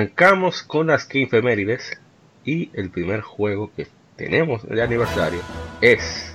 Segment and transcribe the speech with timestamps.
[0.00, 2.00] Arrancamos con las Game Femérides
[2.42, 3.86] y el primer juego que
[4.16, 5.40] tenemos de aniversario
[5.82, 6.34] es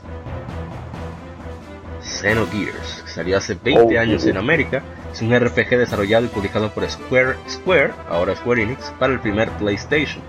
[2.00, 4.84] Xenogears, que salió hace 20 años en América.
[5.12, 9.50] Es un RPG desarrollado y publicado por Square, Square, ahora Square Enix, para el primer
[9.54, 10.22] PlayStation.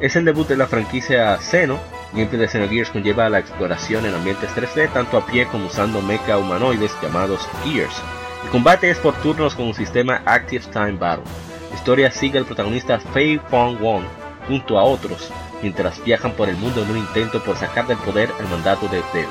[0.00, 1.78] Es el debut de la franquicia Xeno.
[2.12, 6.38] Gameplay de Xenogears conlleva la exploración en ambientes 3D, tanto a pie como usando mecha
[6.38, 8.02] humanoides llamados Gears.
[8.42, 11.53] El combate es por turnos con un sistema Active Time Battle.
[11.74, 14.04] La historia sigue al protagonista Fei Fong Wong,
[14.46, 18.30] junto a otros, mientras viajan por el mundo en un intento por sacar del poder
[18.38, 19.28] el mandato de Zeus.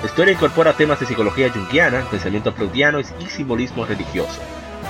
[0.00, 4.40] La historia incorpora temas de psicología junguiana, pensamiento freudiano y simbolismo religioso.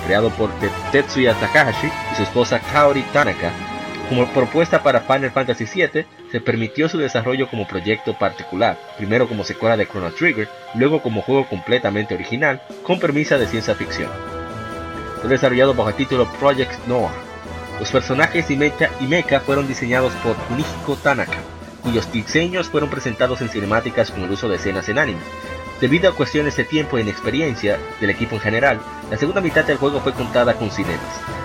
[0.07, 0.51] Creado por
[0.93, 3.51] Tetsuya Takahashi y su esposa Kaori Tanaka,
[4.09, 9.43] como propuesta para Final Fantasy VII, se permitió su desarrollo como proyecto particular, primero como
[9.43, 14.34] secuela de Chrono Trigger, luego como juego completamente original, con premisa de ciencia ficción.
[15.25, 17.11] Fue desarrollado bajo el título Project Noah,
[17.81, 21.39] los personajes y mecha y mecha fueron diseñados por Kunihiko Tanaka,
[21.83, 25.21] cuyos diseños fueron presentados en cinemáticas con el uso de escenas en anime.
[25.81, 28.81] Debido a cuestiones de tiempo e inexperiencia del equipo en general,
[29.11, 31.01] la segunda mitad del juego fue contada con cinemas.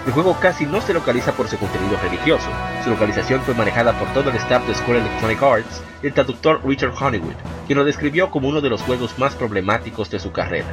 [0.05, 2.49] El juego casi no se localiza por su contenido religioso,
[2.83, 6.93] su localización fue manejada por todo el staff de Square Electronic Arts el traductor Richard
[6.99, 7.33] Honeywood,
[7.67, 10.67] quien lo describió como uno de los juegos más problemáticos de su carrera.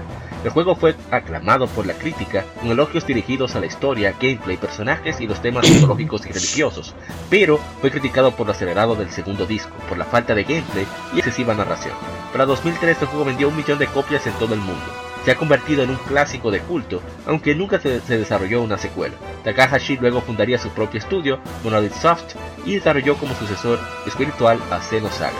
[0.44, 5.20] El juego fue aclamado por la crítica, con elogios dirigidos a la historia, gameplay, personajes
[5.20, 6.94] y los temas psicológicos y religiosos,
[7.28, 11.18] pero fue criticado por lo acelerado del segundo disco, por la falta de gameplay y
[11.18, 11.94] excesiva narración.
[12.32, 14.84] Para 2003 el juego vendió un millón de copias en todo el mundo.
[15.26, 19.16] Se ha convertido en un clásico de culto, aunque nunca se, desarrolló una secuela.
[19.42, 25.34] Takahashi luego fundaría su propio estudio, Monolith Soft, y desarrolló como sucesor espiritual a Xenosaga.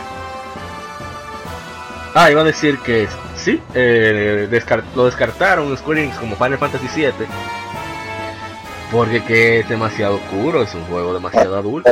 [2.13, 4.49] Ah, iba a decir que sí, eh,
[4.93, 7.13] lo descartaron Square Enix como Final Fantasy VII.
[8.91, 11.89] Porque que es demasiado oscuro, es un juego demasiado adulto.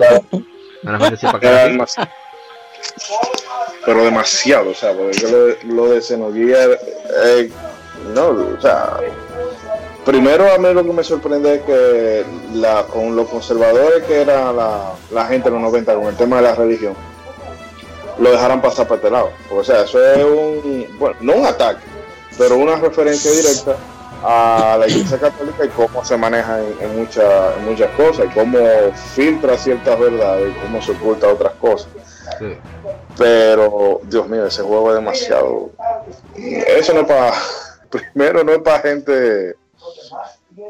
[3.85, 6.81] Pero demasiado, o sea, porque lo, de Xenogears,
[7.25, 7.49] eh,
[8.13, 8.97] no, o sea,
[10.05, 14.51] primero a mí lo que me sorprende es que la, con los conservadores que era
[14.53, 16.93] la, la gente en los 90 con el tema de la religión,
[18.19, 19.29] lo dejaran pasar para este lado.
[19.51, 21.83] O sea, eso es un, bueno, no un ataque,
[22.37, 23.75] pero una referencia directa
[24.23, 28.57] a la Iglesia Católica y cómo se maneja en, muchas muchas cosas y cómo
[29.13, 31.87] filtra ciertas verdades y cómo se oculta otras cosas.
[33.17, 35.69] Pero, Dios mío, ese juego es demasiado.
[36.35, 37.33] Eso no es para.
[38.13, 39.55] Primero, no es para gente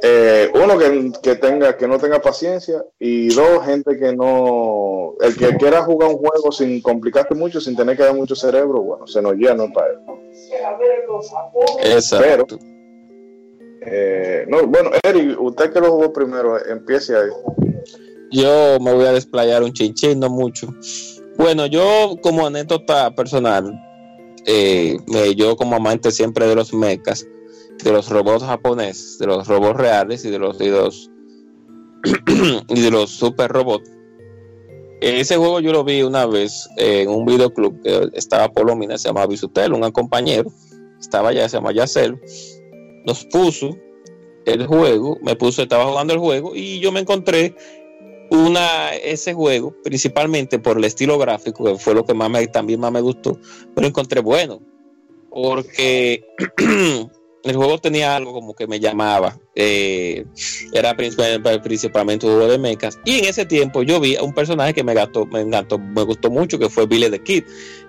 [0.02, 0.78] eh, uno
[1.22, 6.10] que, tenga que no tenga paciencia y dos gente que no el que quiera jugar
[6.10, 9.72] un juego sin complicarte mucho sin tener que dar mucho cerebro bueno se nos llena
[9.72, 10.00] para él.
[11.84, 12.58] Exacto.
[13.82, 17.30] Eh, no, bueno Eric usted que lo jugó primero empiece ahí.
[18.32, 20.68] Yo me voy a desplayar un chinchín no mucho.
[21.38, 23.85] Bueno yo como anécdota personal
[24.46, 24.98] eh,
[25.36, 27.28] yo como amante siempre de los mechas
[27.84, 30.70] de los robots japoneses, de los robots reales y de los, y
[32.70, 33.90] y de los super robots.
[35.02, 39.28] Ese juego yo lo vi una vez en un videoclub que estaba Polomina, se llama
[39.28, 40.52] Bisutel, un compañero,
[41.00, 42.20] estaba allá, se llama Yacel,
[43.06, 43.78] nos puso
[44.46, 47.56] el juego, me puso, estaba jugando el juego y yo me encontré
[48.30, 52.80] una ese juego, principalmente por el estilo gráfico, que fue lo que más me, también
[52.80, 53.40] más me gustó,
[53.74, 54.62] pero encontré bueno,
[55.30, 56.24] porque
[57.46, 59.38] el juego tenía algo como que me llamaba.
[59.54, 60.26] Eh,
[60.74, 63.00] era principalmente un juego de mechas.
[63.06, 66.02] Y en ese tiempo yo vi a un personaje que me, gastó, me, encantó, me
[66.02, 67.44] gustó mucho, que fue Billy the Kid.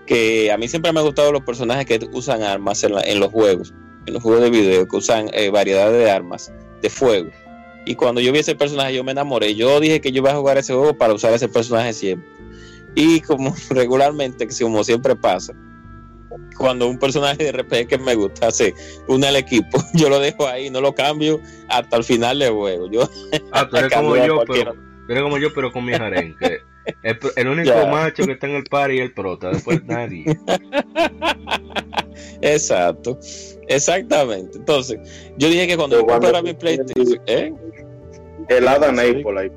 [0.07, 3.73] Que a mí siempre me han gustado los personajes que usan armas en, los juegos,
[4.07, 6.53] en los juegos de video, que usan eh, variedades de armas
[6.83, 7.31] de fuego.
[7.87, 9.55] Y cuando yo vi ese personaje, yo me enamoré.
[9.55, 12.29] Yo dije que yo iba a jugar ese juego para usar ese personaje siempre.
[12.97, 15.55] Y como regularmente, como siempre pasa,
[16.59, 18.75] cuando un personaje de RPG que me gusta se
[19.07, 22.91] une al equipo, yo lo dejo ahí, no lo cambio hasta el final del juego.
[22.91, 23.09] Yo
[23.53, 24.75] ah, tú eres como yo, pero,
[25.09, 26.61] eres como yo, pero con mi que
[27.03, 30.25] el, único macho que está en el par y el prota, después nadie.
[32.41, 33.19] Exacto,
[33.69, 34.59] exactamente.
[34.59, 34.99] Entonces,
[35.39, 37.53] yo dije que cuando yo comprara mi PlayStation, ¿eh?
[38.49, 39.51] El Adam Apple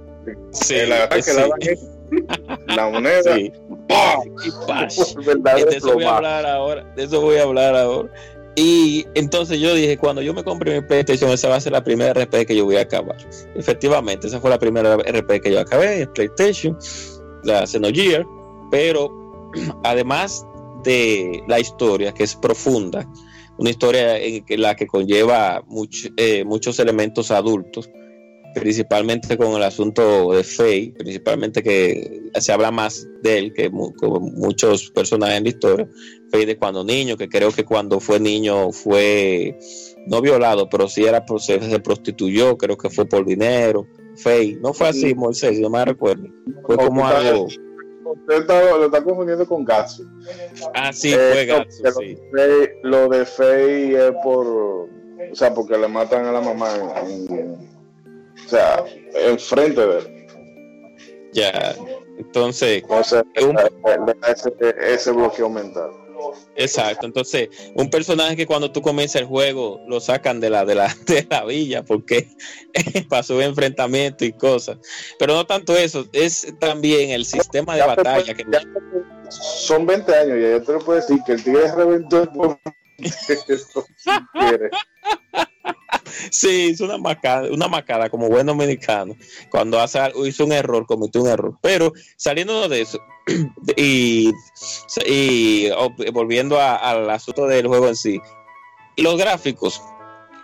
[0.52, 0.90] Sí, el,
[2.68, 3.36] la moneda.
[3.36, 3.52] Sí.
[5.70, 6.84] de eso voy a hablar ahora.
[6.96, 8.10] De eso voy a hablar ahora.
[8.56, 11.84] Y entonces yo dije, cuando yo me compré mi PlayStation, esa va a ser la
[11.84, 13.16] primera RP que yo voy a acabar.
[13.56, 16.78] Efectivamente, esa fue la primera RP que yo acabé, el PlayStation,
[17.44, 18.26] la Xenogear,
[18.72, 19.52] pero
[19.84, 20.46] además
[20.84, 23.08] de la historia, que es profunda,
[23.58, 25.64] una historia en la que conlleva
[26.16, 27.90] eh, muchos elementos adultos,
[28.56, 34.90] principalmente con el asunto de Faye, principalmente que se habla más de él que muchos
[34.92, 35.90] personajes en la historia.
[36.32, 39.58] Faye de cuando niño, que creo que cuando fue niño fue
[40.08, 43.88] no violado, pero sí era se, se prostituyó, creo que fue por dinero.
[44.24, 46.28] Faye, no fue así, Moisés, no me recuerdo.
[46.66, 47.46] Fue como algo.
[47.46, 50.04] Usted lo está confundiendo con Gatsu.
[50.74, 51.84] Ah, sí, fue Gatsu.
[52.00, 52.18] Sí.
[52.84, 54.48] Lo de Faye es por.
[54.48, 56.68] O sea, porque le matan a la mamá
[57.06, 57.70] en
[58.46, 58.84] o sea,
[59.14, 60.28] enfrente de él.
[61.34, 61.76] Ya,
[62.18, 62.84] entonces.
[62.88, 63.24] O sea,
[64.28, 65.92] ese, ese bloqueo mental.
[66.56, 70.76] Exacto, entonces un personaje que cuando tú comienzas el juego lo sacan de la de
[70.76, 72.28] la, de la villa porque
[73.10, 74.78] pasó enfrentamiento y cosas,
[75.18, 78.46] pero no tanto eso, es también el sistema de batalla que
[79.30, 82.30] son 20 años y ya te lo puedo decir que el tigre reventó el
[86.32, 89.16] Sí, hizo una macada, una macada como buen dominicano.
[89.50, 91.58] Cuando hace, hizo un error, cometió un error.
[91.62, 93.00] Pero saliendo de eso
[93.78, 94.32] y,
[96.14, 98.22] volviendo al asunto del juego en sí,
[98.98, 99.82] los gráficos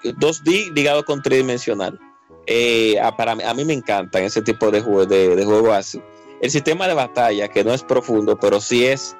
[0.03, 1.99] 2D ligado con tridimensional.
[2.47, 6.01] Eh, a, mí me encantan ese tipo de juegos de, de juego así.
[6.41, 9.15] El sistema de batalla, que no es profundo, pero sí es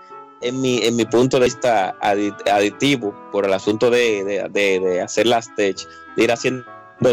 [0.48, 5.78] en mi, en mi punto de vista aditivo por el asunto de, hacer las tech,
[6.16, 6.66] de ir haciendo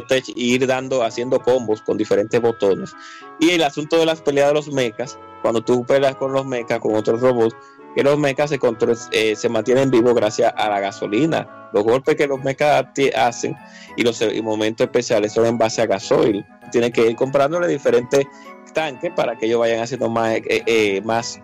[0.09, 2.93] tech y ir dando, haciendo combos con diferentes botones.
[3.41, 6.79] Y el asunto de las peleas de los mechas, cuando tú peleas con los mechas,
[6.79, 7.57] con otros robots,
[7.95, 8.59] que los mechas se,
[9.13, 11.71] eh, se mantienen vivos gracias a la gasolina.
[11.73, 12.87] Los golpes que los mechas
[13.17, 13.57] hacen
[13.97, 16.45] y los momentos especiales son en base a gasoil.
[16.71, 18.27] Tienen que ir comprándole diferentes
[18.73, 21.41] tanques para que ellos vayan haciendo más, eh, eh, más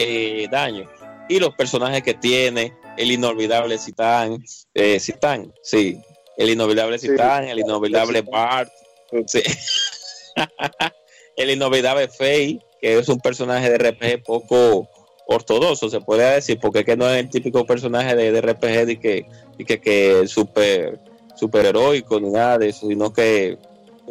[0.00, 0.90] eh, daño.
[1.28, 4.42] Y los personajes que tiene, el inolvidable Citán,
[4.74, 5.96] eh, Citán, sí,
[6.36, 8.72] el inolvidable Citán, el inolvidable Bart,
[11.36, 14.88] el inolvidable Faye, que es un personaje de RPG poco
[15.26, 18.98] ortodoxo, se puede decir, porque es que no es el típico personaje de, RPG de
[18.98, 19.26] que,
[19.56, 20.98] de que, que es súper
[21.40, 23.58] super heroico ni nada de eso, sino que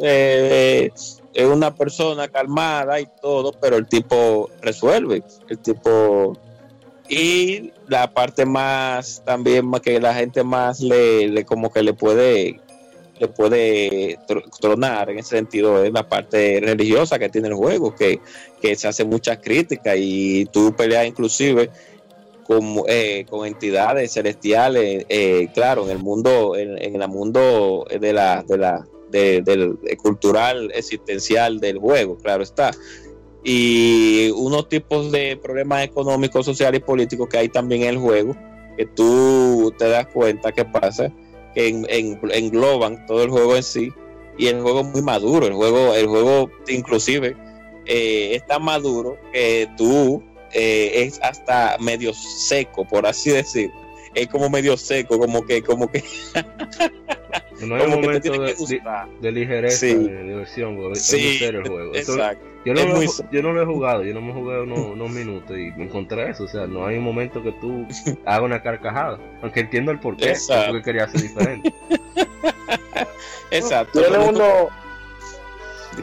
[0.02, 0.90] eh,
[1.34, 6.36] es una persona calmada y todo, pero el tipo resuelve, el tipo
[7.08, 12.60] y la parte más también que la gente más le, como que le puede
[13.18, 14.18] le puede
[14.60, 18.20] tronar en ese sentido es la parte religiosa que tiene el juego que,
[18.76, 21.68] se hace muchas críticas y tú peleas inclusive
[22.44, 28.12] con, eh, con entidades celestiales eh, claro en el mundo en, en el mundo de
[28.12, 32.70] la de la del cultural existencial del juego, claro está.
[33.42, 38.36] Y unos tipos de problemas económicos, sociales y políticos que hay también en el juego,
[38.76, 41.12] que tú te das cuenta que pasa,
[41.54, 41.68] que
[42.32, 43.92] engloban todo el juego en sí.
[44.36, 47.36] Y el juego es muy maduro, el juego, el juego inclusive
[47.86, 53.70] eh, es tan maduro que tú eh, es hasta medio seco, por así decir.
[54.14, 56.02] Es como medio seco, como que, como que
[57.66, 58.54] No hay un momento de,
[59.20, 61.92] de, ligereza, de diversión, sí, el juego.
[62.64, 65.56] yo, no lo, yo no lo he jugado, yo no me he jugado unos, minutos
[65.58, 66.44] y me encontré eso.
[66.44, 67.86] O sea, no hay un momento que tú
[68.26, 69.18] hagas una carcajada.
[69.42, 71.74] Aunque entiendo el porqué, porque quería ser diferente.
[73.50, 74.00] Exacto.
[74.00, 74.68] Tiene uno.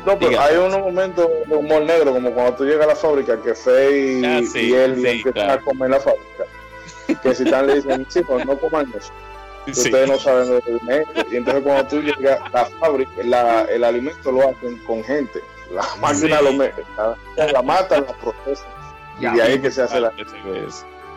[0.06, 3.42] No, pero hay unos momentos de humor negro, como cuando tú llegas a la fábrica,
[3.42, 7.22] que Faye ah, y él empiezan a comer la fábrica.
[7.24, 9.12] Que si están le dicen, chicos, no coman eso
[9.72, 11.26] ustedes no saben de alimento.
[11.32, 13.12] Y entonces cuando tú llegas a la fábrica,
[13.70, 15.42] el alimento lo hacen con gente.
[15.72, 18.66] La máquina lo mete, la, la mata, la procesa.
[19.20, 20.14] Y de ahí que se hace la...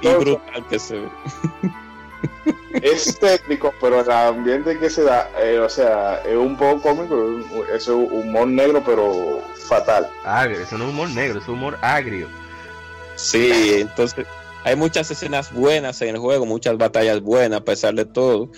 [0.01, 1.09] y brutal que se ve.
[2.83, 7.37] es técnico, pero el ambiente que se da, eh, o sea, es un poco cómico,
[7.73, 10.09] es un humor negro, pero fatal.
[10.25, 12.29] Agrio, eso no es humor negro, es humor agrio.
[13.17, 14.27] Sí, entonces
[14.65, 18.51] Hay muchas escenas buenas en el juego, muchas batallas buenas a pesar de todo.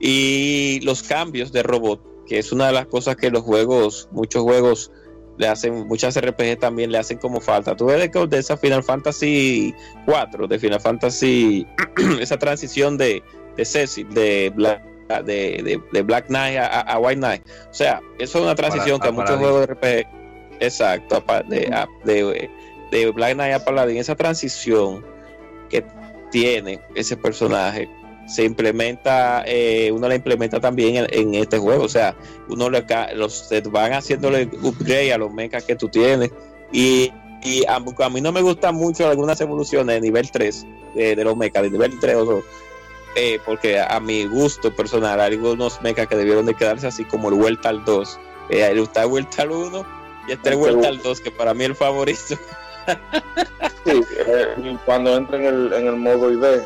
[0.00, 4.42] Y los cambios de robot, que es una de las cosas que los juegos, muchos
[4.42, 4.90] juegos
[5.38, 7.76] le hacen, muchas RPG también le hacen como falta.
[7.76, 9.74] Tú ves de esa Final Fantasy
[10.06, 11.66] 4, de Final Fantasy,
[12.20, 13.22] esa transición de,
[13.56, 14.82] de Cecil, de Black,
[15.24, 17.42] de, de, Black Knight a, White Knight.
[17.70, 20.06] O sea, eso es una transición que a muchos juegos de RPG,
[20.60, 22.50] exacto, de, de,
[22.90, 25.15] de Black Knight a Paladin, esa transición
[25.66, 25.84] que
[26.30, 27.88] tiene ese personaje
[28.26, 31.84] se implementa, eh, uno la implementa también en, este juego.
[31.84, 32.16] O sea,
[32.48, 36.30] uno le los van haciéndole upgrade a los mechas que tú tienes.
[36.72, 37.78] Y, y a,
[38.10, 41.98] mí no me gustan mucho algunas evoluciones de nivel 3 de, los mechas, de nivel
[42.00, 42.42] 3 o
[43.14, 47.28] eh, porque a, mi gusto personal hay algunos mechas que debieron de quedarse así como
[47.28, 48.18] el Vuelta al 2.
[48.50, 49.86] Eh, está el Vuelta al 1
[50.28, 52.36] y este el Vuelta al 2, que para mí es el favorito.
[53.84, 56.62] Sí, eh, cuando entra en el, en el modo ID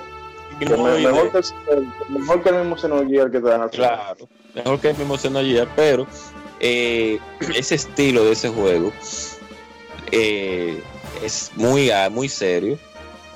[0.66, 1.42] mejor, que,
[2.08, 6.06] mejor, que, el mismo Xenogear que te dan Claro, mejor que el mismo Xenogear, pero
[6.60, 7.18] eh,
[7.54, 8.92] ese estilo de ese juego
[10.12, 10.82] eh,
[11.24, 12.78] es muy, ah, muy serio,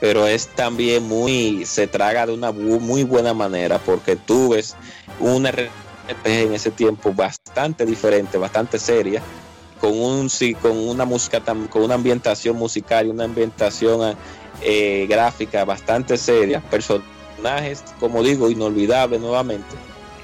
[0.01, 4.77] pero es también muy, se traga de una muy buena manera, porque tú ves
[5.21, 9.23] un RPG en ese tiempo bastante diferente, bastante seria,
[9.85, 10.31] con un
[10.63, 14.17] con una música con una ambientación musical y una ambientación
[14.63, 19.77] eh, gráfica bastante seria, personajes, como digo, inolvidables nuevamente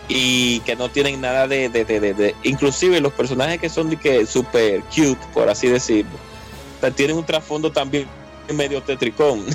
[0.08, 4.80] y que no tienen nada de, de, inclusive los personajes que son de que super
[4.84, 6.10] cute, por así decirlo,
[6.96, 8.08] tienen un trasfondo también
[8.54, 9.44] medio tetricón.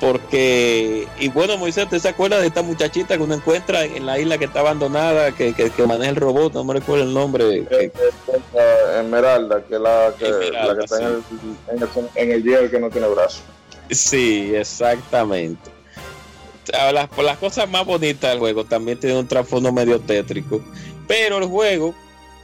[0.00, 4.18] Porque, y bueno, Moisés, ¿te se acuerda de esta muchachita que uno encuentra en la
[4.18, 6.54] isla que está abandonada, que, que, maneja el robot?
[6.54, 7.66] No me recuerdo el nombre.
[8.98, 11.22] Esmeralda, que la que, la que está en, el,
[12.14, 13.42] en, el, en que no tiene brazo.
[13.90, 15.70] Sí, exactamente.
[16.92, 20.62] Las, por las cosas más bonitas del juego también tiene un trasfondo medio tétrico.
[21.06, 21.94] Pero el juego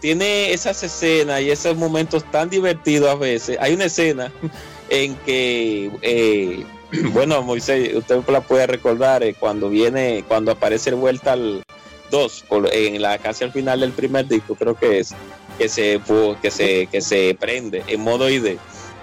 [0.00, 3.56] tiene esas escenas y esos momentos tan divertidos a veces.
[3.60, 4.30] Hay una escena
[4.90, 6.66] en que, eh,
[7.12, 11.62] bueno, Moisés, usted la puede recordar eh, cuando viene, cuando aparece el vuelta al
[12.10, 15.14] 2, en la casi al final del primer disco, creo que es,
[15.58, 16.00] que se,
[16.40, 18.56] que se, que se prende en modo ID,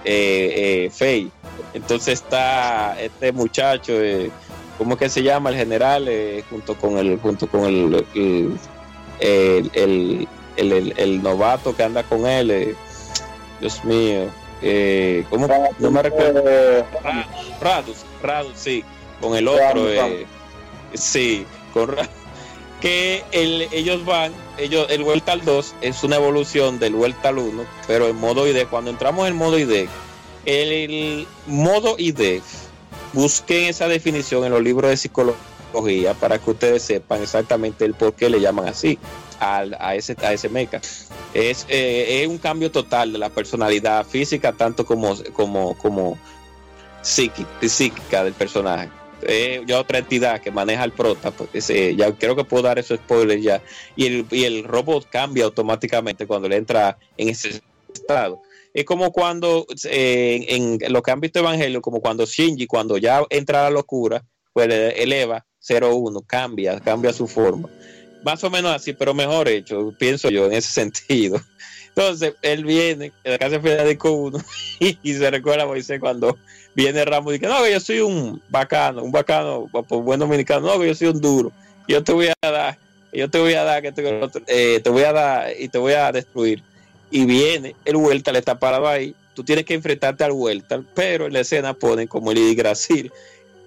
[0.04, 1.28] eh, eh
[1.72, 4.30] entonces está este muchacho, eh,
[4.78, 5.50] ¿cómo que se llama?
[5.50, 6.08] El general,
[6.48, 8.06] junto con el, junto con el,
[9.20, 12.76] el, el, novato que anda con él.
[13.60, 14.30] Dios mío.
[14.66, 15.46] Eh, ¿Cómo?
[15.78, 16.42] No me recuerdo.
[17.60, 18.82] Radus, Radus, sí.
[19.20, 19.86] Con el otro.
[20.94, 22.24] sí, con Radus
[22.84, 27.64] que ellos van, ellos, el Vuelta al 2 es una evolución del Vuelta al 1,
[27.86, 28.66] pero en modo ID.
[28.68, 29.88] Cuando entramos en modo ID,
[30.44, 32.42] el modo ID,
[33.14, 38.12] busquen esa definición en los libros de psicología para que ustedes sepan exactamente el por
[38.12, 38.98] qué le llaman así
[39.40, 40.80] a, ese, a ese mecha.
[41.32, 46.18] Es, eh, es un cambio total de la personalidad física, tanto como, como, como
[47.02, 48.90] psíquica, del personaje.
[49.22, 52.98] Es ya otra entidad que maneja el prota, pues, ya creo que puedo dar esos
[52.98, 53.62] spoilers ya.
[53.96, 57.62] Y el, y el robot cambia automáticamente cuando le entra en ese
[57.92, 58.42] estado.
[58.74, 63.22] Es como cuando, eh, en, lo que han visto Evangelio, como cuando Shinji, cuando ya
[63.30, 67.70] entra a la locura, pues eleva 0-1, cambia, cambia su forma.
[68.24, 71.40] Más o menos así, pero mejor hecho, pienso yo, en ese sentido.
[71.88, 74.38] Entonces, él viene en la casa de Federico 1
[74.80, 76.36] y, se recuerda a Moisés cuando
[76.74, 80.84] viene Ramos y dice, no, yo soy un bacano, un bacano, pues buen dominicano, no,
[80.84, 81.52] yo soy un duro,
[81.86, 82.76] yo te voy a dar,
[83.12, 84.02] yo te voy a dar, que te,
[84.48, 86.64] eh, te voy a dar y te voy a destruir
[87.14, 91.26] y viene el Vuelta, le está parado ahí, tú tienes que enfrentarte al Vuelta, pero
[91.26, 93.12] en la escena ponen como el Brasil.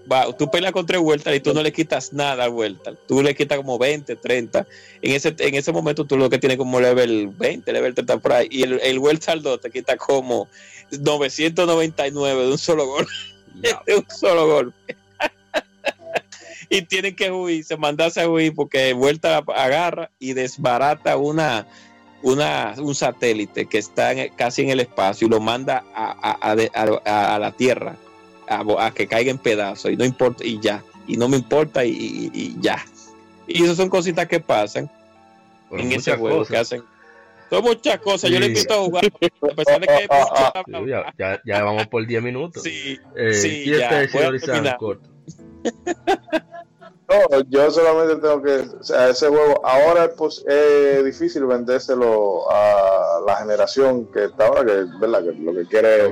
[0.10, 3.22] Va, tú peleas contra el Vuelta y tú no le quitas nada al Vuelta, tú
[3.22, 4.68] le quitas como 20, 30.
[5.02, 8.34] En ese, en ese momento tú lo que tienes como level 20, level 30 por
[8.34, 10.48] ahí, y el, el Vuelta al 2 te quita como
[10.92, 13.12] 999 de un solo golpe.
[13.86, 14.96] de un solo golpe.
[16.70, 21.68] y tienen que huir, se mandarse a huir porque Vuelta agarra y desbarata una
[22.22, 27.96] una, un satélite que está casi en el espacio y lo manda a, la Tierra
[28.48, 32.56] a, que caiga en pedazos y no importa y ya y no me importa y,
[32.60, 32.86] ya.
[33.48, 34.92] Y esas son cositas que pasan
[35.72, 36.84] en ese juego que hacen.
[37.50, 40.08] Son muchas cosas yo le invito a jugar a pesar de que
[41.18, 42.62] ya, ya, vamos por 10 minutos.
[42.62, 44.06] Sí, eh, sí ya,
[44.78, 45.10] corto.
[47.10, 53.22] No, yo solamente tengo que, o sea, ese juego ahora pues, es difícil vendérselo a
[53.26, 55.24] la generación que está ahora, que, ¿verdad?
[55.24, 56.12] que lo que quiere Los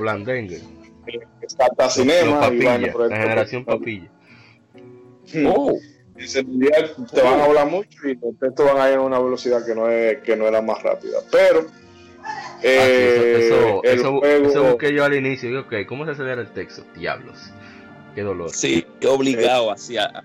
[1.58, 4.10] hasta cinema y papilla, la generación papilla.
[5.32, 5.46] Hmm.
[5.46, 5.72] Oh,
[6.16, 9.18] Ese mundial te van a hablar mucho y los textos van a ir a una
[9.18, 11.18] velocidad que no es, que no es la más rápida.
[11.30, 11.66] Pero
[12.26, 15.48] Ah, eh, eso, eso, el eso, juego, eso busqué yo al inicio.
[15.48, 16.84] Digo, ok, ¿cómo se acelera el texto?
[16.96, 17.52] Diablos.
[18.14, 18.50] Qué dolor.
[18.50, 20.24] sí, obligado hacia.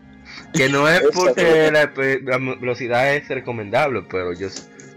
[0.53, 1.91] Que no es porque la,
[2.23, 4.47] la velocidad es recomendable, pero yo,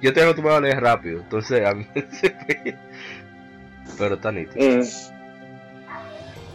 [0.00, 1.20] yo estoy acostumbrado a leer rápido.
[1.20, 1.86] Entonces, a mí
[3.98, 4.78] Pero está nítido.
[4.78, 4.82] Mm.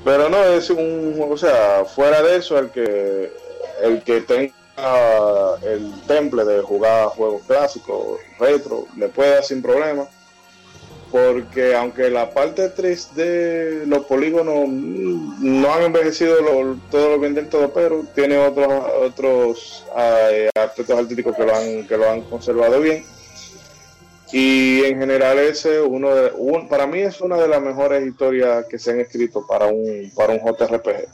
[0.09, 3.31] Pero no es un o sea, fuera de eso, el que
[3.83, 4.51] el que tenga
[5.61, 10.07] el temple de jugar juegos clásicos, retro, le puede dar sin problema.
[11.11, 17.47] Porque aunque la parte 3D, los polígonos mm, no han envejecido lo- todo lo del
[17.47, 22.79] todo, pero tiene otros otros eh, aspectos artísticos que lo han que lo han conservado
[22.79, 23.05] bien.
[24.31, 28.65] Y en general ese uno de, un- para mí es una de las mejores historias
[28.69, 31.07] que se han escrito para un para un JRPG.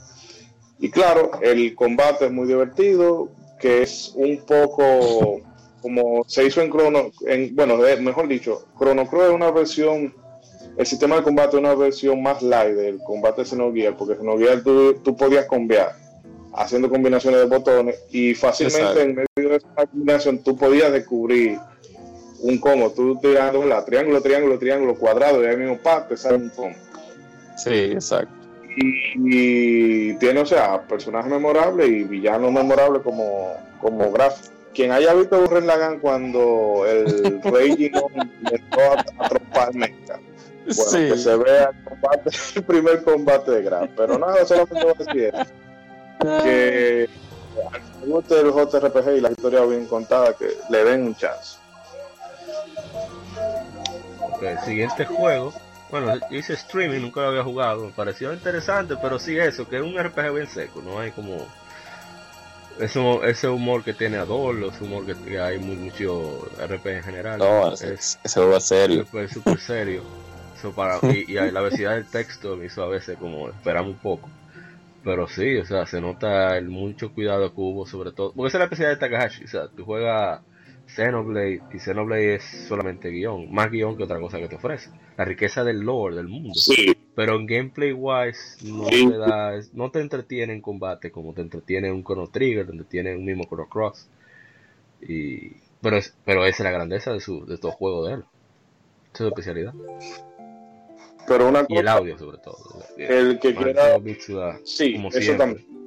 [0.80, 3.30] Y claro, el combate es muy divertido,
[3.60, 5.40] que es un poco
[5.82, 10.14] como se hizo en Chrono, en, bueno, mejor dicho, Chrono Cross es una versión,
[10.78, 14.62] el sistema de combate es una versión más light del combate de Xenogear, porque Xenogear
[14.64, 15.94] tú, tú podías cambiar
[16.56, 19.02] haciendo combinaciones de botones y fácilmente Exacto.
[19.02, 21.60] en medio de esa combinación tú podías descubrir
[22.46, 26.38] un combo, tú tirando la triángulo, triángulo, triángulo, cuadrado y ahí mismo pa, te sale
[26.38, 26.78] un combo.
[27.58, 28.34] Sí, exacto.
[28.78, 34.50] Y, y tiene, o sea, personajes memorables y villanos memorables como, como Graf.
[34.74, 38.12] Quien haya visto Burren Lagan cuando el rey Ginon
[38.52, 40.20] entró a, a trompar mecha.
[40.66, 40.98] Bueno, sí.
[40.98, 43.90] que se vea el, combate, el primer combate de Graf.
[43.96, 45.34] Pero nada, solamente voy a decir
[46.44, 47.10] que
[48.04, 51.58] le guste el JRPG y la historia bien contada, que le den un chance.
[54.42, 55.54] El siguiente juego.
[55.90, 57.86] Bueno, hice streaming, nunca lo había jugado.
[57.86, 60.82] Me pareció interesante, pero sí eso, que es un RPG bien seco.
[60.82, 61.48] No hay como.
[62.80, 67.04] Eso, ese humor que tiene Adolo, ese humor que, que hay muy, mucho RPG en
[67.04, 67.40] general.
[67.40, 69.08] No, es, ese, ese es serio.
[69.14, 70.04] es súper serio.
[70.58, 73.96] Eso para, y, y la velocidad del texto me hizo a veces como esperar un
[73.96, 74.30] poco.
[75.06, 78.34] Pero sí, o sea, se nota el mucho cuidado que hubo, sobre todo.
[78.34, 79.44] Porque esa es la especialidad de Takahashi.
[79.46, 80.42] O sea, tú juegas
[80.88, 84.90] Xenoblade y Xenoblade es solamente guion, más guion que otra cosa que te ofrece.
[85.18, 86.54] La riqueza del lore del mundo.
[86.56, 89.08] Sí, Pero en gameplay wise no Sí.
[89.10, 93.16] te da, no te entretiene en combate como te entretiene un Chrono Trigger, donde tiene
[93.16, 94.08] un mismo Chrono Cross.
[95.02, 98.20] Y, pero, es, pero esa es la grandeza de, su, de estos juegos de él.
[98.20, 99.74] Esa es su especialidad.
[101.28, 102.58] pero una Y el audio sobre todo.
[102.98, 103.98] el que quiera,
[104.64, 105.38] sí, como eso siempre.
[105.38, 105.85] también.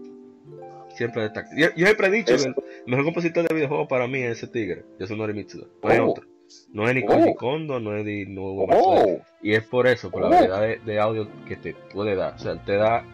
[0.98, 1.48] Siempre destaca.
[1.56, 2.54] Yo, yo siempre he dicho que el
[2.86, 5.66] mejor compositor de videojuegos para mí es ese tigre, Yasunori Mitsuda.
[5.82, 6.10] No hay Oh.
[6.10, 6.24] otro.
[6.72, 7.34] No es ni Oh.
[7.36, 9.20] Kondo, no es ni Nobuo Oh.
[9.42, 10.30] Y es por eso, por la Oh.
[10.30, 12.34] variedad de, de audio que te puede dar.
[12.34, 13.04] O sea, te da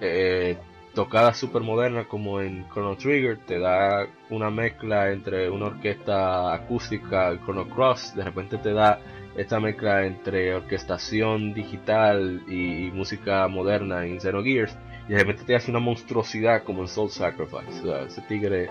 [0.00, 0.56] eh,
[0.94, 7.32] tocadas super modernas como en Chrono Trigger, te da una mezcla entre una orquesta acústica
[7.32, 8.98] y Chrono Cross, de repente te da
[9.36, 14.76] esta mezcla entre orquestación digital y, música moderna en Xenogears,
[15.08, 17.80] y de repente te hace una monstruosidad como en Soul Sacrifice.
[17.82, 18.68] O sea, ese tigre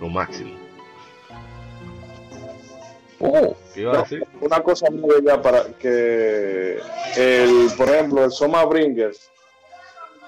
[0.00, 0.54] lo máximo.
[3.20, 4.26] oh, ¿Qué iba a decir?
[4.40, 6.78] una cosa muy bella para que
[7.16, 9.30] el, por ejemplo, el Soma Bringers,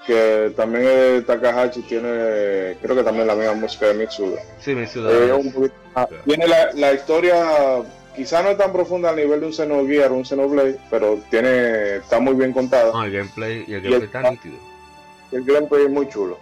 [0.05, 4.39] que también es de Takahashi, tiene, creo que también la misma música de Mitsuda.
[4.59, 5.11] Sí, mi ciudad.
[5.11, 7.81] Eh, un ah, tiene la, la historia,
[8.15, 11.95] quizá no es tan profunda a nivel de un Xenogear o un Xenoblade, pero tiene,
[11.97, 12.91] está muy bien contada.
[12.91, 14.55] No, el gameplay, y el Y gameplay el- está nítido.
[15.33, 16.37] El gameplay es muy chulo.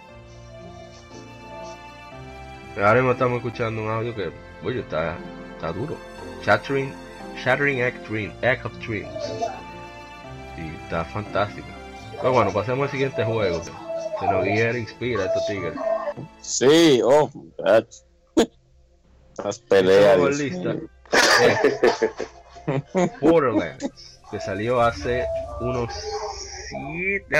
[2.76, 4.30] Ahora mismo estamos escuchando un audio que,
[4.62, 5.16] oye, está,
[5.54, 5.96] está duro.
[6.44, 6.92] Shattering,
[7.42, 9.10] Shattering Egg, Dream, Egg of Dreams.
[10.58, 11.66] Y está fantástico.
[12.12, 13.62] Pero bueno, pasemos al siguiente juego.
[14.20, 15.74] Xenogear inspira a estos tigres.
[16.40, 17.30] sí, oh.
[19.32, 20.38] Esas peleas.
[20.38, 20.76] Lista.
[21.40, 25.26] Eh, Borderlands, que salió hace
[25.60, 25.92] unos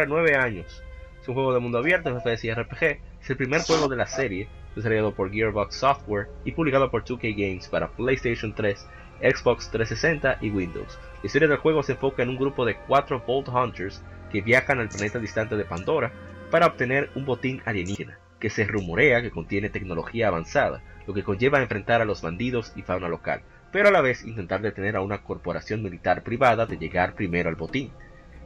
[0.09, 0.83] 9 años.
[1.23, 2.83] Es un juego de mundo abierto, FPS y RPG.
[3.21, 7.37] Es el primer juego de la serie, desarrollado por Gearbox Software y publicado por 2K
[7.37, 8.89] Games para PlayStation 3,
[9.21, 10.99] Xbox 360 y Windows.
[11.23, 14.81] La historia del juego se enfoca en un grupo de 4 Vault Hunters que viajan
[14.81, 16.13] al planeta distante de Pandora
[16.51, 21.63] para obtener un botín alienígena, que se rumorea que contiene tecnología avanzada, lo que conlleva
[21.63, 25.23] enfrentar a los bandidos y fauna local, pero a la vez intentar detener a una
[25.23, 27.93] corporación militar privada de llegar primero al botín.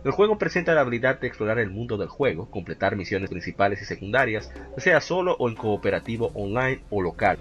[0.06, 3.86] El juego presenta la habilidad de explorar el mundo del juego, completar misiones principales y
[3.86, 7.38] secundarias, sea solo o en cooperativo online o local.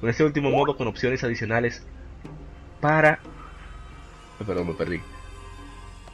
[0.00, 1.86] Con este último modo con opciones adicionales
[2.80, 3.18] para...
[4.38, 5.02] Perdón, me perdí.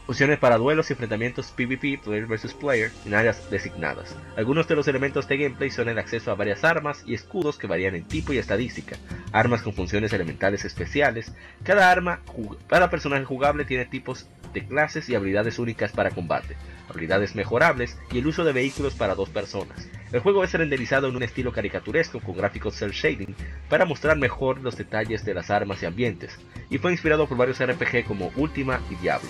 [0.09, 4.17] Opciones para duelos y enfrentamientos PvP, player vs player, en áreas designadas.
[4.37, 7.69] Algunos de los elementos de gameplay son el acceso a varias armas y escudos que
[7.69, 8.97] varían en tipo y estadística,
[9.31, 11.33] armas con funciones elementales especiales.
[11.63, 12.21] Cada arma,
[12.67, 16.57] cada personaje jugable tiene tipos de clases y habilidades únicas para combate,
[16.89, 19.89] habilidades mejorables y el uso de vehículos para dos personas.
[20.13, 23.35] El juego es renderizado en un estilo caricaturesco con gráficos cel shading
[23.69, 26.39] para mostrar mejor los detalles de las armas y ambientes,
[26.71, 29.29] y fue inspirado por varios RPG como Ultima y Diablo.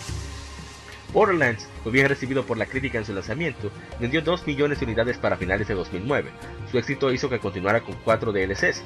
[1.14, 5.16] Borderlands fue bien recibido por la crítica en su lanzamiento, vendió 2 millones de unidades
[5.16, 6.30] para finales de 2009.
[6.70, 8.82] Su éxito hizo que continuara con 4 DLCs,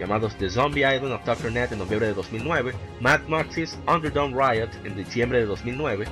[0.00, 1.52] llamados The Zombie Island of Dr.
[1.52, 6.06] Net en noviembre de 2009, Mad Max's Underdome Riot en diciembre de 2009,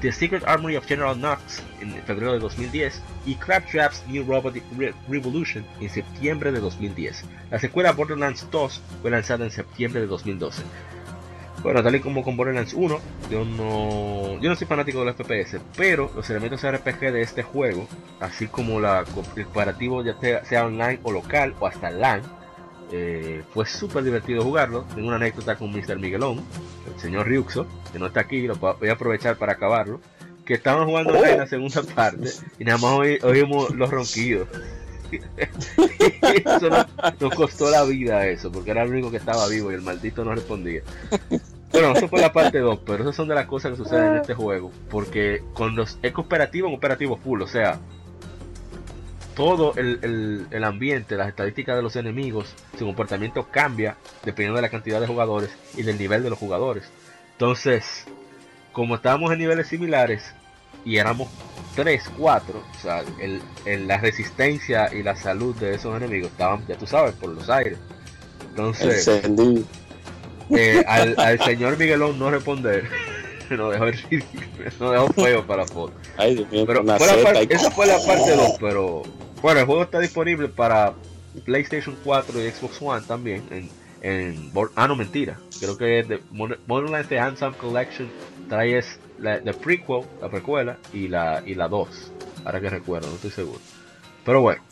[0.00, 4.64] The Secret Armory of General Knox en febrero de 2010 y Claptrap's New Robotic
[5.08, 7.22] Revolution en septiembre de 2010.
[7.50, 10.62] La secuela Borderlands 2 fue lanzada en septiembre de 2012.
[11.62, 15.16] Bueno, tal y como con Borderlands 1, yo no, yo no soy fanático de los
[15.16, 17.88] FPS, pero los elementos RPG de este juego,
[18.20, 22.22] así como la, el comparativo ya sea, online o local o hasta LAN,
[22.92, 24.84] eh, fue súper divertido jugarlo.
[24.94, 25.98] Tengo una anécdota con Mr.
[25.98, 26.44] Miguelón,
[26.86, 30.00] el señor Ryuxo, que no está aquí, lo voy a aprovechar para acabarlo.
[30.44, 32.92] Que estaban jugando en la segunda parte y nada más
[33.24, 34.48] oímos los ronquidos.
[36.44, 36.70] eso
[37.20, 40.24] nos, costó la vida eso, porque era el único que estaba vivo y el maldito
[40.24, 40.82] no respondía.
[41.72, 44.16] Bueno, eso fue la parte 2, pero esas son de las cosas que suceden en
[44.18, 44.72] este juego.
[44.90, 47.78] Porque con los es cooperativo, un cooperativo full, o sea,
[49.34, 54.70] todo el, el, ambiente, las estadísticas de los enemigos, su comportamiento cambia dependiendo de la
[54.70, 56.90] cantidad de jugadores y del nivel de los jugadores.
[57.32, 58.06] Entonces,
[58.72, 60.34] como estábamos en niveles similares
[60.86, 61.28] y éramos
[61.76, 66.76] 3, 4, o sea, el, la resistencia y la salud de esos enemigos estaban, ya
[66.76, 67.78] tú sabes, por los aires.
[68.50, 69.06] Entonces,
[70.50, 72.88] eh, al, señor Miguelón no responder,
[73.50, 73.84] no dejó,
[74.80, 75.92] no dejó feo para foto.
[76.16, 76.82] pero
[77.50, 79.02] esa fue la parte 2, pero
[79.42, 80.94] bueno, el juego está disponible para
[81.44, 83.42] PlayStation 4 y Xbox One también.
[83.50, 83.68] En,
[84.00, 85.38] en ah, no, mentira.
[85.60, 86.20] Creo que es de
[86.66, 88.08] Borderlands The Handsome Collection
[88.48, 88.78] trae
[89.18, 91.88] la, prequel, la precuela y la, y la 2.
[92.44, 93.60] Ahora que recuerdo, no estoy seguro.
[94.24, 94.62] Pero bueno,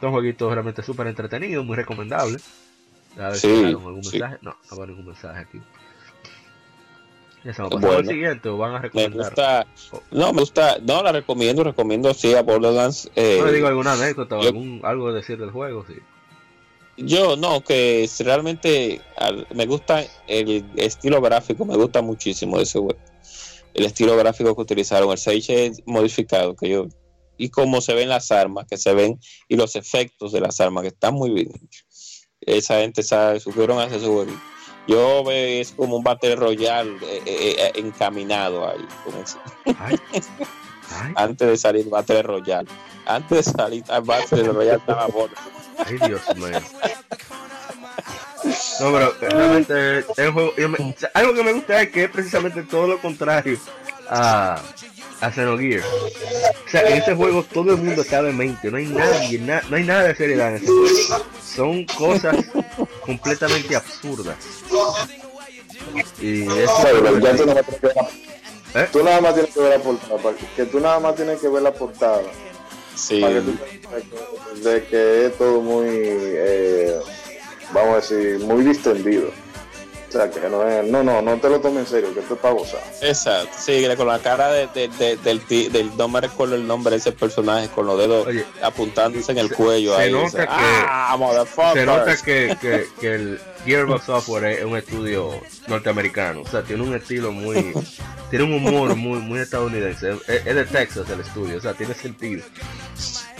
[0.00, 2.44] son jueguitos realmente súper entretenidos, muy recomendables.
[3.16, 4.38] A ver si algún mensaje.
[4.42, 5.60] No, no va ningún mensaje aquí.
[7.44, 9.66] Se bueno, siguiente o van a recomendar.
[10.10, 13.10] no, me gusta, no la recomiendo, recomiendo sí a Borderlands.
[13.14, 15.94] Eh, no digo alguna anécdota o algún, algo de decir del juego, sí.
[16.96, 19.00] Yo no, que realmente
[19.54, 22.98] me gusta el estilo gráfico, me gusta muchísimo de ese juego.
[23.74, 26.86] El estilo gráfico que utilizaron, el 6 modificado que yo
[27.36, 30.82] y cómo se ven las armas, que se ven y los efectos de las armas
[30.82, 31.52] que están muy bien
[32.40, 34.32] Esa gente sabe, supieron hacer su juego
[34.88, 38.86] yo veo es como un Battle Royale eh, eh, eh, encaminado ahí.
[41.14, 42.68] Antes de salir Battle Royale.
[43.04, 45.34] Antes de salir al Battle Royale estaba bueno.
[45.76, 46.58] Ay, Dios mío.
[48.80, 50.52] No, pero realmente el juego,
[51.14, 53.58] algo que me gusta es que es precisamente todo lo contrario
[54.08, 54.60] a,
[55.20, 55.82] a Xenogear.
[56.66, 59.84] O sea, en este juego todo el mundo está mente, no hay nadie, no hay
[59.84, 61.24] nada de seriedad en ese juego.
[61.42, 62.36] Son cosas
[63.04, 64.36] completamente absurdas.
[66.20, 67.86] Y eso ya tú, nada más que
[68.74, 68.88] ¿Eh?
[68.92, 71.62] tú nada más tienes que ver la portada, que tú nada más tienes que ver
[71.62, 72.22] la portada.
[72.94, 73.20] Sí.
[73.20, 73.58] Para que tú
[74.62, 77.00] de que es todo muy, eh,
[77.72, 79.30] vamos a decir, muy distendido.
[80.08, 82.32] O sea, que no es, no, no, no te lo tomes en serio, que esto
[82.32, 82.80] es para gozar.
[83.02, 84.66] Exacto, sí, con la cara de,
[85.22, 88.26] del, del, no me recuerdo el nombre de ese personaje, con los dedos
[88.62, 89.94] apuntándose en el cuello.
[89.96, 94.78] Se ahí, nota que, ah, se nota que, que, que, el Gearbox Software es un
[94.78, 95.30] estudio
[95.66, 97.74] norteamericano, o sea, tiene un estilo muy,
[98.30, 101.92] tiene un humor muy, muy estadounidense, es, es de Texas el estudio, o sea, tiene
[101.92, 102.42] sentido.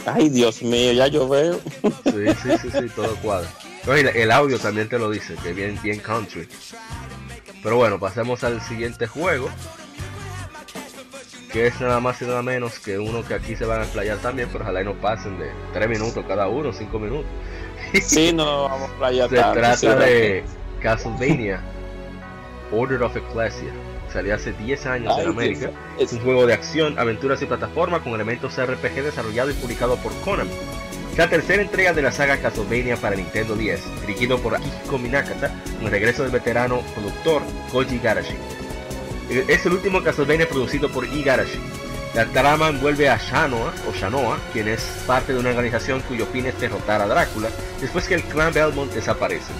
[0.05, 1.59] Ay, Dios mío, ya yo veo.
[2.03, 3.49] Sí, sí, sí, sí, todo cuadra
[3.93, 6.47] el audio también te lo dice, que bien, bien country.
[7.63, 9.49] Pero bueno, pasemos al siguiente juego.
[11.51, 14.17] Que es nada más y nada menos que uno que aquí se van a explayar
[14.19, 17.31] también, pero ojalá y no pasen de 3 minutos cada uno, 5 minutos.
[18.03, 20.43] Sí, no vamos a explayar Se trata de
[20.79, 21.59] Castlevania
[22.71, 23.69] Order of Ecclesia.
[24.13, 25.71] Salió hace 10 años en América.
[25.97, 30.13] Es un juego de acción, aventuras y plataforma con elementos RPG desarrollado y publicado por
[30.21, 30.51] Konami
[31.19, 35.87] la tercera entrega de la saga Castlevania para Nintendo 10, dirigido por Akiko Minakata, con
[35.87, 37.41] el regreso del veterano productor
[37.73, 38.37] Koji Garashi.
[39.29, 41.59] Es el último Castlevania producido por Igarashi.
[42.15, 46.45] La trama envuelve a Shanoa, o Shanoa, quien es parte de una organización cuyo fin
[46.45, 47.49] es derrotar a Drácula,
[47.81, 49.51] después que el clan Belmont desaparece.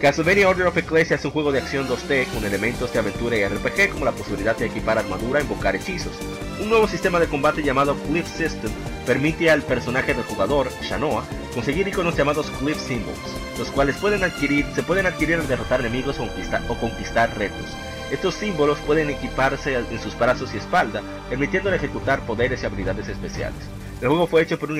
[0.00, 3.44] Castlevania Order of Ecclesia es un juego de acción 2D con elementos de aventura y
[3.44, 6.14] RPG como la posibilidad de equipar armadura e invocar hechizos.
[6.58, 8.70] Un nuevo sistema de combate llamado Cliff System
[9.04, 11.22] permite al personaje del jugador, Shanoa,
[11.54, 13.18] conseguir iconos llamados Cliff Symbols,
[13.58, 17.76] los cuales pueden adquirir, se pueden adquirir al derrotar enemigos o conquistar, o conquistar retos.
[18.10, 23.60] Estos símbolos pueden equiparse en sus brazos y espalda, permitiéndole ejecutar poderes y habilidades especiales.
[24.00, 24.70] El juego fue hecho por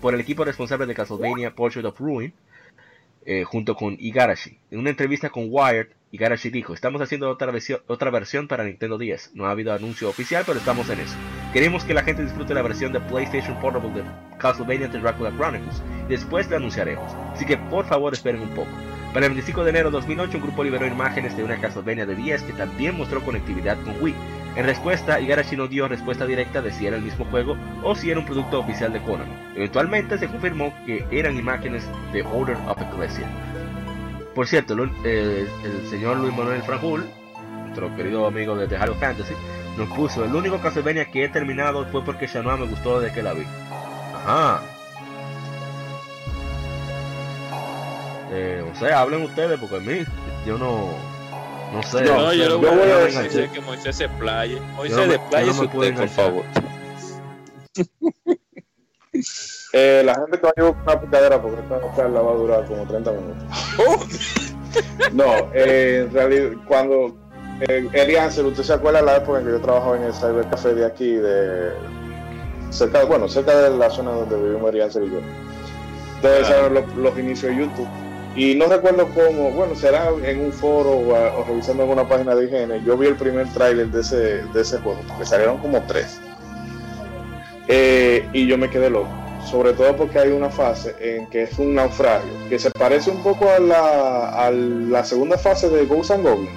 [0.00, 2.32] por el equipo responsable de Castlevania Portrait of Ruin,
[3.26, 4.58] eh, junto con Igarashi.
[4.70, 8.98] En una entrevista con Wired, Igarashi dijo, estamos haciendo otra versión, otra versión para Nintendo
[8.98, 9.32] 10.
[9.34, 11.16] No ha habido anuncio oficial, pero estamos en eso.
[11.52, 14.02] Queremos que la gente disfrute la versión de PlayStation Portable de
[14.38, 17.12] Castlevania The Dracula Chronicles después la anunciaremos.
[17.32, 18.70] Así que por favor esperen un poco.
[19.12, 22.14] Para el 25 de enero de 2008, un grupo liberó imágenes de una Castlevania de
[22.14, 24.14] 10 que también mostró conectividad con Wii.
[24.56, 28.10] En respuesta, Igarashi no dio respuesta directa de si era el mismo juego o si
[28.10, 29.32] era un producto oficial de Konami.
[29.54, 33.26] Eventualmente se confirmó que eran imágenes de Order of Ecclesia.
[34.34, 37.04] Por cierto, eh, el señor Luis Manuel Franjul,
[37.64, 39.34] nuestro querido amigo de The Halo Fantasy,
[39.76, 43.22] nos puso, el único Castlevania que he terminado fue porque Shanoa me gustó desde que
[43.22, 43.44] la vi.
[44.14, 44.62] Ajá.
[48.34, 50.04] Eh, o sea, hablen ustedes porque a mí,
[50.46, 50.88] yo no...
[51.72, 52.02] No sé.
[52.04, 53.22] No, no yo, lo no voy a enganché.
[53.22, 54.60] decir que Moisés se playe.
[54.76, 56.44] Moisés no me- de playa yo no usted, por favor.
[59.74, 62.66] Eh, la gente que va a llevar una picadera porque esta charla va a durar
[62.66, 63.44] como 30 minutos.
[65.12, 67.16] No, eh, en realidad, cuando
[67.68, 70.74] eh, Ansel, ¿usted se acuerda de la época en que yo trabajaba en el cybercafé
[70.74, 71.72] de aquí, de
[72.70, 75.20] cerca, bueno, cerca de la zona donde vivimos Ansel y yo?
[76.16, 76.56] Entonces Ah.
[76.58, 77.88] eran los, los inicios de YouTube.
[78.34, 82.34] Y no recuerdo cómo, bueno, será en un foro o, a- o revisando alguna página
[82.34, 85.82] de higiene, yo vi el primer tráiler de ese, de ese juego, porque salieron como
[85.82, 86.18] tres.
[87.68, 89.08] Eh, y yo me quedé loco,
[89.50, 93.22] sobre todo porque hay una fase en que es un naufragio, que se parece un
[93.22, 96.50] poco a la, a la segunda fase de Ghosts and Goblins,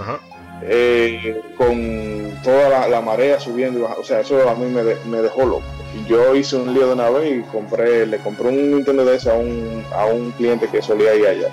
[0.00, 0.20] Ajá.
[0.62, 4.00] eh, con toda la, la marea subiendo y bajando.
[4.02, 5.64] O sea, eso a mí me, de- me dejó loco.
[6.06, 9.34] Yo hice un lío de una vez y compré, le compré un Nintendo DS a
[9.34, 11.48] un, a un cliente que solía ir allá.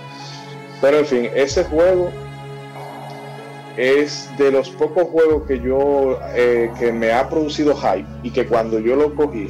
[0.82, 2.12] Pero en fin, ese juego
[3.78, 8.46] es de los pocos juegos que yo eh, que me ha producido hype y que
[8.46, 9.50] cuando yo lo cogí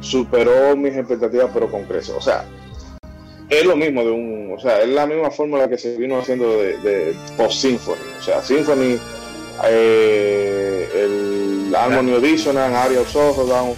[0.00, 2.14] superó mis expectativas pero con creces.
[2.16, 2.44] O sea,
[3.48, 6.58] es lo mismo de un, o sea, es la misma fórmula que se vino haciendo
[6.58, 7.96] de, de post Symphony.
[8.18, 8.98] O sea, Symphony,
[9.66, 13.76] eh, el Harmony Dissonance, Aria of Sorrow, Down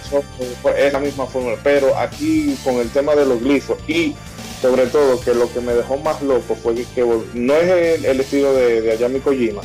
[0.61, 1.57] pues, es la misma fórmula.
[1.63, 4.15] Pero aquí con el tema de los glifos y
[4.61, 8.05] sobre todo que lo que me dejó más loco fue que, que no es el,
[8.05, 9.61] el estilo de, de Ayami Kojima,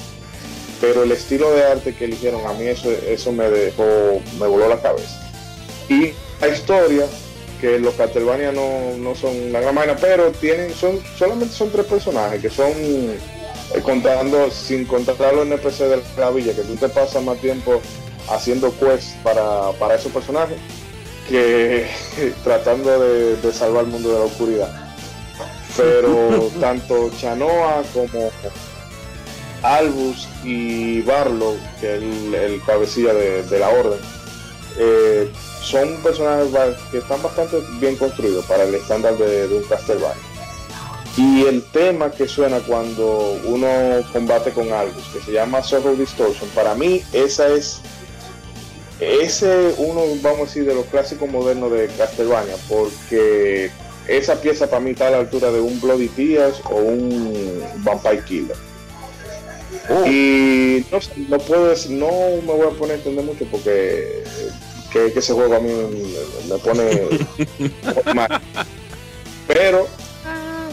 [0.80, 3.84] pero el estilo de arte que eligieron a mí eso, eso me dejó,
[4.38, 5.18] me voló la cabeza.
[5.88, 7.06] Y la historia,
[7.60, 11.86] que los Castlevania no, no son la gran vaina, pero tienen, son, solamente son tres
[11.86, 12.72] personajes que son
[13.74, 17.80] eh, contando, sin contar los NPC de la villa, que tú te pasas más tiempo
[18.28, 20.58] haciendo quests para, para esos personajes
[21.28, 21.86] que
[22.44, 24.92] tratando de, de salvar el mundo de la oscuridad.
[25.76, 28.30] Pero tanto Chanoa como
[29.62, 33.98] Albus y Barlow, que es el, el cabecilla de, de la orden,
[34.78, 35.30] eh,
[35.62, 40.22] son personajes que están bastante bien construidos para el estándar de, de un Castlevania.
[41.16, 43.68] Y el tema que suena cuando uno
[44.12, 47.82] combate con Albus, que se llama Sorrow Distortion, para mí esa es
[49.02, 53.70] ese uno, vamos a decir, de los clásicos modernos de Castlevania, porque
[54.08, 58.24] esa pieza para mí está a la altura de un Bloody Tears o un Vampire
[58.24, 58.56] Killer.
[60.06, 62.08] Y no, sé, no puedo decir, no
[62.46, 64.22] me voy a poner a entender mucho porque
[64.92, 67.08] que, que ese juego a mí me, me pone
[68.14, 68.40] mal.
[69.48, 69.88] Pero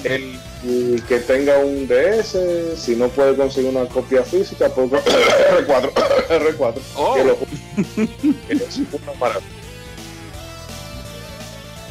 [0.03, 2.37] el, el que tenga un DS,
[2.77, 5.93] si no puede conseguir una copia física, pues R4,
[6.29, 7.15] R4, Oh.
[7.15, 9.45] que lo que es una maravilla.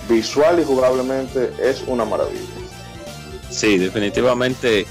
[0.08, 2.40] Visual y jugablemente es una maravilla.
[3.50, 4.86] Sí, definitivamente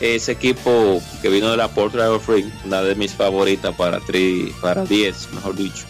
[0.00, 4.52] ese equipo que vino de la Portrait of Ring, una de mis favoritas para, tri,
[4.60, 5.84] para 10, mejor dicho.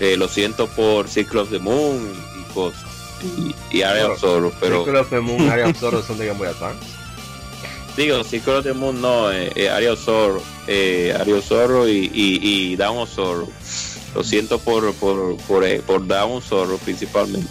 [0.00, 2.87] Eh, lo siento por Circle of the Moon y, y cosas.
[3.22, 6.26] Y, y Area of Sorrow, pero Circle of the Moon, Area of Sorrow son de
[6.26, 6.86] Game Boy Advance.
[7.96, 11.88] digo, Circle of the Moon no, eh, eh, Area of Sorrow, eh, Area of Sorrow
[11.88, 13.48] y, y, y Down of Sorrow.
[14.14, 17.48] Lo siento por, por, por, eh, por Down Sorrow principalmente.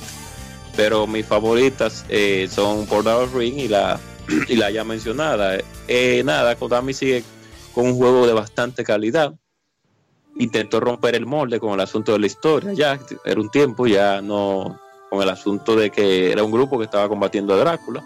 [0.75, 3.99] Pero mis favoritas eh, son Portal of Ring y la,
[4.47, 5.58] y la ya mencionada.
[5.88, 7.23] Eh, nada, Konami sigue
[7.73, 9.34] con un juego de bastante calidad.
[10.39, 14.21] Intentó romper el molde con el asunto de la historia, ya era un tiempo, ya
[14.21, 18.04] no con el asunto de que era un grupo que estaba combatiendo a Drácula.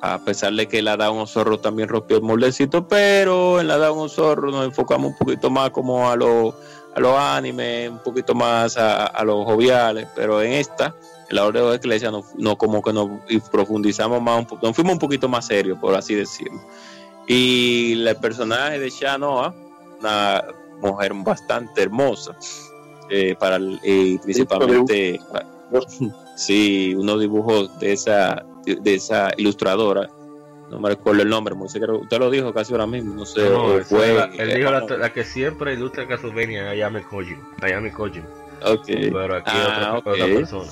[0.00, 4.08] A pesar de que la Down Zorro también rompió el moldecito, pero en la Down
[4.08, 6.54] Zorro nos enfocamos un poquito más como a los
[6.96, 10.94] a los animes, un poquito más a, los joviales, pero en esta,
[11.28, 13.10] en la Orden de Iglesia, no, no, como que nos
[13.52, 16.58] profundizamos más, un nos fuimos un poquito más serios, por así decirlo.
[17.26, 19.54] Y el personaje de Shanoa,
[20.00, 20.42] una
[20.80, 22.34] mujer bastante hermosa,
[23.10, 25.38] eh, para eh, principalmente, sí,
[25.70, 30.08] unos dibujos de esa, de esa ilustradora
[30.70, 33.40] no me recuerdo el nombre, usted lo dijo casi ahora mismo, no sé.
[33.84, 37.54] fue, la, él dijo la, que siempre ilustra Castlevania, Ayame Kojima.
[37.62, 38.26] Ayame Kojima.
[38.64, 38.86] Ok.
[38.86, 40.70] Pero aquí ah, otra, persona.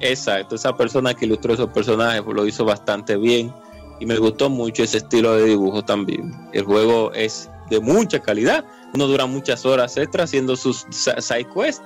[0.00, 3.52] Exacto, esa persona que ilustró esos personajes pues, lo hizo bastante bien
[4.00, 6.34] y me gustó mucho ese estilo de dibujo también.
[6.52, 11.82] El juego es de mucha calidad, uno dura muchas horas extra haciendo sus side quests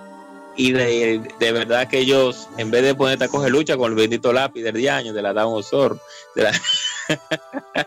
[0.61, 4.31] y de, verdad que ellos, en vez de ponerte a coger lucha con el bendito
[4.31, 5.99] lápiz del año de la Down Osor,
[6.35, 6.53] de la...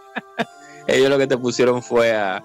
[0.88, 2.44] ellos lo que te pusieron fue a,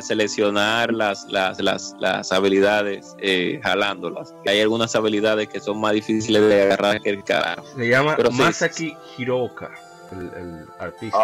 [0.00, 4.34] seleccionar las, las, las, las habilidades eh, jalándolas.
[4.42, 7.64] Que hay algunas habilidades que son más difíciles de agarrar que el carajo.
[7.76, 9.70] Se llama Masaki Hiroka,
[10.10, 11.18] el, artista.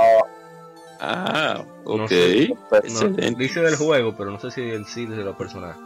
[1.00, 2.10] Ah, ok.
[3.38, 5.82] dice del juego, pero no sé si el sí de los personajes.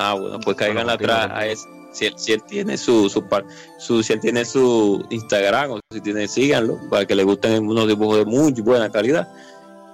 [0.00, 1.68] Ah, bueno, pues caigan atrás a ese.
[1.90, 3.24] Si él, si él, tiene su, su,
[3.78, 7.88] su, si él tiene su Instagram o si tiene, síganlo, para que le gusten unos
[7.88, 9.28] dibujos de muy buena calidad.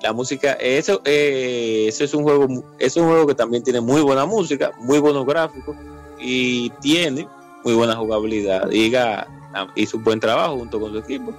[0.02, 2.46] La música, eso, eh, es un juego,
[2.78, 5.74] es un juego que también tiene muy buena música, muy buenos gráficos
[6.20, 7.26] y tiene
[7.64, 8.68] muy buena jugabilidad.
[8.68, 9.26] Diga,
[9.74, 11.32] hizo un buen trabajo junto con su equipo.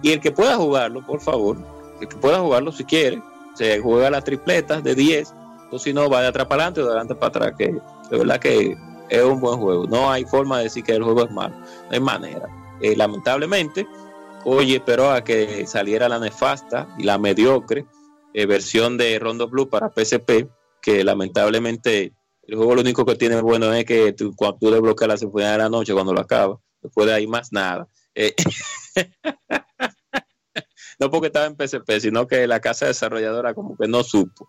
[0.00, 1.56] Y el que pueda jugarlo, por favor,
[2.00, 3.20] el que pueda jugarlo si quiere,
[3.54, 5.34] se juega las tripletas de 10,
[5.78, 7.76] si no, va de atrás para adelante o de adelante para atrás, que
[8.10, 8.76] de verdad que
[9.08, 9.86] es un buen juego.
[9.86, 12.48] No hay forma de decir que el juego es malo, no hay manera.
[12.80, 13.86] Eh, lamentablemente,
[14.44, 17.86] hoy esperó a que saliera la nefasta y la mediocre
[18.34, 20.48] eh, versión de Rondo Blue para PSP,
[20.80, 25.16] que lamentablemente el juego lo único que tiene bueno es que cuando tú desbloqueas la
[25.16, 27.86] sinfonía de la noche, cuando lo acabas, después de ahí más nada.
[28.14, 28.34] Eh,
[30.98, 34.48] no porque estaba en PSP, sino que la casa desarrolladora como que no supo,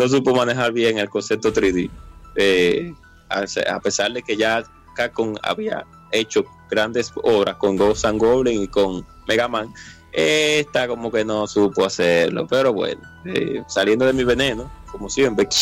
[0.00, 1.90] no supo manejar bien el concepto 3D.
[2.36, 2.94] Eh,
[3.28, 4.64] a, pesar de que ya
[4.96, 9.72] Capcom había hecho grandes obras con Ghost and Goblin y con Mega Man,
[10.12, 15.46] esta como que no supo hacerlo, pero bueno, eh, saliendo de mi veneno, como siempre.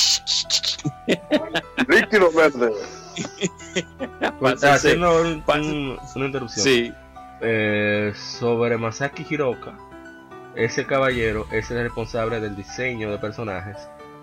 [4.62, 6.94] Haciendo una interrupción.
[7.40, 9.76] Eh, sobre Masaki Hiroka,
[10.54, 13.76] ese caballero es el responsable del diseño de personajes,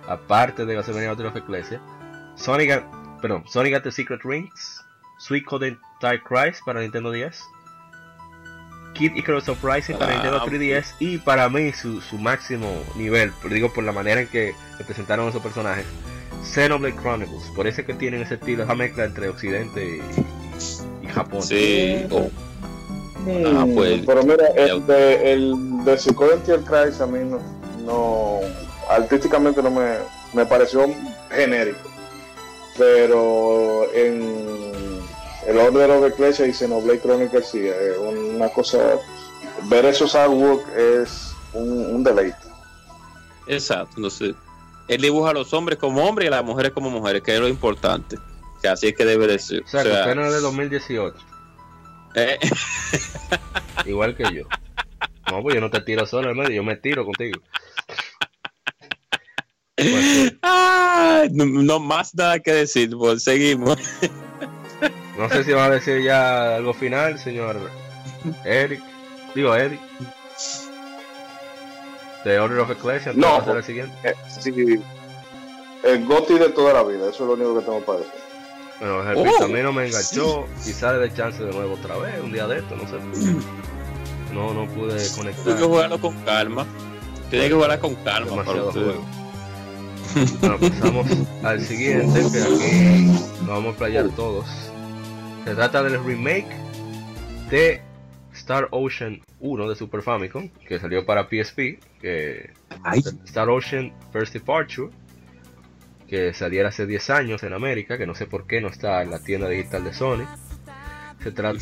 [0.07, 1.81] aparte de la de of Ecclesia
[2.35, 2.83] Sonic,
[3.21, 4.83] perdón, Sonic at the Secret Rings,
[5.19, 7.41] Sweet Code Type Crisis para Nintendo 10,
[8.93, 13.71] Kid Icarus Uprising para ah, Nintendo 3DS y para mí su, su máximo nivel, digo
[13.73, 14.53] por la manera en que
[14.85, 15.85] presentaron esos personajes,
[16.43, 20.01] Xenoblade Chronicles, por eso que tienen ese estilo, esa mezcla entre Occidente
[21.01, 21.41] y, Japón.
[21.41, 22.29] Sí, oh.
[23.47, 25.53] ah, pues, pero mira, el de, el
[25.85, 25.97] de
[26.65, 27.39] Crisis a mí no,
[27.85, 28.39] no
[28.89, 29.97] artísticamente no me,
[30.33, 30.85] me pareció
[31.29, 31.95] genérico
[32.77, 35.01] pero en
[35.47, 38.99] el Order de Ecclesia y Xenoblade Chronicles sí, es una cosa,
[39.63, 42.37] ver esos artwork es un, deleite.
[43.47, 44.35] Exacto, entonces
[44.87, 47.39] él dibuja a los hombres como hombres y a las mujeres como mujeres, que es
[47.39, 48.17] lo importante,
[48.61, 49.63] que así es que debe de ser.
[49.63, 51.15] O sea, que es de 2018.
[52.15, 52.39] Eh.
[53.85, 54.43] Igual que yo.
[55.31, 57.41] No, pues yo no te tiro solo medio, yo me tiro contigo.
[61.31, 63.77] No, más nada que decir, pues seguimos.
[65.17, 67.57] No sé si va a decir ya algo final, señor
[68.43, 68.81] Eric.
[69.33, 69.79] Digo, Eric.
[72.23, 73.95] De Order of Ecclesia, no, el siguiente.
[74.03, 74.51] Eh, sí,
[75.83, 78.13] el Goti de toda la vida, eso es lo único que tengo para decir.
[78.79, 79.43] Bueno, el oh.
[79.43, 82.47] a mí no me enganchó, quizá le dé chance de nuevo otra vez, un día
[82.47, 82.97] de esto, no sé.
[84.33, 85.43] No, no pude conectar.
[85.43, 86.65] Tienes que jugarlo con calma.
[87.29, 88.31] Tienes que jugarlo con calma.
[88.31, 89.05] Demasiado juego.
[90.39, 91.07] Bueno, pasamos
[91.43, 93.05] al siguiente, que aquí
[93.41, 94.45] nos vamos a playar todos.
[95.43, 96.47] Se trata del remake
[97.49, 97.81] de
[98.33, 102.51] Star Ocean 1 de Super Famicom, que salió para PSP, que
[103.25, 104.89] Star Ocean First Departure,
[106.07, 109.11] que saliera hace 10 años en América, que no sé por qué no está en
[109.11, 110.25] la tienda digital de Sony.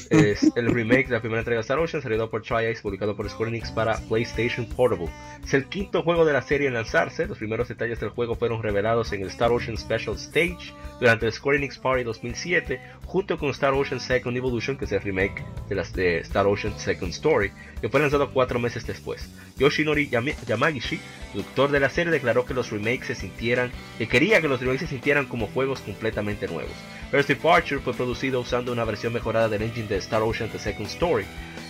[0.10, 3.30] Es el remake de la primera entrega de Star Ocean, salido por Tri-Ace, publicado por
[3.30, 5.10] Square Enix para PlayStation Portable.
[5.44, 7.28] Es el quinto juego de la serie en lanzarse.
[7.28, 11.32] Los primeros detalles del juego fueron revelados en el Star Ocean Special Stage durante el
[11.32, 12.82] Square Enix Party 2007,
[13.14, 17.52] junto con Star Ocean Second Evolution, que es el remake de, Star Ocean Second Story,
[17.80, 19.30] que fue lanzado cuatro meses después.
[19.56, 21.00] Yoshinori Yamagishi,
[21.32, 24.82] productor de la serie, declaró que los remakes se sintieran, que quería que los remakes
[24.82, 26.74] se sintieran como juegos completamente nuevos.
[27.12, 30.88] First Departure fue producido usando una versión mejorada del engine de Star Ocean The Second
[30.88, 31.26] Story,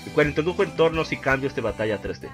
[0.05, 2.29] el cual introdujo entornos y cambios de batalla 3D.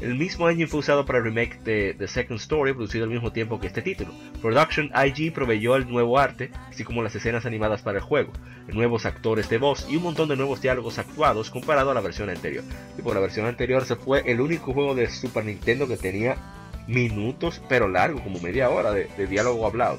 [0.00, 3.32] El mismo engine fue usado para el remake de The Second Story, producido al mismo
[3.32, 4.12] tiempo que este título.
[4.42, 8.32] Production IG proveyó el nuevo arte, así como las escenas animadas para el juego,
[8.68, 12.28] nuevos actores de voz y un montón de nuevos diálogos actuados comparado a la versión
[12.28, 12.64] anterior.
[12.98, 16.36] Y por la versión anterior se fue el único juego de Super Nintendo que tenía
[16.88, 19.98] minutos, pero largo, como media hora de, diálogo hablado.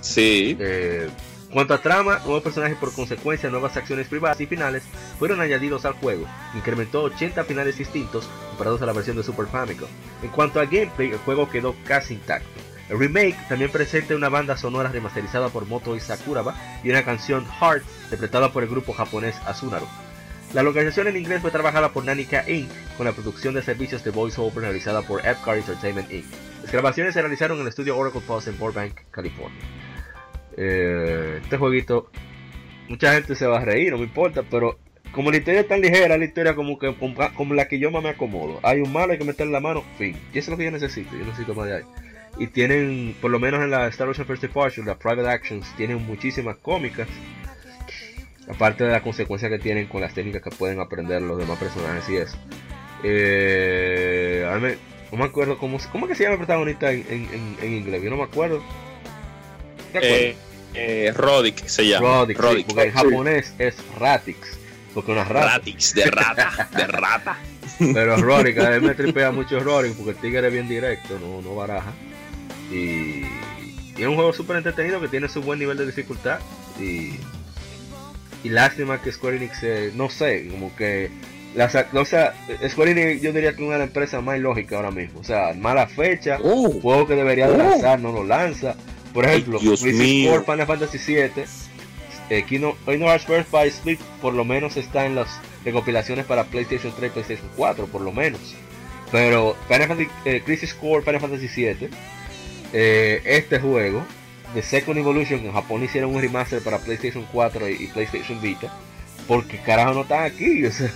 [0.00, 0.56] Sí.
[0.58, 1.08] Eh,
[1.54, 4.82] Cuanto a trama, nuevos personajes por consecuencia, nuevas acciones privadas y finales
[5.20, 9.88] fueron añadidos al juego, incrementó 80 finales distintos comparados a la versión de Super Famicom.
[10.24, 12.48] En cuanto a gameplay, el juego quedó casi intacto.
[12.88, 17.84] El remake también presenta una banda sonora remasterizada por Moto Sakuraba y una canción Heart
[18.02, 19.86] interpretada por el grupo japonés Asunaro.
[20.54, 22.68] La localización en inglés fue trabajada por Nanika Inc.
[22.96, 26.26] con la producción de servicios de voiceover realizada por Epcar Entertainment Inc.
[26.64, 29.83] Las grabaciones se realizaron en el estudio Oracle Pulse en Burbank, California.
[30.56, 32.10] Eh, este jueguito,
[32.88, 34.78] mucha gente se va a reír, no me importa, pero
[35.12, 36.94] como la historia es tan ligera, la historia como que
[37.36, 38.58] como la que yo más me acomodo.
[38.62, 40.16] Hay un malo, hay que meter la mano, fin.
[40.32, 41.82] Y eso es lo que yo necesito, yo necesito más de ahí.
[42.38, 46.04] Y tienen, por lo menos en la Star Ocean First Departure, las Private Actions, tienen
[46.04, 47.08] muchísimas cómicas.
[48.48, 52.08] Aparte de la consecuencia que tienen con las técnicas que pueden aprender los demás personajes
[52.08, 52.36] y eso.
[53.04, 54.44] Eh,
[55.12, 58.16] no me acuerdo cómo, cómo que se llama el protagonista en, en inglés, yo no
[58.16, 58.62] me acuerdo.
[60.02, 60.36] Eh,
[60.74, 62.26] eh, Rodic se llama.
[62.26, 64.58] Rodic, porque en japonés es Ratix.
[64.92, 65.58] Porque una rata.
[65.58, 67.38] Ratix, de rata, de rata.
[67.78, 71.42] Pero Rodic, a mí me tripea mucho Rodic porque el tigre es bien directo, no,
[71.42, 71.92] no baraja.
[72.70, 73.24] Y,
[73.96, 76.40] es un juego súper entretenido que tiene su buen nivel de dificultad.
[76.80, 77.14] Y,
[78.42, 81.10] y lástima que Square Enix, eh, no sé, como que
[81.54, 82.34] la, o sea,
[82.68, 85.20] Square Enix yo diría que es una de las empresas más lógicas ahora mismo.
[85.20, 87.56] O sea, mala fecha, uh, juego que debería uh.
[87.56, 88.74] lanzar, no lo lanza.
[89.14, 90.42] Por ejemplo, Dios mío.
[90.44, 91.44] Final Fantasy VII,
[92.30, 95.28] eh, Kingdom, Hearts Birth by Split por lo menos está en las
[95.64, 98.40] recopilaciones para PlayStation 3 y PlayStation 4, por lo menos.
[99.12, 101.88] Pero Final Fantasy, eh, Crisis Core Final Fantasy VII,
[102.72, 104.04] eh, este juego,
[104.52, 108.72] The Second Evolution, en Japón hicieron un remaster para PlayStation 4 y, PlayStation Vita,
[109.28, 110.88] porque carajo no están aquí, eso,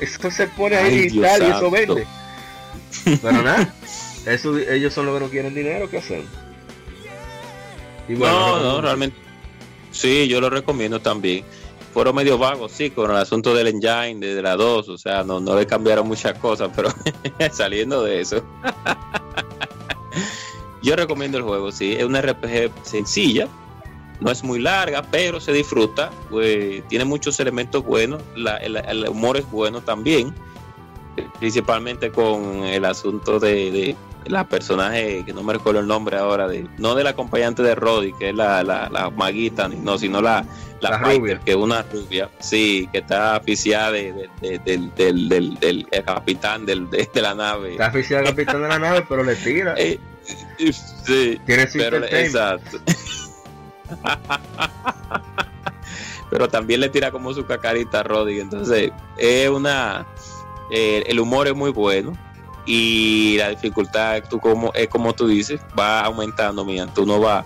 [0.00, 2.04] eso, se pone ahí y tal y eso vende.
[3.04, 3.72] Pero nada,
[4.26, 6.24] eso, ellos son los que no quieren dinero, ¿qué hacen?
[8.08, 9.16] No, no, realmente.
[9.90, 11.44] Sí, yo lo recomiendo también.
[11.92, 15.40] Fueron medio vagos, sí, con el asunto del engine, de la 2, o sea, no,
[15.40, 16.88] no le cambiaron muchas cosas, pero
[17.52, 18.42] saliendo de eso.
[20.82, 23.46] yo recomiendo el juego, sí, es una RPG sencilla,
[24.20, 29.50] no es muy larga, pero se disfruta, pues, tiene muchos elementos buenos, el, humor es
[29.50, 30.34] bueno también,
[31.38, 33.94] principalmente con el asunto de,
[34.26, 37.74] la personaje que no me recuerdo el nombre ahora de no de la acompañante de
[37.74, 40.44] Roddy que es la, la, maguita no sino la
[40.80, 41.40] la, rubia.
[41.44, 44.28] que es una rubia sí que está aficiada de,
[44.64, 47.72] del, del, del, capitán del, de, la nave.
[47.72, 49.74] Está aficiada del capitán de la nave pero le tira.
[50.56, 50.70] Eh,
[51.04, 51.40] sí
[51.76, 52.78] pero, exacto.
[56.30, 60.06] Pero también le tira como su cacarita a Roddy entonces es una
[60.70, 62.16] eh, el humor es muy bueno
[62.66, 67.44] y la dificultad tú como es como tú dices va aumentando mientras uno va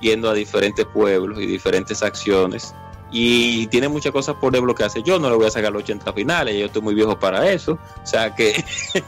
[0.00, 2.74] yendo a diferentes pueblos y diferentes acciones.
[3.12, 6.58] Y tiene muchas cosas por desbloquearse yo no le voy a sacar los 80 finales
[6.58, 7.78] yo estoy muy viejo para eso.
[8.02, 8.64] O sea que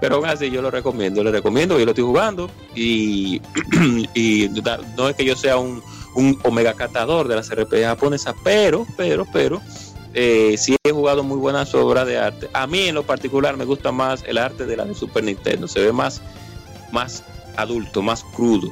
[0.00, 3.40] pero aún así yo lo recomiendo lo recomiendo yo lo estoy jugando y,
[4.14, 4.50] y
[4.96, 5.82] no es que yo sea un,
[6.14, 9.60] un omega catador de las RPG japonesas pero pero pero
[10.18, 12.48] eh, he jugado muy buenas obras de arte.
[12.54, 15.68] A mí en lo particular me gusta más el arte de la de Super Nintendo.
[15.68, 16.22] Se ve más,
[16.90, 17.22] más
[17.56, 18.70] adulto, más crudo.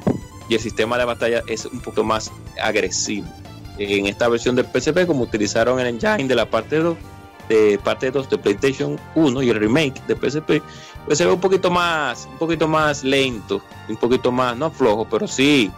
[0.49, 3.27] Y el sistema de batalla es un poco más agresivo.
[3.77, 6.97] En esta versión del PSP, como utilizaron el engine de la parte 2,
[7.49, 10.63] de parte 2 de PlayStation 1 y el remake de PSP,
[11.05, 15.05] pues se ve un poquito más, un poquito más lento, un poquito más, no flojo,
[15.05, 15.71] pero sí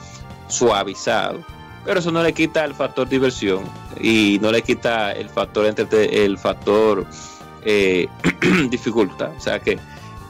[0.47, 1.57] suavizado
[1.88, 3.64] pero eso no le quita el factor diversión
[3.98, 7.06] y no le quita el factor entre el factor
[7.64, 8.08] eh,
[8.70, 9.32] dificultad.
[9.38, 9.80] O sea que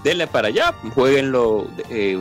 [0.03, 2.15] denle para allá jueguenlo eh,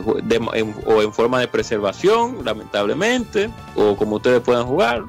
[0.86, 5.04] o en forma de preservación lamentablemente o como ustedes puedan jugar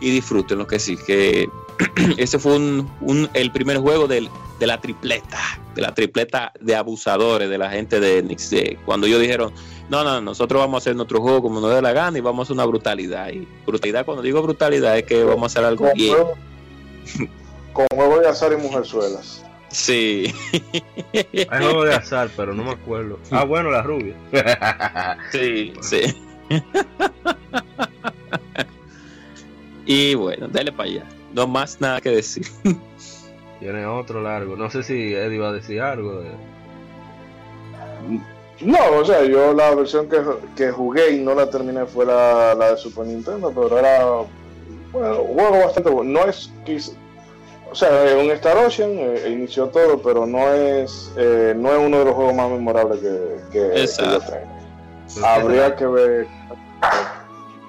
[0.00, 1.50] y disfruten lo que sí que
[2.16, 4.30] ese fue un, el primer juego del,
[4.62, 5.40] de la tripleta,
[5.74, 8.48] de la tripleta de abusadores de la gente de Enix.
[8.84, 9.52] cuando ellos dijeron,
[9.90, 12.38] no, no, nosotros vamos a hacer nuestro juego como nos dé la gana y vamos
[12.38, 13.30] a hacer una brutalidad.
[13.30, 16.14] Y brutalidad, cuando digo brutalidad, es que vamos a hacer algo Con bien.
[16.14, 16.34] juego,
[17.72, 19.44] con juego de azar y mujerzuelas.
[19.66, 20.32] Sí,
[21.12, 23.18] Hay juego de azar, pero no me acuerdo.
[23.32, 24.14] Ah, bueno, la rubia.
[25.32, 26.02] sí, sí.
[29.86, 31.04] y bueno, dale para allá.
[31.34, 32.46] No más nada que decir.
[33.62, 34.56] Tiene otro largo.
[34.56, 36.20] No sé si Eddie va a decir algo.
[36.20, 36.30] de-
[38.60, 40.20] No, o sea, yo la versión que,
[40.56, 44.04] que jugué y no la terminé fue la, la de Super Nintendo, pero era
[44.92, 46.20] bueno, un juego bastante bueno.
[46.20, 46.94] No es quiz-
[47.70, 51.78] o sea, es un Star Ocean, eh, inició todo, pero no es eh, no es
[51.78, 54.32] uno de los juegos más memorables que, que, que yo Exacto.
[54.32, 55.26] tengo.
[55.26, 56.26] Habría que ver.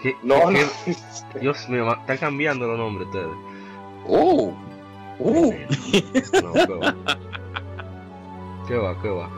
[0.01, 0.65] ¿Qué- No, qué-
[1.35, 1.39] no.
[1.39, 3.27] Dios mío, están cambiando los nombres ustedes.
[4.07, 4.51] Uh,
[5.19, 5.53] uh.
[6.41, 6.95] No, qué va.
[8.67, 9.29] Qué va, qué va.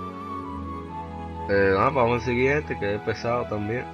[1.49, 3.85] Eh, ah, vamos al siguiente, que es pesado también.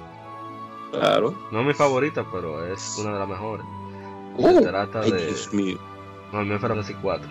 [0.90, 1.34] Claro.
[1.50, 3.64] No es mi favorita, pero es una de las mejores.
[4.38, 5.26] Se Uh, trata ay, de.
[5.26, 5.78] Dios mío.
[6.32, 7.28] No, el Fantasy 4.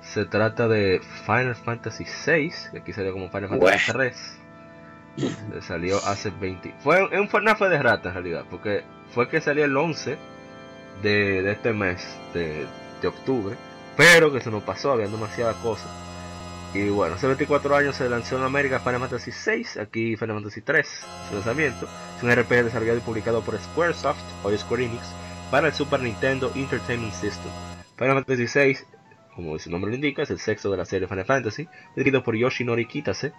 [0.00, 3.92] Se trata de Final Fantasy 6, que aquí salió como Final Fantasy Bueno.
[3.92, 4.38] 3.
[5.52, 6.74] Le salió hace 20.
[6.84, 10.16] Fue, un- fue de rata en realidad, porque fue que salió el 11
[11.02, 12.66] de, de este mes, de,
[13.00, 13.56] de octubre,
[13.96, 15.90] pero que se nos pasó, había demasiadas cosas.
[16.74, 20.60] Y bueno, hace 24 años se lanzó en América Final Fantasy 6, aquí Final Fantasy
[20.60, 20.86] 3,
[21.28, 21.88] su lanzamiento.
[22.16, 25.02] Es un RPG desarrollado y publicado por Squaresoft, o Square Enix,
[25.50, 27.50] para el Super Nintendo Entertainment System.
[27.96, 28.78] Final Fantasy VI,
[29.34, 32.36] como su nombre lo indica, es el sexto de la serie Final Fantasy, dirigido por
[32.36, 33.32] Yoshinori Kitase,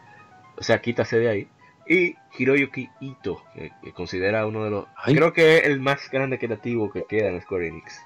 [0.57, 1.47] o sea, Kitase de ahí,
[1.88, 5.16] y Hiroyuki Ito, que, que considera uno de los, Ay.
[5.16, 8.01] creo que es el más grande creativo que queda en Square Enix.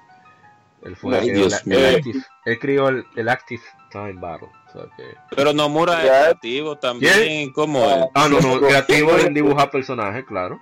[0.84, 1.78] Él fue Ay, el Dios el mío.
[1.96, 4.48] Active- él creó el, el Active Time Battle.
[4.68, 8.04] o sea que- Pero Nomura es creativo también, como él.
[8.14, 10.60] Ah, no, no, creativo en dibujar personajes, claro.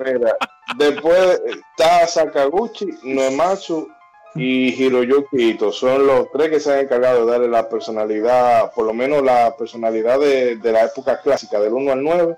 [0.00, 0.34] Mira,
[0.76, 3.88] después está Sakaguchi, Noematsu
[4.34, 5.70] y Hiroyuki Ito.
[5.72, 9.54] Son los tres que se han encargado de darle la personalidad, por lo menos la
[9.56, 12.36] personalidad de, de la época clásica, del 1 al 9.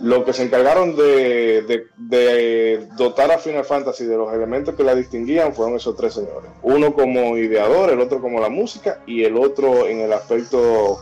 [0.00, 5.54] Lo que se encargaron de, dotar a Final Fantasy de los elementos que la distinguían
[5.54, 6.50] fueron esos tres señores.
[6.62, 10.98] Uno como ideador, el otro como la música y el otro en el aspecto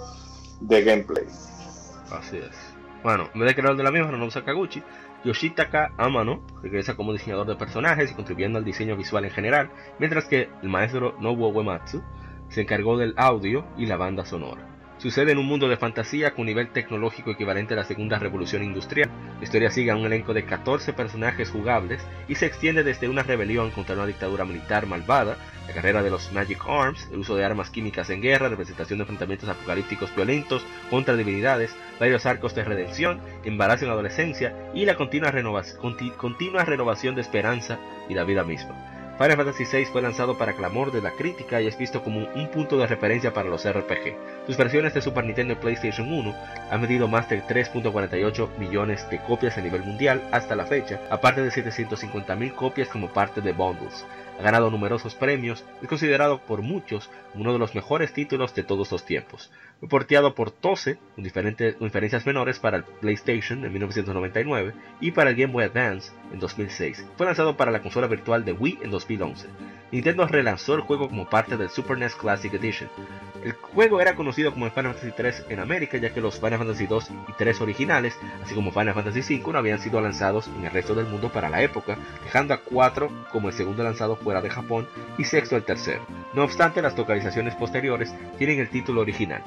[0.60, 1.24] de gameplay.
[2.10, 2.56] Así es.
[3.02, 4.82] Bueno, de creador de la misma, Nobuo Sakaguchi,
[5.24, 10.24] Yoshitaka Amano regresa como diseñador de personajes y contribuyendo al diseño visual en general, mientras
[10.26, 12.02] que el maestro Nobuo Uematsu
[12.48, 14.65] se encargó del audio y la banda sonora.
[15.06, 19.08] Sucede en un mundo de fantasía con nivel tecnológico equivalente a la segunda revolución industrial.
[19.38, 23.22] La historia sigue a un elenco de 14 personajes jugables y se extiende desde una
[23.22, 25.36] rebelión contra una dictadura militar malvada,
[25.68, 29.04] la carrera de los Magic Arms, el uso de armas químicas en guerra, representación de
[29.04, 35.32] enfrentamientos apocalípticos violentos contra divinidades, varios arcos de redención, embarazo en adolescencia y la continua,
[36.16, 37.78] continua renovación de esperanza
[38.08, 38.95] y la vida misma.
[39.18, 42.50] Final Fantasy VI fue lanzado para clamor de la crítica y es visto como un
[42.50, 44.14] punto de referencia para los RPG.
[44.46, 46.34] Sus versiones de Super Nintendo y PlayStation 1
[46.70, 51.40] han vendido más de 3.48 millones de copias a nivel mundial hasta la fecha, aparte
[51.40, 54.04] de 750.000 copias como parte de bundles.
[54.38, 58.64] Ha ganado numerosos premios y es considerado por muchos uno de los mejores títulos de
[58.64, 59.50] todos los tiempos.
[59.78, 65.30] Fue porteado por TOSE, con diferentes diferencias menores para el PlayStation en 1999 y para
[65.30, 67.04] el Game Boy Advance en 2006.
[67.16, 69.48] Fue lanzado para la consola virtual de Wii en 2011.
[69.92, 72.88] Nintendo relanzó el juego como parte del Super NES Classic Edition.
[73.44, 76.86] El juego era conocido como Final Fantasy 3 en América, ya que los Final Fantasy
[76.86, 80.72] 2 y 3 originales, así como Final Fantasy 5, no habían sido lanzados en el
[80.72, 84.50] resto del mundo para la época, dejando a 4 como el segundo lanzado fuera de
[84.50, 86.04] Japón y sexto el tercero.
[86.34, 89.42] No obstante, las localizaciones posteriores tienen el título original.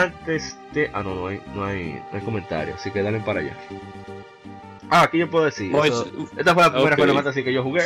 [0.00, 0.90] Antes de...
[0.94, 3.56] Ah, no, no hay, no hay, no hay comentarios, así que dale para allá.
[4.90, 5.74] Ah, aquí yo puedo decir.
[5.74, 7.00] Eso- esta fue la primera ok.
[7.00, 7.82] Final Fantasy que yo jugué.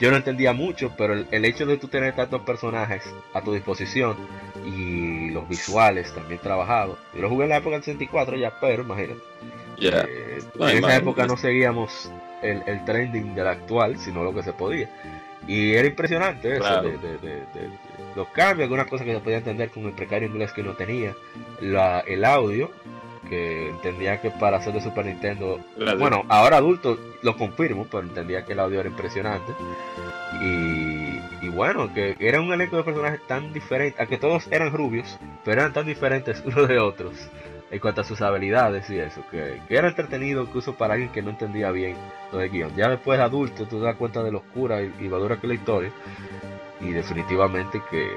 [0.00, 3.02] Yo no entendía mucho, pero el, el hecho de tú tener tantos personajes
[3.34, 4.16] a tu disposición
[4.64, 6.98] y los visuales también trabajados.
[7.14, 9.20] Yo lo jugué en la época del 64 ya, pero imagínate.
[9.78, 10.00] Ya.
[10.08, 12.10] Eh, No, en esa época no seguíamos
[12.42, 14.88] el, el trending del actual, sino lo que se podía.
[15.46, 16.88] Y era impresionante eso, Claro.
[16.88, 17.70] de, de- de- de- de
[18.16, 21.14] los cambios, algunas cosas que se podía entender con el precario inglés que no tenía,
[21.60, 22.70] la, el audio,
[23.28, 25.60] que entendía que para hacer de Super Nintendo,
[25.98, 29.52] bueno, ahora adulto lo confirmo, pero entendía que el audio era impresionante.
[30.42, 34.72] Y, y bueno, que era un elenco de personajes tan diferentes, a que todos eran
[34.72, 37.14] rubios, pero eran tan diferentes unos de otros
[37.70, 41.22] en cuanto a sus habilidades y eso, que, que era entretenido incluso para alguien que
[41.22, 41.96] no entendía bien
[42.32, 42.74] lo de guion.
[42.74, 45.46] Ya después de adulto tú te das cuenta de lo oscura y, y madura que
[45.46, 45.92] es la historia
[46.80, 48.10] y definitivamente que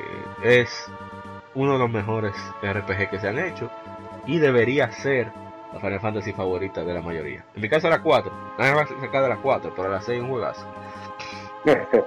[0.44, 0.70] es
[1.56, 2.34] uno de los mejores
[2.64, 3.70] RPG que se han hecho
[4.26, 5.32] y debería ser
[5.74, 7.44] la Final Fantasy favorita de la mayoría.
[7.56, 10.18] En mi caso la 4, nadie va a sacar de la 4, pero la 6
[10.18, 10.66] es un juegazo.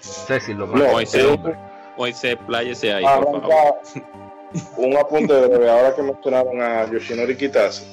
[0.00, 1.02] Cecil, lo más No, hombre.
[1.04, 1.56] ese-
[1.96, 3.52] Moisés, pláyese ahí, Ah, por favor.
[3.54, 4.08] Arranca
[4.76, 7.86] un apunte de ahora que mencionaron a Yoshinori Kitase.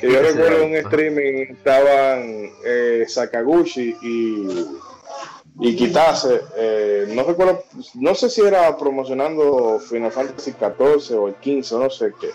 [0.00, 4.46] Que yo recuerdo en un streaming estaban eh, Sakaguchi y,
[5.60, 6.42] y Kitase.
[6.56, 11.90] eh, no recuerdo, no sé si era promocionando Final Fantasy XIV o el 15, no
[11.90, 12.30] sé qué.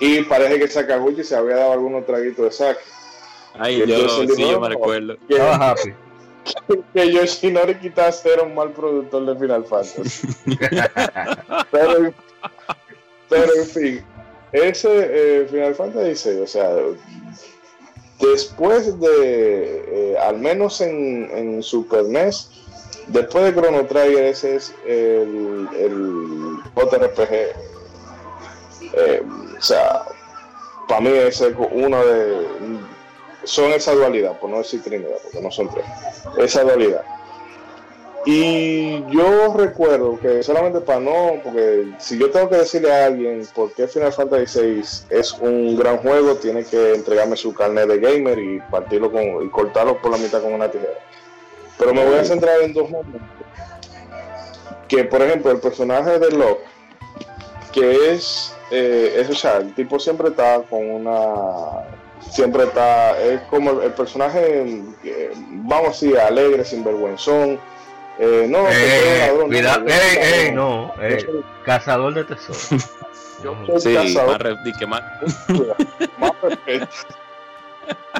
[0.00, 2.80] Y parece que Sakaguchi se había dado algunos traguitos de sake.
[3.58, 5.16] Ay, yo, sí, dijo, yo me recuerdo.
[5.28, 5.94] Que, Estaba happy.
[6.94, 10.28] que Yoshinori Kitase era un mal productor de Final Fantasy.
[11.70, 12.14] pero,
[13.28, 14.04] pero en fin,
[14.52, 14.88] ese
[15.42, 16.70] eh, Final Fantasy VI, o sea,
[18.20, 22.48] después de, eh, al menos en, en Super NES,
[23.08, 27.32] después de Chrono Trigger, ese es el, el JRPG.
[28.92, 29.22] eh,
[29.58, 30.04] o sea,
[30.88, 31.40] para mí es
[31.72, 32.46] uno de...
[33.44, 35.86] Son esa dualidad, por no decir Trinidad, porque no son tres.
[36.36, 37.02] Esa dualidad.
[38.26, 43.46] Y yo recuerdo que solamente para no, porque si yo tengo que decirle a alguien
[43.54, 47.98] por qué Final Fantasy VI es un gran juego, tiene que entregarme su carnet de
[47.98, 50.98] gamer y partirlo con, y cortarlo por la mitad con una tijera.
[51.78, 53.22] Pero me voy a centrar en dos momentos.
[54.86, 56.64] Que por ejemplo el personaje de Locke,
[57.72, 61.86] que es, eh, es el tipo siempre está con una
[62.28, 65.32] siempre está, es como el, el personaje, eh,
[65.64, 67.58] vamos a decir, alegre, sinvergüenzón.
[68.22, 69.80] Eh, no, Eh, ladrón, cuidado,
[70.52, 72.68] no, no, Yo eh, soy- cazador de tesoros.
[73.42, 75.02] yo soy Sí, cazador, más, que más.
[76.18, 76.96] más perfecto.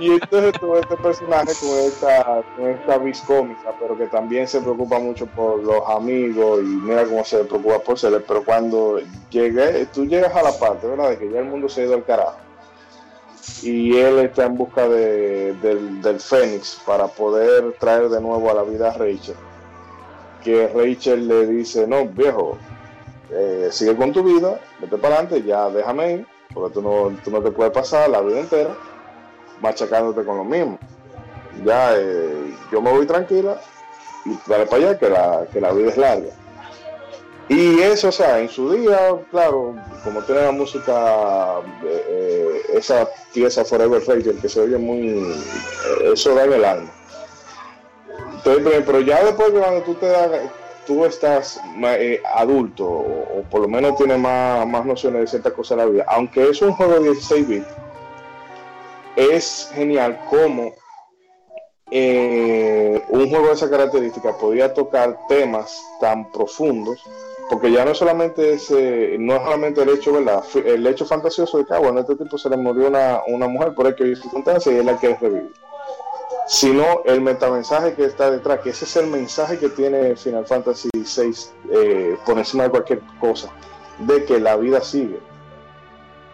[0.01, 4.61] Y entonces tuve este personaje con esta, con esta vis cómica, pero que también se
[4.62, 8.24] preocupa mucho por los amigos y mira cómo se preocupa por ser.
[8.26, 11.11] Pero cuando llegué, tú llegas a la parte, ¿verdad?
[11.11, 12.38] De que ya el mundo se ha ido al carajo.
[13.62, 18.55] Y él está en busca de, del, del Fénix para poder traer de nuevo a
[18.55, 19.36] la vida a Rachel.
[20.43, 22.57] Que Rachel le dice, no, viejo,
[23.30, 27.30] eh, sigue con tu vida, vete para adelante, ya déjame ir, porque tú no, tú
[27.30, 28.74] no te puedes pasar la vida entera
[29.61, 30.78] machacándote con lo mismo.
[31.64, 33.61] Ya eh, yo me voy tranquila
[34.24, 36.30] y dale para allá que la, que la vida es larga.
[37.49, 38.97] Y eso, o sea, en su día,
[39.30, 39.74] claro,
[40.05, 45.34] como tiene la música, eh, esa pieza Forever Rachel que se oye muy,
[46.12, 46.91] eso da en el alma.
[48.36, 50.30] Entonces, pero, ya después que cuando tú te das,
[50.86, 55.78] tú estás eh, adulto o, por lo menos tienes más, más nociones de ciertas cosas
[55.78, 57.66] de la vida, aunque es un juego de 16 bits,
[59.16, 60.72] es genial como
[61.90, 67.02] eh, un juego de esa característica podía tocar temas tan profundos
[67.50, 71.66] porque ya no solamente es no es solamente el hecho verdad el hecho fantasioso de
[71.66, 74.76] que ah, bueno este tipo se le murió una, una mujer por X circunstancia y
[74.76, 75.52] él la quiere revivir
[76.53, 80.88] sino el metamensaje que está detrás que ese es el mensaje que tiene Final Fantasy
[80.92, 81.32] VI
[81.70, 83.48] eh, por encima de cualquier cosa
[84.01, 85.20] de que la vida sigue.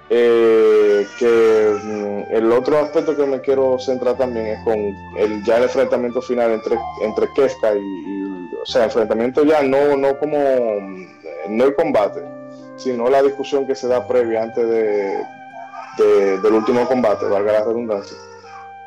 [0.08, 4.78] Eh, que mm, el otro aspecto que me quiero centrar también es con
[5.18, 9.96] el ya el enfrentamiento final entre entre Kefka y, y- o sea enfrentamiento ya no
[9.96, 11.06] no como mm,
[11.48, 12.22] no el combate
[12.76, 15.18] sino la discusión que se da previa antes de,
[15.98, 18.16] de- del último combate valga la redundancia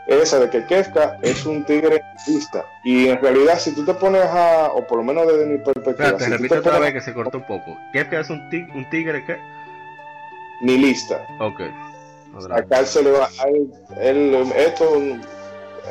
[0.09, 4.23] esa de que Kefka es un tigre lista y en realidad si tú te pones
[4.25, 7.01] a o por lo menos desde mi perspectiva Espérate, si te otra pones vez que
[7.01, 7.77] se cortó un poco.
[7.93, 9.37] ¿Qué es un, tig- un tigre qué?
[10.61, 11.61] ni lista Ok.
[12.53, 14.85] acá él se le va él, él, esto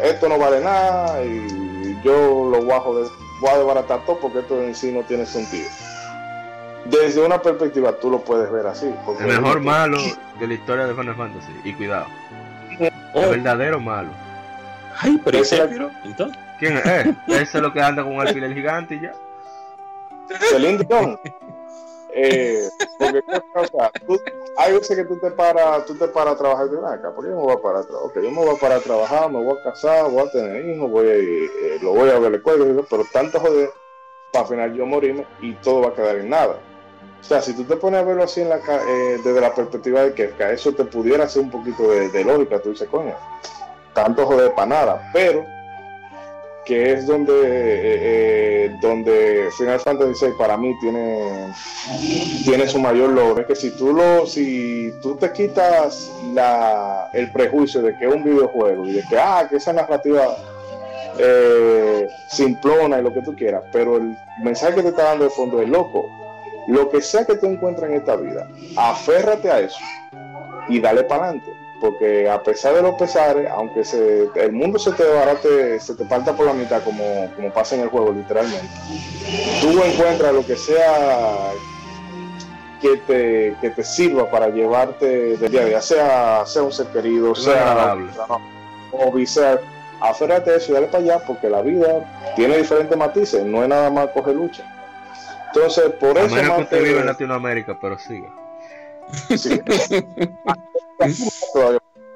[0.02, 3.08] esto no vale nada y yo lo bajo de,
[3.40, 5.68] voy a desbaratar todo porque esto en sí no tiene sentido
[6.84, 9.98] desde una perspectiva tú lo puedes ver así El mejor malo
[10.38, 11.52] de la historia de Final Fantasy.
[11.64, 12.06] Y cuidado.
[13.14, 14.10] El Oh, verdadero malo.
[15.00, 15.92] ay, pero ¿y Sephiroth?
[16.04, 16.86] Entonces, ¿Quién es?
[16.86, 19.12] Eh, ese es lo que anda con un alfiler gigante y ya.
[20.50, 21.18] Celine Dion
[22.12, 23.20] eh, porque
[23.54, 24.20] o sea, tú-
[24.56, 27.30] hay veces que tú te paras tú te paras a trabajar "Ven acá, ¿por qué
[27.30, 28.06] yo me voy a parar a trabajar?
[28.10, 30.66] Ok, yo me voy a parar a trabajar, me voy a casar, voy a tener
[30.66, 33.70] hijos, voy a, eh, lo voy a ver la escuela, pero tanto joder
[34.32, 36.56] para al final yo morirme y todo va a quedar en nada.
[37.20, 40.02] O sea, si tú te pones a verlo así en la, eh, desde la perspectiva
[40.02, 43.14] de que eso te pudiera hacer un poquito de, de lógica, tú dices, coño,
[43.92, 45.44] tanto joder para nada, pero
[46.68, 51.50] que es donde, eh, eh, donde Final Fantasy VI para mí tiene,
[52.44, 57.32] tiene su mayor logro, es que si tú, lo, si tú te quitas la, el
[57.32, 60.36] prejuicio de que es un videojuego y de que, ah, que esa narrativa
[61.18, 65.30] eh, simplona y lo que tú quieras, pero el mensaje que te está dando de
[65.30, 66.06] fondo es loco.
[66.68, 68.46] Lo que sea que tú encuentres en esta vida,
[68.76, 69.80] aférrate a eso
[70.68, 71.52] y dale para adelante.
[71.80, 76.04] Porque a pesar de los pesares, aunque se, el mundo se te barate, se te
[76.04, 78.66] parta por la mitad, como, como pasa en el juego, literalmente,
[79.60, 81.52] tú encuentras lo que sea
[82.82, 86.86] que te, que te sirva para llevarte del día a día, sea, sea un ser
[86.88, 87.96] querido, sea
[88.92, 89.64] o viceversa.
[90.00, 93.68] Aférrate a eso y dale para allá, porque la vida tiene diferentes matices, no es
[93.68, 94.64] nada más coger lucha.
[95.58, 98.34] Entonces, por A eso menos que más usted vive en Latinoamérica, pero siga.
[99.36, 99.60] Sí.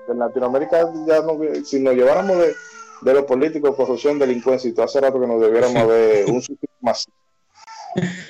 [0.08, 2.54] En Latinoamérica ya no, si nos lleváramos de,
[3.02, 6.68] de los políticos, corrupción, delincuencia y todo hace rato que nos debiéramos de un sitio
[6.80, 7.08] más.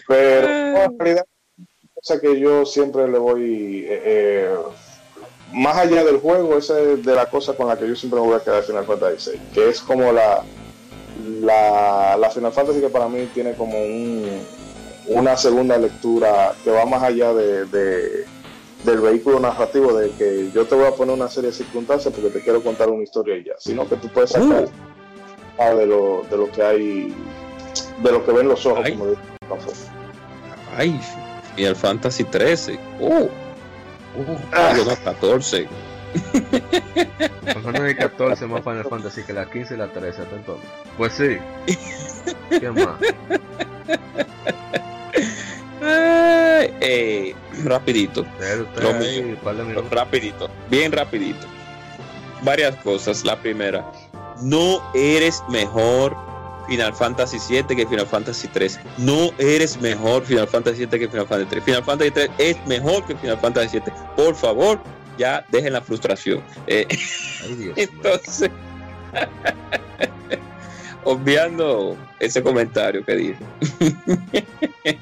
[0.08, 0.48] Pero
[0.84, 1.26] en realidad,
[1.94, 4.56] cosa que yo siempre le voy, eh, eh,
[5.52, 8.26] más allá del juego, esa es de la cosa con la que yo siempre me
[8.26, 10.42] voy a quedar Final Fantasy que es como la,
[11.40, 14.44] la, la Final Fantasy que para mí tiene como un,
[15.06, 18.24] una segunda lectura que va más allá de, de-
[18.84, 22.30] del vehículo narrativo de que yo te voy a poner una serie de circunstancias porque
[22.30, 24.66] te quiero contar una historia y ya, sino que tú puedes sacar
[25.58, 27.14] ah, de, lo, de lo que hay,
[28.02, 28.92] de lo que ven los ojos, Ay.
[28.94, 29.20] como dice.
[30.76, 31.00] Ay,
[31.54, 32.78] Final Fantasy 13.
[33.00, 33.28] Oh, oh,
[34.52, 34.72] Ah.
[34.76, 35.68] no, 14.
[36.42, 40.58] Final Fantasy 14 más Final Fantasy que la 15 y la 13, atento.
[40.96, 41.36] Pues sí.
[42.60, 42.96] ¿Qué más?
[45.84, 48.24] Eh, rapidito.
[48.80, 49.22] Lo de
[49.64, 49.90] minutos.
[49.90, 51.46] Rapidito, bien rapidito.
[52.42, 53.24] Varias cosas.
[53.24, 53.84] La primera,
[54.42, 56.16] no eres mejor
[56.68, 58.80] Final Fantasy 7 que Final Fantasy 3.
[58.98, 61.64] No eres mejor Final Fantasy 7 que Final Fantasy 3.
[61.64, 63.92] Final Fantasy 3 es mejor que Final Fantasy 7.
[64.16, 64.80] Por favor,
[65.18, 66.42] ya dejen la frustración.
[66.66, 66.86] Eh,
[67.42, 68.50] Ay, Dios entonces,
[71.04, 73.36] obviando ese comentario que dije.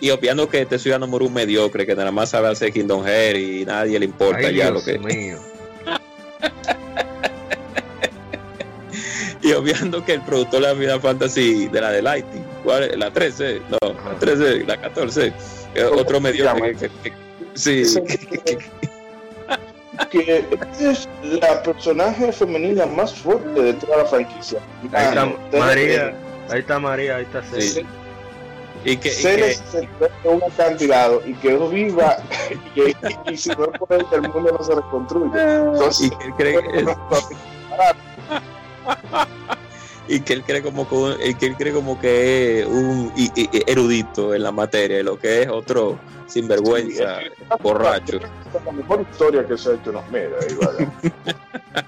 [0.00, 3.38] y obviando que este ciudadano murió un mediocre que nada más sabe hacer Kingdom Hearts
[3.38, 4.98] y nadie le importa Ay, ya Dios lo que.
[4.98, 5.38] mío.
[9.44, 12.96] Y obviando que el productor de la Final Fantasy de la de Lighting, ¿cuál es?
[12.96, 15.32] la 13, no, la 13, la 14,
[15.74, 17.12] eh, otro mediocre que, que- que-
[17.54, 17.82] sí,
[20.10, 24.58] que- que- que- que es la personaje femenina más fuerte de toda la franquicia.
[24.92, 26.14] Ahí está Ah, María.
[26.50, 27.50] Ahí está María, ahí está Sí.
[27.60, 27.86] Ceci.
[28.84, 29.52] y que, se que-
[30.24, 32.16] en un acantilado y quedó viva
[32.74, 32.96] y, y,
[33.32, 35.40] y si no es por él, el mundo no se reconstruye.
[35.40, 36.60] Entonces, y que cree,
[40.12, 43.30] y que él cree como que, él cree como que es un y-
[43.66, 47.20] erudito en la materia, lo que es otro sinvergüenza,
[47.62, 48.16] borracho.
[48.18, 49.90] es la mejor historia que se ha hecho
[50.40, 50.92] ahí vaya.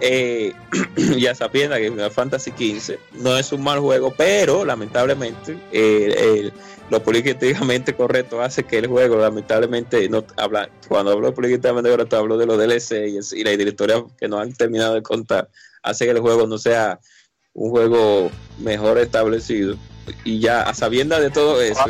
[0.00, 0.52] Eh,
[1.18, 6.52] ya sabiendo que Final Fantasy XV no es un mal juego, pero lamentablemente eh, el-
[6.88, 12.38] lo políticamente correcto hace que el juego, lamentablemente, no habla, cuando hablo políticamente correcto, hablo
[12.38, 13.52] de los DLC y, y la
[14.18, 15.48] que no han terminado de contar,
[15.82, 17.00] hace que el juego no sea
[17.58, 19.76] un juego mejor establecido.
[20.24, 21.84] Y ya, a sabiendas de todo eso,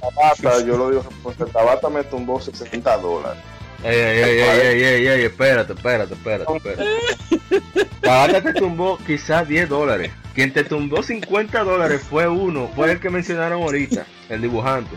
[0.00, 3.42] Tabata, yo lo digo, pues el Tabata me tumbó 60 dólares.
[3.84, 7.90] Ey, ey, ey, ey, ey, ey, ey, espérate, espérate, espérate, espérate.
[8.00, 10.10] Tabata te tumbó quizás 10 dólares.
[10.34, 14.96] Quien te tumbó 50 dólares fue uno, fue el que mencionaron ahorita, el dibujante.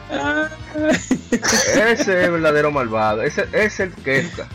[1.32, 4.48] Ese es el verdadero malvado, ese ese es el Kefka.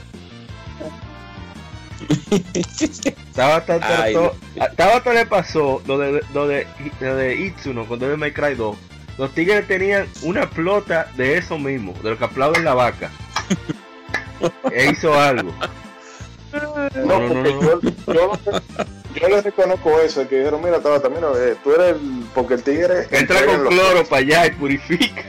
[3.34, 6.66] Tabata Ay, trató, a Tabata le pasó lo de, lo de,
[7.00, 8.76] lo de Itsuno con Devil May Cry 2.
[9.18, 13.10] Los tigres tenían una flota de eso mismo, de lo que aplauden la vaca.
[14.72, 15.52] e hizo algo.
[16.52, 17.80] No, No, no, porque no, Yo,
[18.12, 18.32] yo,
[19.14, 22.62] yo le reconozco eso, que dijeron, mira, Tabata, mira, eh, tú eres el, porque el
[22.62, 23.02] tigre...
[23.10, 25.22] Entra entrega con los- cloro para allá y purifica.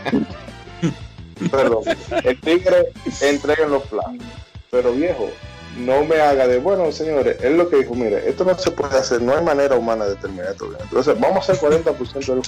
[1.52, 1.84] Perdón,
[2.24, 2.88] el tigre
[3.22, 4.24] entrega en los planos.
[4.72, 5.30] Pero viejo,
[5.78, 8.98] no me haga de, bueno, señores, él lo que dijo, mire, esto no se puede
[8.98, 10.68] hacer, no hay manera humana de terminar esto.
[10.70, 10.82] bien.
[10.84, 12.42] Entonces, vamos a hacer 40% del juego.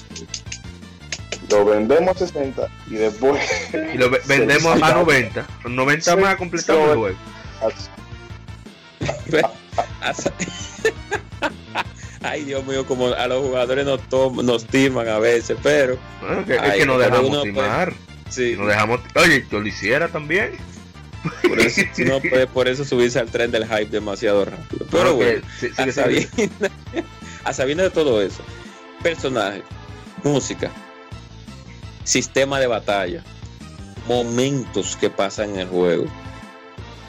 [1.50, 3.40] Lo vendemos a 60 y después...
[3.94, 5.46] Y lo ve- vendemos a 90.
[5.64, 6.18] Con 90 Sí.
[6.18, 7.18] más completamos el juego.
[12.22, 16.44] Ay, Dios mío, como a los jugadores nos, tom- nos timan a veces, pero Bueno,
[16.46, 17.94] que- es Ay, que nos dejamos uno timar.
[18.30, 19.00] sí, Nos dejamos.
[19.16, 20.54] Oye, yo lo hiciera también.
[21.48, 24.86] Por eso, no puede por eso subirse al tren del hype demasiado rápido.
[24.92, 25.74] Pero Bueno, bueno, que sí-
[27.44, 28.42] a sabiendas de todo eso,
[29.04, 29.62] personaje,
[30.24, 30.72] música,
[32.04, 33.24] sistema de batalla,
[34.08, 36.06] momentos que pasan en el juego,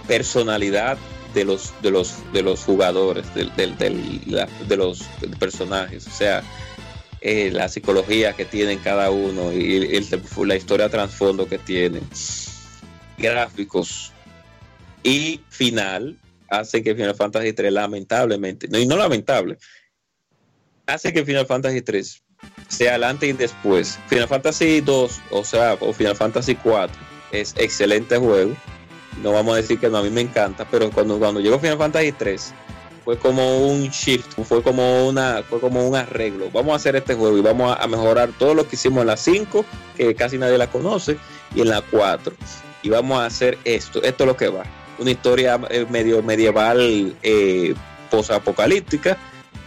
[0.07, 0.99] personalidad
[1.35, 5.03] de los de los de los jugadores, del, del- del- la- de los
[5.39, 6.43] personajes, o sea,
[7.21, 9.91] eh, la psicología que tienen cada uno y
[10.45, 12.03] la historia trasfondo que tienen,
[13.19, 14.13] gráficos
[15.03, 19.59] y final, hace que Final Fantasy 3 lamentablemente, no, y no lamentable,
[20.87, 22.23] hace que Final Fantasy 3
[22.69, 23.99] sea adelante y después.
[24.09, 26.97] Final Fantasy 2, o sea, o Final Fantasy 4
[27.33, 28.55] es excelente juego.
[29.23, 31.79] No vamos a decir que no, a mí me encanta, pero cuando, cuando llegó Final
[31.79, 32.55] Fantasy 3
[33.05, 36.51] fue como un shift, fue como una fue como un arreglo.
[36.51, 39.17] Vamos a hacer este juego y vamos a, mejorar todo lo que hicimos en la
[39.17, 39.65] 5,
[39.97, 41.17] que casi nadie la conoce,
[41.55, 42.35] y en la 4.
[42.87, 44.63] Y vamos a hacer esto, esto es lo que va.
[45.01, 47.75] Una historia eh, medio medieval eh,
[48.13, 49.19] posapocalíptica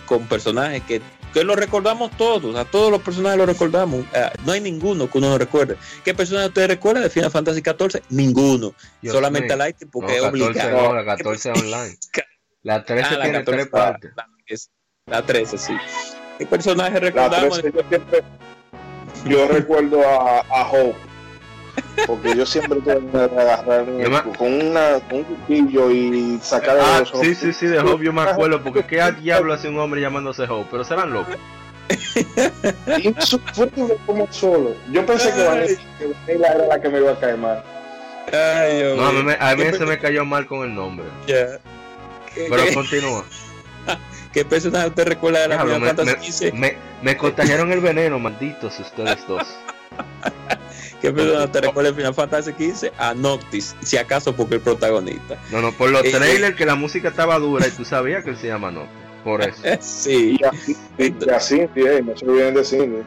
[0.05, 1.01] con personajes que
[1.33, 5.19] que lo recordamos todos, a todos los personajes lo recordamos, eh, no hay ninguno que
[5.19, 5.75] uno no recuerde.
[6.03, 8.01] ¿Qué personaje usted recuerda de Final Fantasy XIV?
[8.09, 10.81] Ninguno, solamente a Light porque es obligado.
[10.81, 11.97] No, la 14 online.
[12.63, 14.11] La 13 ah, tiene tres partes.
[15.05, 15.73] La, 13, sí.
[16.37, 17.61] ¿Qué personaje recordamos?
[19.25, 21.08] yo, recuerdo a, a Hope.
[22.07, 23.85] Porque yo siempre tengo que agarrar
[24.37, 28.21] con, una, con un cuchillo y sacar ah, Sí, sí, sí, de Hope yo me
[28.21, 28.61] acuerdo.
[28.63, 31.35] Porque qué diablo hace un hombre llamándose Hope, pero serán locos.
[33.53, 33.69] fue
[34.05, 34.75] como solo.
[34.91, 37.63] Yo pensé que Vanilla era la que me iba a caer mal.
[38.31, 41.05] Ay, no, a mí, a mí se me cayó mal con el nombre.
[41.27, 41.59] Ya.
[42.35, 43.25] Pero continúa.
[44.33, 46.53] ¿Qué personaje usted recuerda de la XV?
[46.53, 49.47] Me, me, contagiaron el veneno, malditos ustedes dos.
[51.01, 52.91] ¿Qué personaje te recuerda de Final Fantasy XV?
[52.97, 55.37] A Noctis, si acaso porque el protagonista.
[55.51, 58.31] No, no, por los eh, trailers que la música estaba dura y tú sabías que
[58.31, 58.97] él se llama Noctis.
[59.23, 59.61] Por eso.
[59.79, 60.37] sí.
[60.39, 63.03] Y así, y así, sí, no se olviden de cine.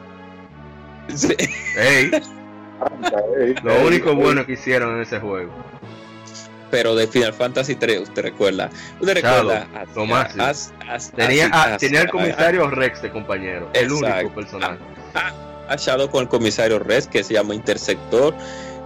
[1.13, 1.35] Sí.
[1.77, 2.11] Ey.
[3.63, 5.51] Lo único bueno que hicieron en ese juego
[6.73, 8.71] pero de Final Fantasy 3, usted recuerda.
[8.99, 9.85] Usted recuerda a,
[11.15, 14.79] tenía, tenía el comisario Rex de compañero, el único personaje.
[15.67, 18.33] A, Shadow con el comisario Rex que se llama Intersector.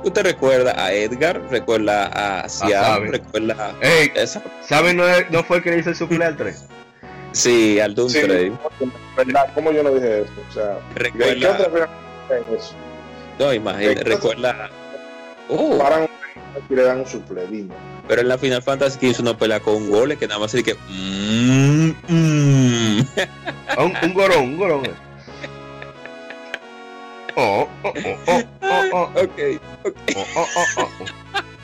[0.03, 4.41] Usted recuerda a Edgar, recuerda a Siam, recuerda Ey, esa.
[4.67, 6.65] ¿Sabe no, no, fue el que le hizo el suple al 3?
[7.31, 8.51] Sí, al Doom sí, 3.
[9.17, 9.51] ¿Verdad?
[9.53, 10.31] ¿Cómo yo no dije eso?
[10.49, 11.89] O sea, recuerda.
[13.39, 14.69] No, imagínate, recuerda.
[15.49, 15.79] Oh
[16.69, 17.73] y le dan un supledino.
[18.07, 20.63] Pero en la Final Fantasy XV uno pelea con un gole que nada más dice
[20.63, 20.75] que.
[20.89, 22.99] Mm, mm.
[23.79, 24.83] un, un gorón, un gorón.
[27.39, 29.03] Oh, oh, oh, oh, oh, oh.
[29.13, 29.97] Ok, ok.
[30.17, 31.05] Oh, oh, oh, oh.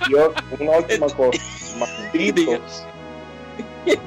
[0.08, 1.42] Yo, una última cosa.
[1.80, 2.86] Malditos.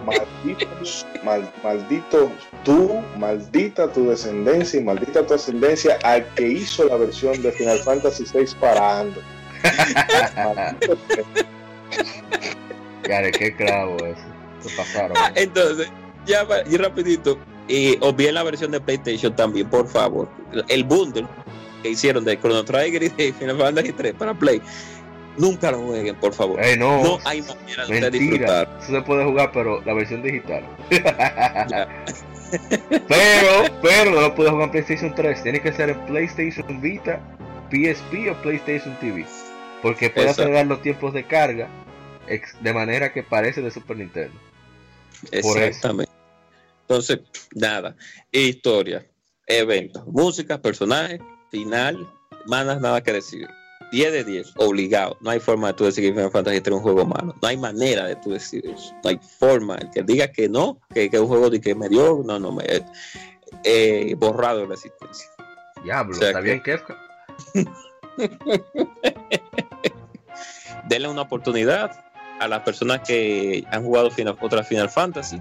[0.06, 2.30] Malditos, mal, malditos
[2.64, 7.78] tú, maldita tu descendencia y maldita tu ascendencia al que hizo la versión de Final
[7.80, 9.24] Fantasy VI para Android.
[13.02, 14.22] Cara, qué clavo eso.
[14.60, 15.16] Se pasaron.
[15.18, 15.90] Ah, entonces,
[16.26, 17.36] ya y rapidito.
[17.66, 20.28] Y bien la versión de PlayStation también, por favor.
[20.68, 21.26] El bundle
[21.86, 24.60] que hicieron de Chrono Trigger y de Final Fantasy 3 para Play.
[25.38, 26.58] Nunca lo jueguen, por favor.
[26.78, 27.44] no, no hay
[27.76, 28.78] manera de disfrutar.
[28.82, 30.64] Eso se puede jugar, pero la versión digital.
[30.90, 31.86] pero,
[33.82, 35.42] pero no lo puedes jugar en PlayStation 3.
[35.42, 37.20] Tiene que ser en PlayStation Vita,
[37.70, 39.26] PSP o PlayStation TV.
[39.82, 41.68] Porque puede acelerar los tiempos de carga
[42.60, 44.34] de manera que parece de Super Nintendo.
[45.30, 46.10] Exactamente.
[46.80, 47.20] Entonces,
[47.54, 47.94] nada.
[48.32, 49.06] Historia,
[49.46, 51.20] eventos, música, personajes,
[51.50, 52.08] final,
[52.46, 53.48] manas, nada que decir.
[53.92, 55.16] 10 de 10, obligado.
[55.20, 57.34] No hay forma de tú decir que Final Fantasy 3 es un juego malo.
[57.40, 58.92] No hay manera de tú decir eso.
[59.04, 59.76] No hay forma.
[59.76, 62.50] El que diga que no, que, es un juego de que me dio, no, no,
[62.50, 62.64] me
[63.62, 65.30] eh, borrado de la existencia.
[65.84, 66.96] Diablo, está bien, Kefka.
[70.88, 72.04] denle una oportunidad
[72.40, 75.40] a las personas que han jugado final, otras Final Fantasy.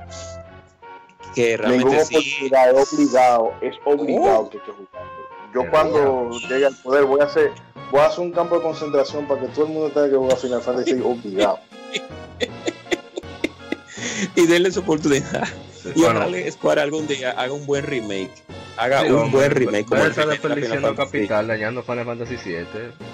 [1.34, 2.16] Que realmente sí.
[2.16, 4.50] es obligado, es obligado oh.
[4.50, 5.15] que hay que jugar.
[5.56, 7.52] Yo cuando llegue al poder voy a hacer
[7.90, 10.38] voy a hacer un campo de concentración para que todo el mundo tenga que jugar
[10.38, 11.60] Final Fantasy obligado.
[14.36, 15.48] y denle su oportunidad.
[15.96, 18.34] y ojalá Square algún día haga un buen remake.
[18.76, 19.86] Haga un buen remake.
[19.86, 22.68] Como el Final Capital dañando Final Fantasy 7.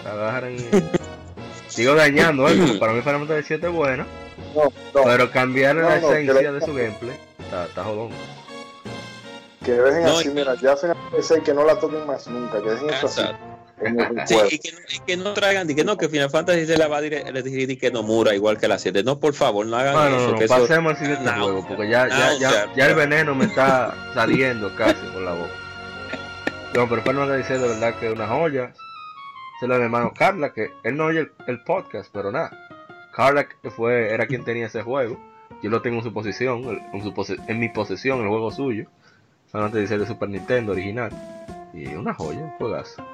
[0.05, 0.57] Agarren
[1.67, 2.77] Sigo dañando, ¿eh?
[2.79, 4.05] para mí Final Fantasy 7 es bueno.
[5.05, 8.09] pero cambiar la esencia de su gameplay está, está jodón.
[9.64, 13.07] Que dejen así, mira, ya Final que no la toquen más nunca, que dejen eso
[13.07, 13.22] así.
[14.28, 16.88] Sí, y, que, y que, no traigan, y que no, que Final Fantasy se la
[16.88, 19.03] va a dirigir y que no mura igual que la 7.
[19.03, 20.32] No, por favor, no hagan no, eso.
[20.34, 23.95] No, no, pasemos al siguiente juego, porque ya, ya, ya, ya, el veneno me está
[24.14, 25.53] saliendo casi por la boca.
[26.76, 28.72] No, pero Final Fantasy de verdad que es una joya
[29.62, 32.49] se lo de mi hermano Carla, que él no oye el, podcast, pero nada.
[33.16, 35.20] Carla fue, era quien tenía ese juego.
[35.62, 38.88] Yo lo tengo en su posición, en, su en mi posesión, el juego suyo.
[39.51, 41.11] Final Fantasy de Super Nintendo original.
[41.73, 43.05] Y una joya, un juegazo.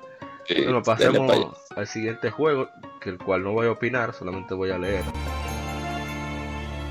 [0.46, 2.70] Sí, Bueno, pasemos al siguiente juego,
[3.02, 5.04] que el cual no voy a opinar, solamente voy a leer.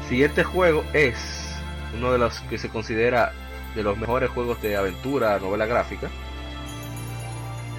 [0.09, 1.17] Siguiente juego es
[1.97, 3.33] uno de los que se considera
[3.75, 6.09] de los mejores juegos de aventura, novela gráfica.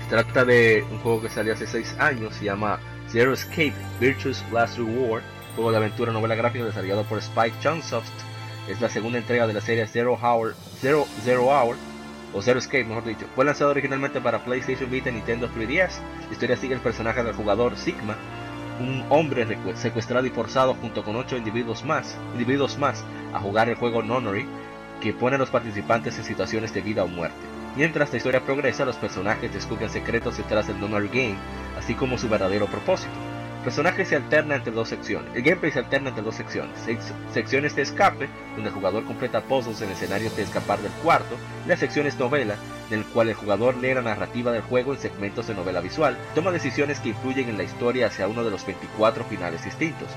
[0.04, 4.44] Se trata de un juego que salió hace 6 años, se llama Zero Escape Virtuous
[4.52, 5.24] Last Reward,
[5.56, 8.12] juego de aventura, novela gráfica desarrollado por Spike Chunsoft.
[8.68, 11.78] Es la segunda entrega de la serie Zero Hour, Zero, Zero Hour
[12.34, 13.26] o Zero Escape, mejor dicho.
[13.34, 16.02] Fue lanzado originalmente para PlayStation Vita y Nintendo 3DS.
[16.28, 18.18] La historia sigue el personaje del jugador Sigma,
[18.82, 23.76] un hombre secuestrado y forzado junto con ocho individuos más, individuos más a jugar el
[23.76, 24.46] juego Nonary,
[25.00, 27.38] que pone a los participantes en situaciones de vida o muerte.
[27.78, 31.38] Mientras la historia progresa, los personajes descubren secretos detrás del Nonary Game,
[31.78, 33.14] así como su verdadero propósito.
[33.68, 35.30] Personaje se alterna entre dos secciones.
[35.36, 36.72] El gameplay se alterna entre dos secciones.
[36.88, 37.02] Sec-
[37.34, 41.68] secciones de escape, donde el jugador completa puzzles en escenarios de escapar del cuarto, y
[41.68, 42.56] las secciones novela,
[42.90, 46.18] en el cual el jugador lee la narrativa del juego en segmentos de novela visual,
[46.34, 50.08] toma decisiones que influyen en la historia hacia uno de los 24 finales distintos.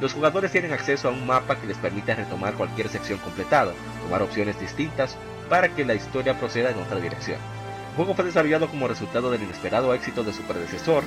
[0.00, 3.72] Los jugadores tienen acceso a un mapa que les permite retomar cualquier sección completada,
[4.04, 5.16] tomar opciones distintas
[5.48, 7.38] para que la historia proceda en otra dirección.
[7.90, 11.02] El juego fue desarrollado como resultado del inesperado éxito de su predecesor,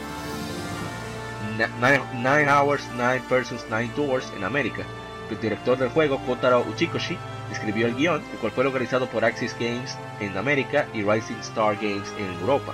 [1.57, 4.83] Nine, Hours, Nine Persons, Nine Doors en América.
[5.29, 7.17] El director del juego, Kotaro Uchikoshi,
[7.51, 11.75] escribió el guion, el cual fue localizado por Axis Games en América y Rising Star
[11.75, 12.73] Games en Europa.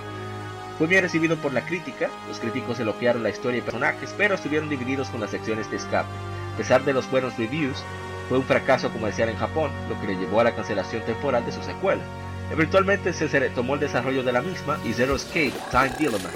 [0.78, 4.68] Fue bien recibido por la crítica, los críticos elogiaron la historia y personajes, pero estuvieron
[4.68, 6.08] divididos con las secciones de escape.
[6.54, 7.84] A pesar de los buenos reviews,
[8.28, 11.52] fue un fracaso comercial en Japón, lo que le llevó a la cancelación temporal de
[11.52, 12.02] su secuela.
[12.50, 16.30] Eventualmente se se tomó el desarrollo de la misma y Zero Escape Time Dilemma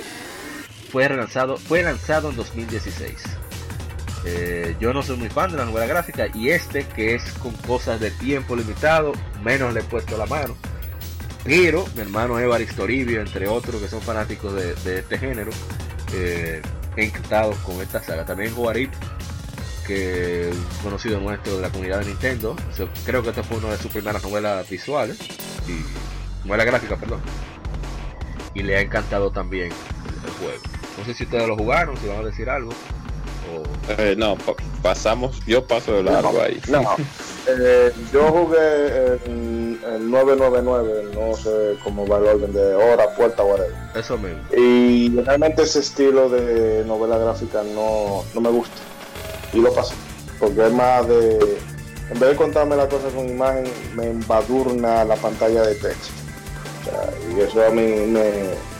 [0.94, 3.16] fue lanzado, fue lanzado en 2016.
[4.26, 7.50] Eh, yo no soy muy fan de la novela gráfica y este que es con
[7.66, 10.56] cosas de tiempo limitado, menos le he puesto la mano.
[11.42, 15.50] Pero mi hermano Evaristo Toribio, entre otros que son fanáticos de, este género,
[16.12, 16.62] eh,
[16.96, 18.24] encantados con esta saga.
[18.24, 18.92] También Guarip,
[19.88, 22.54] que conocido nuestro de la comunidad de Nintendo,
[23.04, 25.18] creo que esta fue una de sus primeras novelas visuales,
[25.66, 27.20] y novela gráfica, perdón.
[28.54, 29.72] Y le ha encantado también
[30.24, 30.62] el juego.
[30.98, 32.70] No sé si ustedes lo jugaron, si van a decir algo.
[32.70, 33.92] O...
[34.00, 36.60] Eh, no, pa- pasamos, yo paso de largo ahí.
[36.68, 36.80] No,
[37.48, 38.58] eh, yo jugué
[39.26, 43.74] el, el 999, no sé cómo va el orden de hora, puerta, whatever.
[43.94, 44.38] Eso mismo.
[44.56, 48.76] Y realmente ese estilo de novela gráfica no, no me gusta.
[49.52, 49.94] Y lo pasé.
[50.40, 51.58] Porque es más de.
[52.10, 53.64] En vez de contarme las cosas con imagen,
[53.94, 56.12] me embadurna la pantalla de texto.
[56.80, 58.73] O sea, y eso a mí me.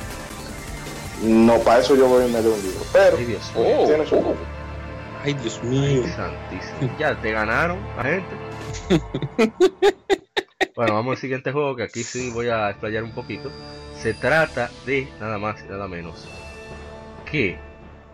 [1.22, 2.80] No, para eso yo voy y me leo un libro.
[2.92, 3.76] Pero Ay, Dios mío.
[3.78, 4.36] Oh, tiene su oh.
[5.22, 6.02] Ay, Dios mío.
[6.04, 6.96] Ay, santísimo.
[6.98, 8.36] Ya te ganaron la gente.
[10.76, 13.52] Bueno, vamos al siguiente juego que aquí sí voy a explayar un poquito.
[13.96, 16.26] Se trata de nada más y nada menos
[17.30, 17.56] que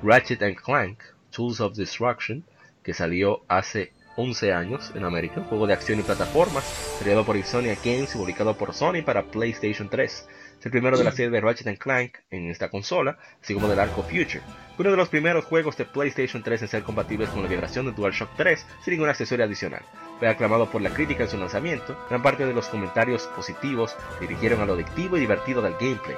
[0.02, 0.98] Ratchet and Clank
[1.30, 2.44] Tools of Destruction,
[2.82, 7.82] que salió hace 11 años en América, juego de acción y plataformas, creado por Insomniac
[7.82, 10.28] Games y publicado por Sony para PlayStation 3.
[10.58, 13.80] Es el primero de la serie de Ratchet Clank en esta consola, así como del
[13.80, 14.42] arco Future.
[14.78, 17.92] Uno de los primeros juegos de PlayStation 3 en ser compatibles con la vibración de
[17.92, 19.82] DualShock 3 sin ningún accesorio adicional.
[20.18, 24.26] Fue aclamado por la crítica en su lanzamiento, gran parte de los comentarios positivos se
[24.26, 26.16] dirigieron a lo adictivo y divertido del gameplay,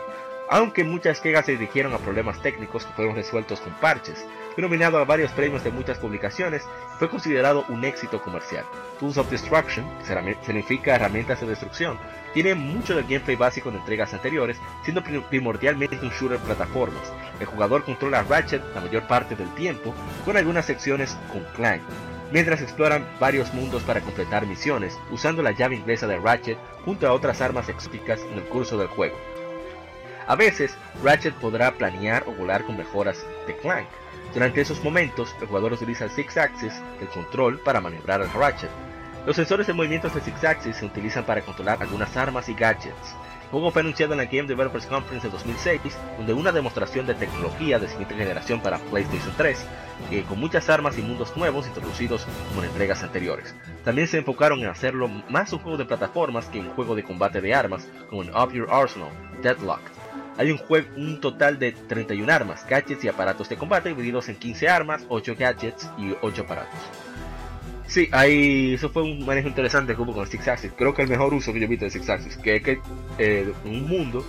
[0.51, 4.27] aunque muchas quejas se dirigieron a problemas técnicos que fueron resueltos con parches.
[4.55, 6.63] Fue nominado a varios premios de muchas publicaciones
[6.99, 8.65] fue considerado un éxito comercial.
[9.01, 11.99] Tools of Destruction, que significa herramientas de destrucción,
[12.35, 17.13] tiene mucho del gameplay básico de entregas anteriores, siendo prim- primordialmente un shooter plataformas.
[17.41, 19.95] El jugador controla a Ratchet la mayor parte del tiempo,
[20.25, 21.83] con algunas secciones con Clank,
[22.31, 27.13] mientras exploran varios mundos para completar misiones, usando la llave inglesa de Ratchet junto a
[27.15, 29.17] otras armas exóticas en el curso del juego.
[30.27, 33.89] A veces, Ratchet podrá planear o volar con mejoras de Clank.
[34.35, 38.71] Durante esos momentos, el jugador utiliza el Six Axis, el control, para maniobrar al Ratchet.
[39.27, 43.15] Los sensores de movimientos de Six Axis se utilizan para controlar algunas armas y gadgets.
[43.43, 45.81] El juego fue anunciado en la Game Developers Conference de 2006,
[46.17, 49.67] donde una demostración de tecnología de siguiente generación para PlayStation 3,
[50.11, 53.55] eh, con muchas armas y mundos nuevos introducidos como en entregas anteriores.
[53.85, 57.43] También se enfocaron en hacerlo más un juego de plataformas que un juego de combate
[57.43, 59.11] de armas, como en Up Your Arsenal,
[59.43, 59.92] Deadlock.
[60.39, 64.37] Hay un, juego, un total de 31 armas, gadgets y aparatos de combate divididos en
[64.37, 66.81] 15 armas, 8 gadgets y 8 aparatos.
[67.87, 70.73] Sí, ahí, eso fue un manejo interesante hubo con Six Axis.
[70.77, 72.81] Creo que el mejor uso que yo he visto de Six Axis, que es que
[73.19, 74.25] eh, un mundo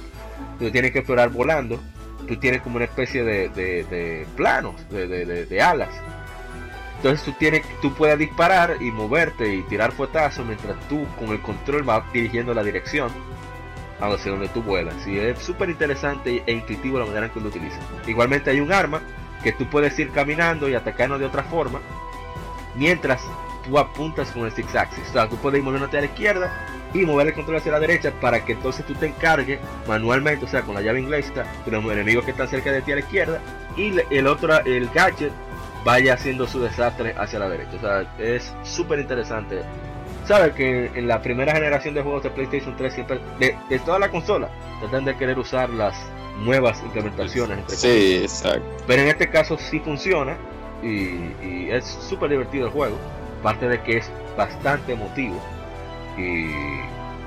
[0.60, 1.80] donde tienes que explorar volando,
[2.28, 5.90] tú tienes como una especie de, de, de planos, de alas.
[6.98, 11.42] Entonces tú tienes, tú puedes disparar y moverte y tirar fuetazos mientras tú con el
[11.42, 13.10] control vas dirigiendo la dirección
[14.12, 15.08] hacia donde tú vuelas.
[15.08, 17.80] Y es súper interesante e intuitivo la manera en que lo utilizas.
[18.08, 19.02] Igualmente hay un arma
[19.44, 21.80] que tú puedes ir caminando y atacarnos de otra forma
[22.76, 23.22] mientras
[23.66, 25.04] tú apuntas con el six axis.
[25.10, 26.52] O sea, tú puedes ir moviéndote a la izquierda
[26.94, 30.48] y mover el control hacia la derecha para que entonces tú te encargues manualmente, o
[30.48, 33.02] sea, con la llave inglesa, de los enemigos que están cerca de ti a la
[33.02, 33.40] izquierda
[33.76, 35.32] y el otro, el gadget
[35.84, 37.76] vaya haciendo su desastre hacia la derecha.
[37.78, 39.62] O sea, es súper interesante.
[40.26, 44.10] Sabes que en la primera generación de juegos de PlayStation 3 siempre, de, toda la
[44.10, 44.50] consola,
[44.80, 45.96] tratan de querer usar las
[46.40, 47.60] nuevas implementaciones.
[47.68, 48.66] sí, exacto.
[48.88, 50.38] Pero en este caso sí funciona
[50.82, 52.98] y, es súper divertido el juego.
[53.42, 55.42] Aparte de que es bastante emotivo
[56.18, 56.46] y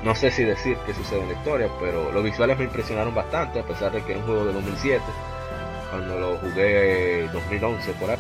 [0.03, 3.61] no sé si decir qué sucede en la historia, pero los visuales me impresionaron bastante
[3.61, 5.03] a pesar de que es un juego de 2007
[5.90, 8.16] cuando lo jugué 2011 por ahí.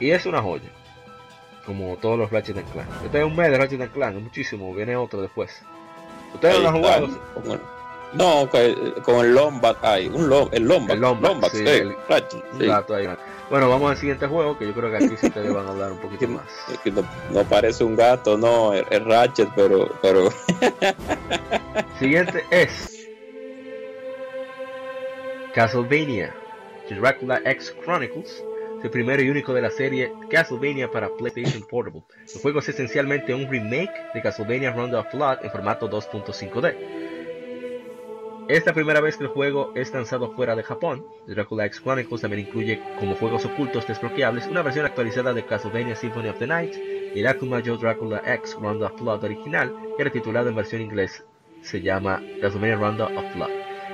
[0.00, 0.70] Y es una joya.
[1.70, 2.88] Como todos los Ratchet Clank.
[3.04, 4.74] Este es un mes de Ratchet Clank, es muchísimo.
[4.74, 5.62] Viene otro después.
[6.34, 7.08] ¿Ustedes lo han jugado?
[8.12, 8.50] no,
[9.04, 10.08] con el Lombat hay.
[10.08, 10.96] Un el Lombat.
[10.96, 13.08] El Lombat, sí, el, ahí.
[13.48, 15.92] Bueno, vamos al siguiente juego, que yo creo que aquí sí te van a hablar
[15.92, 16.42] un poquito más.
[16.82, 17.04] que no,
[17.44, 19.94] parece un gato, no, es, Ratchet, pero...
[20.02, 20.28] pero...
[22.00, 23.06] siguiente es...
[25.54, 26.34] Castlevania
[26.88, 28.42] Dracula X Chronicles
[28.82, 32.02] el primero y único de la serie Castlevania para PlayStation Portable.
[32.34, 37.10] El juego es esencialmente un remake de Castlevania Round of Blood en formato 2.5D.
[38.48, 41.06] Es la primera vez que el juego es lanzado fuera de Japón.
[41.26, 46.30] Dracula X Chronicles también incluye como juegos ocultos desbloqueables una versión actualizada de Castlevania Symphony
[46.30, 46.74] of the Night
[47.14, 50.82] y el Akuma Joe Dracula X Round of Blood original, que era titulado en versión
[50.82, 51.22] inglés,
[51.62, 53.50] se llama Castlevania Round of Blood.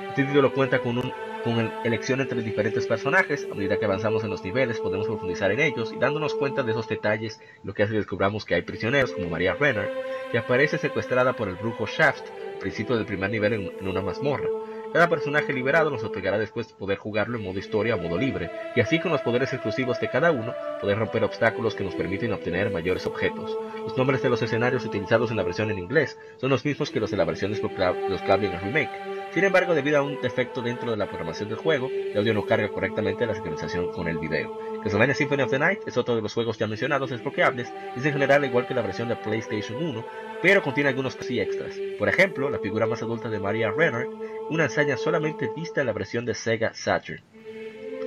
[0.09, 1.13] Este título cuenta con un
[1.47, 5.61] con elección entre diferentes personajes, a medida que avanzamos en los niveles podemos profundizar en
[5.61, 9.13] ellos y dándonos cuenta de esos detalles, lo que hace que descubramos que hay prisioneros
[9.13, 9.89] como María Renner,
[10.29, 12.25] que aparece secuestrada por el brujo Shaft,
[12.55, 14.49] al principio del primer nivel en, una mazmorra.
[14.91, 18.81] Cada personaje liberado nos otorgará después poder jugarlo en modo historia o modo libre, y
[18.81, 22.71] así con los poderes exclusivos de cada uno, poder romper obstáculos que nos permiten obtener
[22.71, 23.57] mayores objetos.
[23.83, 26.99] Los nombres de los escenarios utilizados en la versión en inglés son los mismos que
[26.99, 30.89] los de la versión de los en Remake, sin embargo, debido a un defecto dentro
[30.89, 34.59] de la programación del juego, el audio no carga correctamente la sincronización con el video.
[34.81, 38.13] Castlevania Symphony of the Night es otro de los juegos ya mencionados desbloqueables es en
[38.13, 40.05] general igual que la versión de PlayStation 1,
[40.41, 41.75] pero contiene algunos cosas extras.
[41.99, 44.07] Por ejemplo, la figura más adulta de Maria Renner,
[44.49, 47.21] una hazaña solamente vista en la versión de Sega Saturn,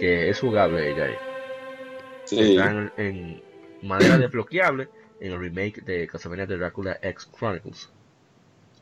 [0.01, 1.17] que es jugable ella ahí.
[2.25, 2.41] Sí.
[2.41, 3.41] Está en,
[3.83, 4.89] manera desbloqueable
[5.21, 7.89] en el remake de Castlevania de Dracula X Chronicles.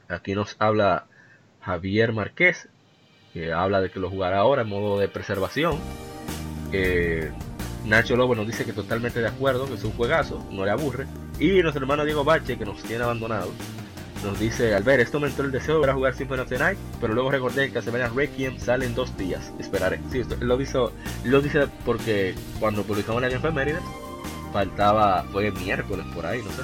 [0.09, 1.09] Aquí nos habla
[1.61, 2.69] Javier Márquez,
[3.33, 5.79] que habla de que lo jugará ahora en modo de preservación.
[7.85, 11.07] Nacho Lobo nos dice que totalmente de acuerdo, que es un juegazo, no le aburre.
[11.39, 13.51] Y nuestro hermano Diego Bache, que nos tiene abandonados,
[14.25, 16.49] nos dice, al ver, esto me entró el deseo de volver a jugar Symphony of
[16.49, 20.01] the Night, pero luego recordé que Castlevania Requiem sale en dos días, esperaré.
[20.11, 20.79] Sí, esto, lo, dice,
[21.25, 23.83] lo dice porque cuando publicamos la efemérides,
[24.53, 26.63] faltaba, fue miércoles por ahí, no sé,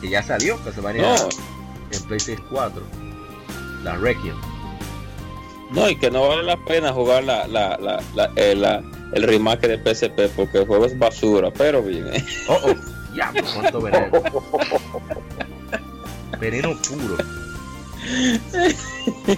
[0.00, 1.14] que ya salió Castlevania
[1.92, 2.82] en PlayStation 4
[3.82, 4.36] la Requiem.
[5.70, 9.68] No, y que no vale la pena jugar la, la, la, la, eh, el remake
[9.68, 12.06] de PSP porque el juego es basura, pero bien.
[12.12, 12.24] ¿eh?
[12.48, 12.74] Oh, oh,
[13.14, 14.06] ya, cuánto veneno.
[16.38, 17.16] veneno puro.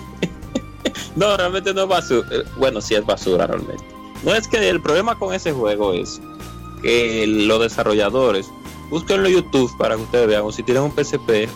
[1.16, 2.28] no, realmente no es basura.
[2.32, 3.84] Eh, bueno, sí es basura realmente.
[4.24, 6.20] No es que el problema con ese juego es
[6.82, 8.50] que los desarrolladores
[8.90, 11.48] busquen en YouTube para que ustedes vean, o si tienen un PSP,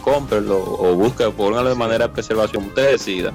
[0.00, 3.32] cómprenlo o busquen, pónganlo de manera de preservación, usted decida.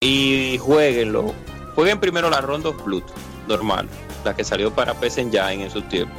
[0.00, 1.34] Y jueguenlo.
[1.74, 3.04] Jueguen primero la Rondo Blood,
[3.48, 3.88] normal,
[4.24, 6.14] la que salió para PC Engine en su tiempo,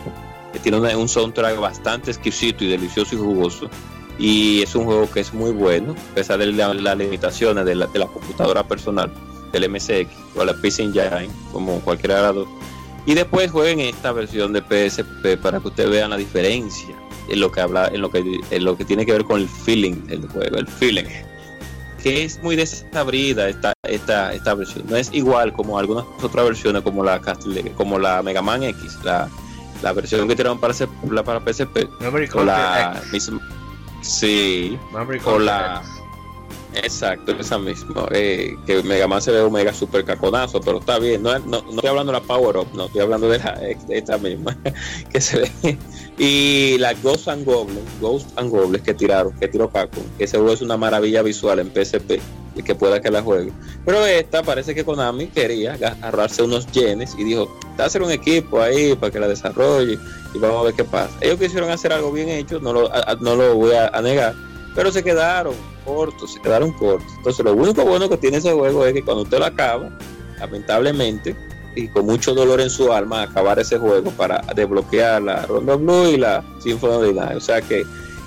[0.53, 3.69] que tiene un soundtrack bastante exquisito y delicioso y jugoso.
[4.17, 7.87] Y es un juego que es muy bueno, a pesar de las limitaciones de la,
[7.87, 9.11] de la computadora personal,
[9.51, 12.47] del MSX o la PC Engine, como cualquiera de las dos.
[13.05, 16.95] Y después jueguen esta versión de PSP para que ustedes vean la diferencia
[17.31, 19.47] en lo que habla, en lo que, en lo que tiene que ver con el
[19.47, 21.05] feeling del juego, el feeling.
[22.03, 24.85] Que es muy desabrida esta, esta, esta versión.
[24.89, 27.21] No es igual como algunas otras versiones como la
[27.75, 29.29] como la Mega Man X, la,
[29.81, 30.73] la versión que tiraron para,
[31.23, 31.87] para PSP.
[32.31, 33.39] con la misma,
[34.01, 34.77] sí,
[35.23, 35.83] con la
[36.75, 38.07] Exacto, esa misma.
[38.11, 41.23] Eh, que Mega Man se ve un mega super caconazo, pero está bien.
[41.23, 43.51] No, no, estoy hablando de la Power Up, no estoy hablando de, la,
[43.87, 44.57] de esta misma
[45.11, 45.77] que se ve
[46.17, 50.37] y la Ghost and Goblins, Ghost and Goblins que tiraron, que tiró Paco, que ese
[50.37, 52.19] juego es una maravilla visual en PSP.
[52.63, 53.51] que pueda que la juegue.
[53.85, 58.93] Pero esta parece que Konami quería agarrarse unos yenes y dijo, hacer un equipo ahí
[58.95, 59.97] para que la desarrolle
[60.33, 61.11] y vamos a ver qué pasa.
[61.21, 64.35] Ellos quisieron hacer algo bien hecho, no lo, no lo voy a, negar,
[64.75, 67.11] pero se quedaron cortos, se quedaron cortos.
[67.17, 69.89] Entonces lo único bueno que tiene ese juego es que cuando usted lo acaba,
[70.39, 71.35] lamentablemente,
[71.75, 76.09] y con mucho dolor en su alma, acabar ese juego para desbloquear la Ronda Blue
[76.09, 77.83] y la of O sea que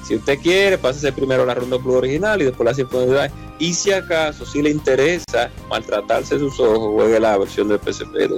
[0.06, 3.72] si usted quiere, pásese primero la Ronda Blue original y después la Symphony of y
[3.72, 8.32] si acaso, si le interesa maltratarse sus ojos, juegue la versión del PSP.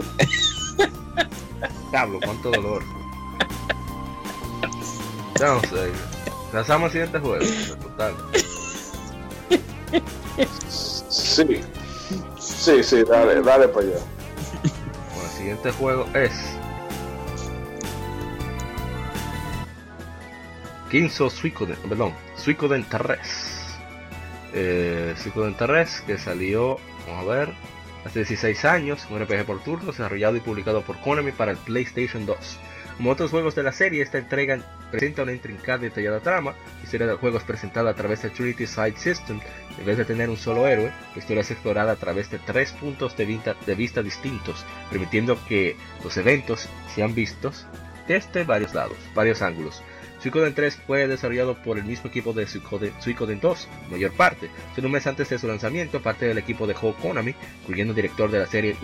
[1.90, 2.82] Diablo, cuánto dolor.
[5.40, 6.15] No sé.
[6.56, 7.44] Lanzamos el siguiente juego.
[7.82, 8.14] Total.
[10.70, 11.60] Sí.
[12.38, 13.98] Sí, sí, dale, dale para allá.
[14.62, 16.32] Bueno, el siguiente juego es.
[20.90, 23.76] Kinso Suicoden, perdón, Suicoden Terres
[24.54, 25.14] eh,
[25.58, 27.52] Terres, que salió, vamos a ver,
[28.06, 32.24] hace 16 años, un RPG por turnos, desarrollado y publicado por Konami para el PlayStation
[32.24, 32.58] 2.
[32.96, 34.58] Como otros juegos de la serie, esta entrega
[34.90, 38.96] presenta una intrincada y detallada trama, historia de juegos presentada a través del Trinity Side
[38.96, 39.38] System,
[39.78, 42.72] en vez de tener un solo héroe, la historia es explorada a través de tres
[42.72, 47.66] puntos de vista, de distintos, permitiendo que los eventos sean vistos
[48.08, 49.82] desde varios lados, varios ángulos,
[50.22, 54.92] Suicoden 3 fue desarrollado por el mismo equipo de Suicoden, 2, mayor parte, siendo un
[54.92, 58.46] mes antes de su lanzamiento, parte del equipo de Ho Konami, incluyendo director de la
[58.46, 58.76] serie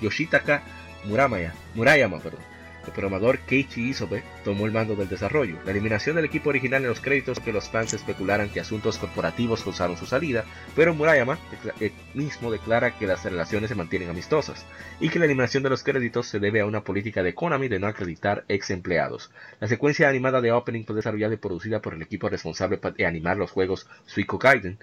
[0.00, 0.62] Yoshitaka
[1.04, 2.18] Muramaya, Murayama.
[2.18, 2.40] Perdón.
[2.86, 5.58] El programador Keiichi Isobe tomó el mando del desarrollo.
[5.64, 9.62] La eliminación del equipo original en los créditos que los fans especularan que asuntos corporativos
[9.62, 10.44] causaron su salida,
[10.74, 11.38] pero Murayama
[11.80, 14.64] eh, mismo declara que las relaciones se mantienen amistosas
[14.98, 17.78] y que la eliminación de los créditos se debe a una política de Konami de
[17.78, 19.30] no acreditar ex empleados.
[19.60, 23.36] La secuencia animada de Opening fue desarrollada y producida por el equipo responsable de animar
[23.36, 24.78] los juegos Suiko Gaiden,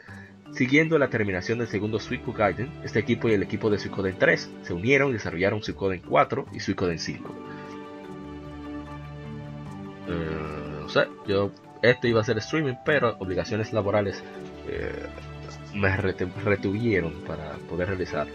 [0.53, 4.49] Siguiendo la terminación del segundo Suiko Gaiden, este equipo y el equipo de Suikoden 3
[4.63, 7.56] se unieron y desarrollaron Suikoden 4 y Suikoden 5.
[10.07, 11.51] Eh, no sé, yo
[11.81, 14.23] esto iba a ser streaming, pero obligaciones laborales
[14.67, 15.05] eh,
[15.73, 18.33] me retuvieron para poder realizarlo.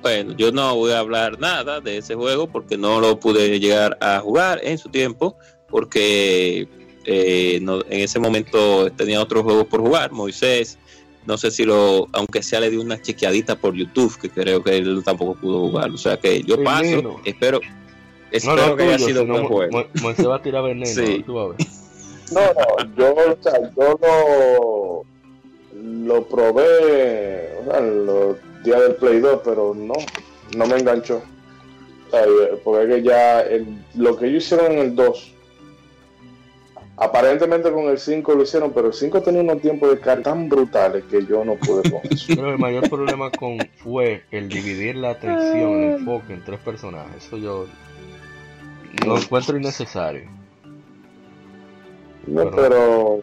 [0.00, 3.96] Bueno, yo no voy a hablar nada de ese juego porque no lo pude llegar
[4.00, 5.36] a jugar en su tiempo,
[5.68, 6.68] porque
[7.04, 10.78] eh, en ese momento tenía otros juegos por jugar, Moisés,
[11.24, 14.76] no sé si lo, aunque sea le di una chequeadita por YouTube, que creo que
[14.76, 17.60] él tampoco pudo jugar, o sea que yo paso, espero,
[18.32, 19.84] Espero no, que haya sido un buen juego.
[20.16, 20.86] se va a tirar veneno.
[20.86, 21.22] Sí.
[21.24, 21.56] Tú a ver.
[22.32, 25.04] No, no, yo, o sea, yo
[25.74, 29.94] lo, lo probé o sea, los días del Play 2, pero no,
[30.56, 31.22] no me enganchó.
[32.08, 32.24] O sea,
[32.64, 35.34] porque es que ya el, lo que ellos hicieron en el 2,
[36.96, 40.48] aparentemente con el 5 lo hicieron, pero el 5 tenía unos tiempos de carga tan
[40.48, 42.26] brutales que yo no pude con eso.
[42.28, 47.26] Pero el mayor problema con fue el dividir la atención, el enfoque en tres personajes.
[47.26, 47.66] Eso yo
[49.06, 50.28] lo encuentro innecesario.
[52.26, 53.20] No, pero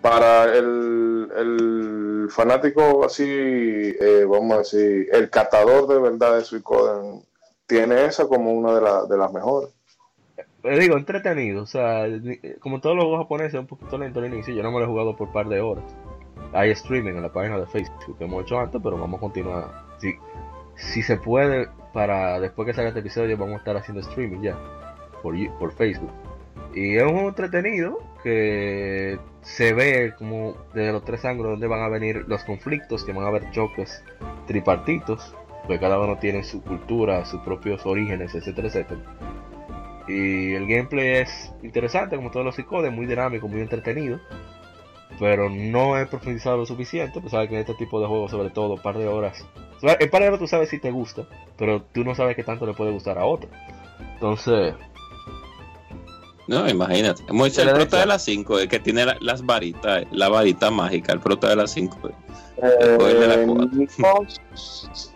[0.00, 7.22] para el, el fanático así, eh, vamos a decir, el catador de verdad de Suicoden
[7.66, 9.70] tiene esa como una de, de las mejores.
[10.62, 12.06] Le digo, entretenido, o sea,
[12.60, 14.88] como todos los juegos japoneses, un poquito lento al inicio, yo no me lo he
[14.88, 15.84] jugado por un par de horas.
[16.52, 19.84] Hay streaming en la página de Facebook que hemos hecho antes, pero vamos a continuar.
[19.98, 20.14] Si,
[20.76, 24.58] si se puede, para después que salga este episodio, vamos a estar haciendo streaming ya
[25.22, 26.10] por, por Facebook.
[26.74, 31.82] Y es un juego entretenido que se ve como desde los tres ángulos donde van
[31.82, 34.02] a venir los conflictos, que van a haber choques
[34.46, 39.00] tripartitos, porque cada uno tiene su cultura, sus propios orígenes, etcétera, etcétera.
[40.08, 44.20] Y el gameplay es interesante, como todos los psicodes, muy dinámico, muy entretenido.
[45.18, 48.50] Pero no he profundizado lo suficiente, pues sabes que en este tipo de juegos, sobre
[48.50, 49.44] todo, un par de horas.
[49.82, 51.26] En par de horas tú sabes si te gusta,
[51.56, 53.48] pero tú no sabes qué tanto le puede gustar a otro.
[54.14, 54.74] Entonces,
[56.46, 57.22] no, imagínate.
[57.22, 61.48] el prota de las 5 es que tiene las varitas, la varita mágica, el prota
[61.48, 62.10] de las 5.
[62.62, 63.46] Eh,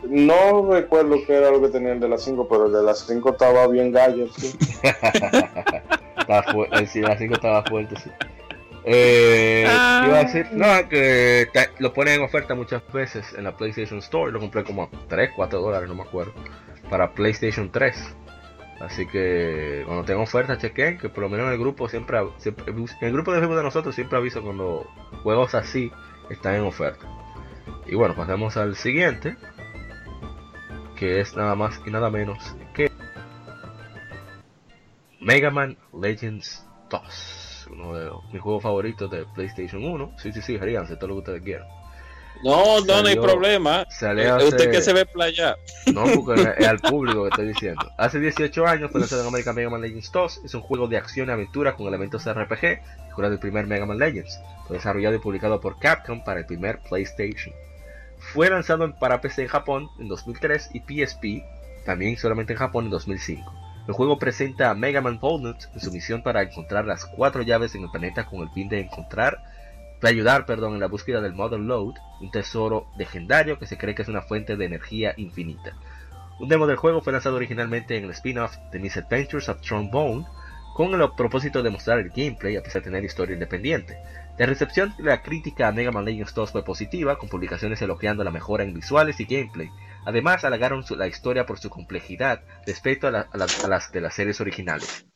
[0.08, 3.06] no, recuerdo qué era lo que tenía el de las 5, pero el de las
[3.06, 4.26] 5 estaba bien gallo.
[4.36, 4.52] Sí,
[6.86, 8.10] sí la 5 estaba fuerte, sí.
[8.90, 10.04] Eh, ah.
[10.06, 11.46] Iba a decir, no, que
[11.78, 14.32] lo ponen en oferta muchas veces en la PlayStation Store.
[14.32, 16.32] Lo compré como a 3, 4 dólares, no me acuerdo.
[16.88, 18.14] Para PlayStation 3.
[18.80, 22.26] Así que cuando tenga oferta chequen, que por lo menos en el grupo siempre, en
[23.00, 24.88] el grupo de Facebook de nosotros siempre aviso cuando
[25.22, 25.92] juegos así
[26.30, 27.06] están en oferta.
[27.86, 29.36] Y bueno, pasemos al siguiente,
[30.96, 32.38] que es nada más y nada menos
[32.72, 32.90] que
[35.20, 40.12] Mega Man Legends 2, uno de mis juegos favoritos de PlayStation 1.
[40.18, 41.66] Sí, sí, sí, ríanse todo lo que ustedes quieran.
[42.44, 43.82] No, no, no hay problema.
[43.82, 45.56] Eh, Usted hace- que se ve playa.
[45.92, 47.90] No, porque es al público que estoy diciendo.
[47.98, 50.42] Hace 18 años fue lanzado en American Mega Man Legends 2.
[50.44, 52.80] Es un juego de acción y aventura con elementos RPG,
[53.14, 54.38] cura del primer Mega Man Legends.
[54.68, 57.52] Fue desarrollado y publicado por Capcom para el primer PlayStation.
[58.18, 61.44] Fue lanzado para PC en Japón en 2003 y PSP,
[61.84, 63.52] también solamente en Japón en 2005.
[63.88, 67.74] El juego presenta a Mega Man Volnut en su misión para encontrar las cuatro llaves
[67.74, 69.42] en el planeta con el fin de encontrar,
[70.02, 73.94] de ayudar, perdón, en la búsqueda del Mother Load, un tesoro legendario que se cree
[73.94, 75.72] que es una fuente de energía infinita.
[76.38, 80.26] Un demo del juego fue lanzado originalmente en el spin-off The Misadventures of Trombone,
[80.74, 83.96] con el propósito de mostrar el gameplay a pesar de tener historia independiente.
[84.36, 88.22] La recepción de la crítica a Mega Man Legends 2 fue positiva, con publicaciones elogiando
[88.22, 89.70] la mejora en visuales y gameplay.
[90.04, 94.14] Además, halagaron la historia por su complejidad respecto a, a las- a las de las
[94.14, 95.06] series originales.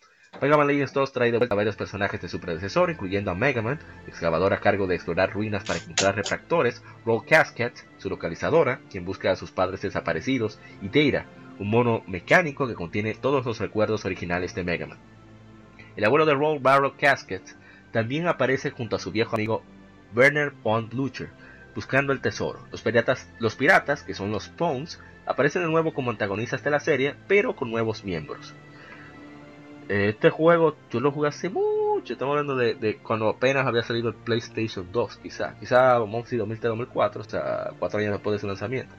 [0.41, 3.35] Mega Man Legends 2 trae de vuelta a varios personajes de su predecesor, incluyendo a
[3.35, 3.79] Mega Man,
[4.09, 9.31] excavador a cargo de explorar ruinas para encontrar refractores, Roll Casket, su localizadora, quien busca
[9.31, 11.27] a sus padres desaparecidos, y Data,
[11.59, 14.99] un mono mecánico que contiene todos los recuerdos originales de Mega Man.
[15.97, 17.43] El abuelo de Roll Barrel Casket
[17.93, 19.63] también aparece junto a su viejo amigo
[20.15, 21.29] Werner von Blucher,
[21.75, 22.61] buscando el tesoro.
[22.71, 26.81] Los piratas, los piratas, que son los Pawns, aparecen de nuevo como antagonistas de la
[26.81, 28.55] serie, pero con nuevos miembros.
[29.89, 34.15] Este juego yo lo jugué hace mucho, estamos hablando de, cuando apenas había salido el
[34.15, 38.95] PlayStation 2, quizá, quizá decir 2003-2004, o sea, cuatro años después de su lanzamiento.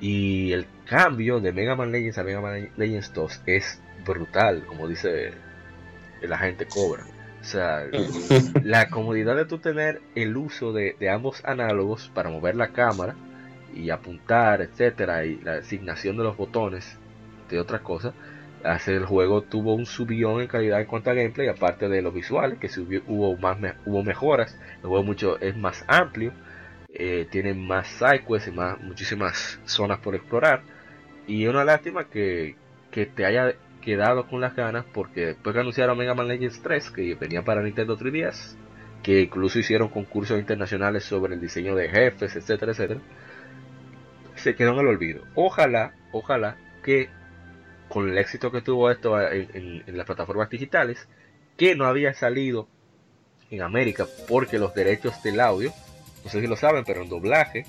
[0.00, 4.88] Y el cambio de Mega Man Legends a Mega Man Legends 2 es brutal, como
[4.88, 5.32] dice
[6.22, 7.04] la gente Cobra.
[7.40, 7.84] O sea,
[8.64, 13.14] la comodidad de tú tener el uso de, de ambos análogos para mover la cámara
[13.74, 16.98] y apuntar, etcétera, y la asignación de los botones,
[17.48, 18.12] de otra cosa,
[18.64, 22.12] hace el juego tuvo un subión en calidad en cuanto a gameplay, aparte de los
[22.12, 26.32] visuales, que subió, hubo más hubo mejoras, el juego mucho es más amplio,
[26.92, 30.62] eh, tiene más sidequests y más, muchísimas zonas por explorar,
[31.26, 32.56] y es una lástima que,
[32.90, 36.90] que te haya quedado con las ganas, porque después que anunciaron Mega Man Legends 3,
[36.90, 38.56] que venía para Nintendo 3DS,
[39.02, 43.00] que incluso hicieron concursos internacionales sobre el diseño de jefes, etcétera, etcétera,
[44.34, 45.22] se quedó en el olvido.
[45.34, 47.08] Ojalá, ojalá que
[47.88, 51.08] con el éxito que tuvo esto en, las plataformas digitales,
[51.56, 52.68] que no había salido
[53.50, 55.72] en América porque los derechos del audio,
[56.24, 57.66] no sé si lo saben, pero en doblaje,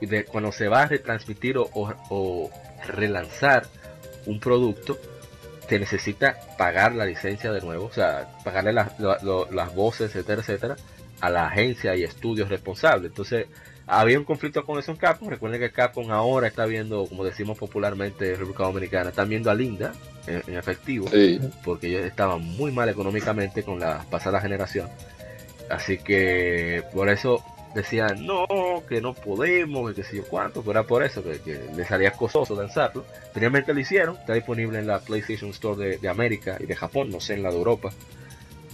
[0.00, 2.50] de, cuando se va a retransmitir o
[2.86, 3.66] relanzar
[4.26, 4.98] un producto,
[5.68, 10.10] se necesita pagar la licencia de nuevo, o sea, pagarle las- lo- lo- las voces,
[10.14, 10.76] etcétera, etcétera,
[11.20, 13.10] a la agencia y estudios responsables.
[13.10, 13.46] Entonces,
[13.86, 15.28] había un conflicto con eso en Capcom.
[15.28, 19.54] Recuerden que Capcom ahora está viendo, como decimos popularmente en República Dominicana, están viendo a
[19.54, 19.92] Linda
[20.26, 21.40] en, en efectivo, Sí.
[21.64, 24.88] porque ellos estaban muy mal económicamente con la pasada generación.
[25.70, 27.44] Así que por eso
[27.74, 28.46] decían, no,
[28.88, 31.84] que no podemos, que qué sé yo cuánto, pero era por eso que, que le
[31.84, 33.04] salía costoso lanzarlo.
[33.32, 37.10] Finalmente lo hicieron, está disponible en la PlayStation Store de, de América y de Japón,
[37.10, 37.90] no sé en la de Europa.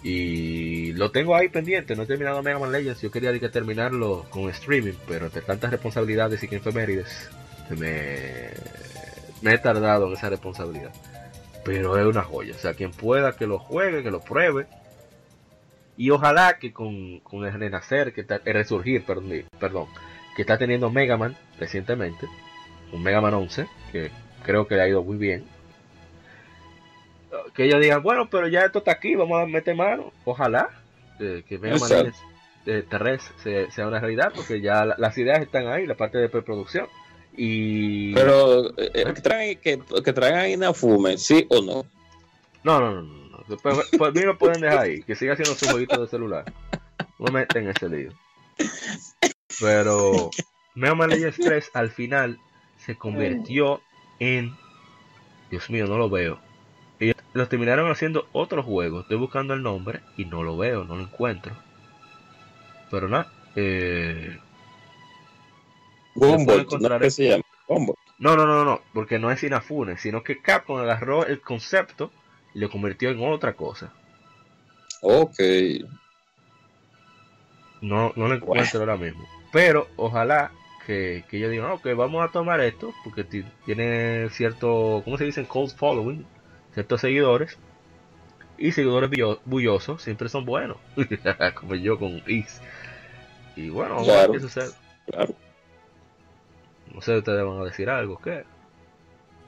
[0.02, 4.26] Y lo tengo ahí pendiente, no he terminado Mega Man Legends, yo quería que terminarlo
[4.30, 7.28] con streaming, pero entre tantas responsabilidades y que efemérides,
[7.70, 8.50] me,
[9.42, 10.92] me he tardado en esa responsabilidad.
[11.64, 14.66] Pero es una joya, o sea, quien pueda que lo juegue, que lo pruebe.
[15.98, 19.86] Y ojalá que con, con el renacer, que está, el resurgir, perdón, perdón,
[20.36, 22.26] que está teniendo Mega Man recientemente,
[22.92, 24.10] un Mega Man 11, que
[24.44, 25.44] creo que le ha ido muy bien,
[27.54, 30.12] que ellos digan, bueno, pero ya esto está aquí, vamos a meter mano.
[30.24, 30.70] Ojalá
[31.20, 32.04] eh, que Mega Man Exacto.
[32.04, 32.22] Legends,
[32.66, 36.18] eh, 3 se- sea una realidad, porque ya la- las ideas están ahí, la parte
[36.18, 36.86] de preproducción.
[37.36, 38.14] Y.
[38.14, 41.84] Pero eh, eh, que traigan, que, que traigan Inafume, ¿sí o no?
[42.64, 43.17] No, no, no,
[43.48, 46.44] Después, pues mí lo pueden dejar ahí, que siga haciendo su jueguito de celular.
[47.18, 48.12] No me meten en ese lío.
[49.60, 50.30] Pero
[50.74, 52.38] Mega Man Legends 3 al final
[52.78, 53.80] se convirtió
[54.18, 54.56] en.
[55.50, 56.38] Dios mío, no lo veo.
[57.00, 59.00] Ellos los terminaron haciendo otro juego.
[59.00, 61.56] Estoy buscando el nombre y no lo veo, no lo encuentro.
[62.90, 64.38] Pero nada, eh,
[66.14, 66.98] Gumball, encontrar ¿no?
[67.00, 67.16] ¿Qué eso.
[67.16, 67.44] se llama?
[67.66, 67.96] Gumball.
[68.18, 72.10] No, no, no, no, porque no es Inafune, sino que Capcom agarró el concepto
[72.58, 73.92] lo convirtió en otra cosa.
[75.00, 75.38] Ok.
[77.80, 79.24] No, no lo encuentro ahora mismo.
[79.52, 80.50] Pero ojalá
[80.86, 85.24] que, que ellos digan, ok, vamos a tomar esto, porque ti- tiene cierto, ¿cómo se
[85.24, 85.44] dicen?
[85.46, 86.26] Cold following,
[86.74, 87.56] ciertos seguidores.
[88.56, 90.78] Y seguidores bullo- bullosos siempre son buenos,
[91.54, 92.60] como yo con Is.
[93.54, 94.70] Y bueno, vamos a ver qué sucede.
[95.06, 95.34] Claro.
[96.92, 98.44] No sé, ustedes van a decir algo, ¿qué?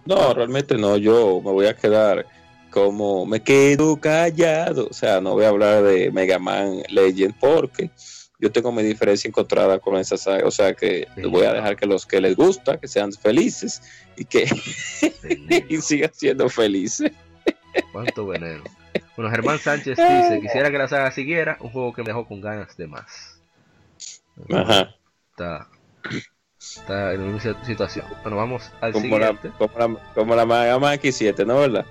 [0.05, 0.97] No, realmente no.
[0.97, 2.25] Yo me voy a quedar
[2.71, 4.89] como me quedo callado.
[4.89, 7.91] O sea, no voy a hablar de Mega Man Legend porque
[8.39, 10.47] yo tengo mi diferencia encontrada con esa saga.
[10.47, 13.83] O sea que voy a dejar que los que les gusta, que sean felices
[14.17, 14.49] y que
[15.69, 17.13] y sigan siendo felices.
[17.93, 18.65] Cuánto veneno.
[19.17, 22.41] Bueno, Germán Sánchez dice, quisiera que la saga siguiera, un juego que me dejó con
[22.41, 23.41] ganas de más.
[24.51, 24.95] Ajá.
[25.31, 25.69] Está,
[26.59, 28.07] está en la misma situación.
[28.23, 29.49] Bueno, vamos al como siguiente.
[29.49, 31.61] La, como la, como la Mega X7, ¿no?
[31.61, 31.87] ¿Verdad?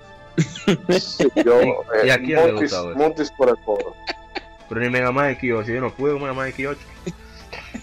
[1.00, 1.60] Sí, yo,
[2.04, 2.98] ¿Y eh, a quién le Montis- gustaba eso?
[2.98, 3.94] Montis por el foro.
[4.68, 6.76] Pero ni Mega Man X8, yo no puedo Mega Man X8.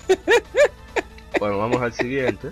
[1.39, 2.49] bueno, vamos al siguiente.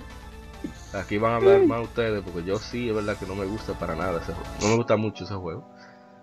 [0.93, 3.73] Aquí van a hablar más ustedes, porque yo sí, es verdad que no me gusta
[3.73, 4.49] para nada ese juego.
[4.61, 5.69] No me gusta mucho ese juego.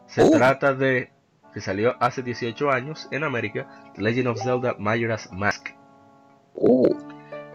[0.06, 0.30] Se Oh.
[0.30, 1.12] trata de
[1.52, 5.68] que salió hace 18 años en América, The Legend of Zelda Majora's Mask.
[6.54, 6.94] Uh,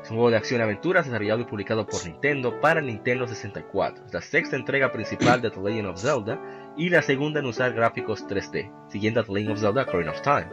[0.08, 4.06] Es un juego de acción y aventuras desarrollado y publicado por Nintendo para Nintendo 64.
[4.06, 6.40] Es la sexta entrega principal de The Legend of Zelda
[6.78, 10.22] y la segunda en usar gráficos 3D, siguiendo a The Legend of Zelda Ocarina of
[10.22, 10.48] Time.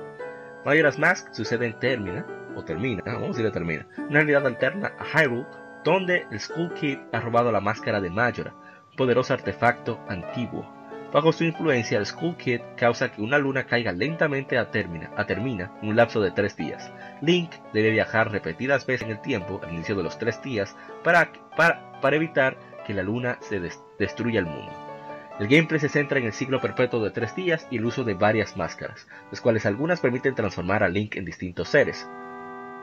[0.65, 2.27] Majora's Mask sucede en Termina,
[2.57, 5.47] o Termina, vamos a decirle Termina, una realidad alterna a Hyrule,
[5.85, 8.53] donde el Skull Kid ha robado la máscara de Majora,
[8.91, 10.69] un poderoso artefacto antiguo.
[11.15, 15.25] Bajo su influencia, el Skull Kid causa que una luna caiga lentamente a Termina, a
[15.27, 16.91] Termina en un lapso de tres días.
[17.21, 20.75] Link debe viajar repetidas veces en el tiempo al inicio de los tres días
[21.05, 24.73] para, para, para evitar que la luna se des- destruya el mundo.
[25.39, 28.15] El gameplay se centra en el ciclo perpetuo de tres días y el uso de
[28.15, 32.09] varias máscaras, las cuales algunas permiten transformar a Link en distintos seres.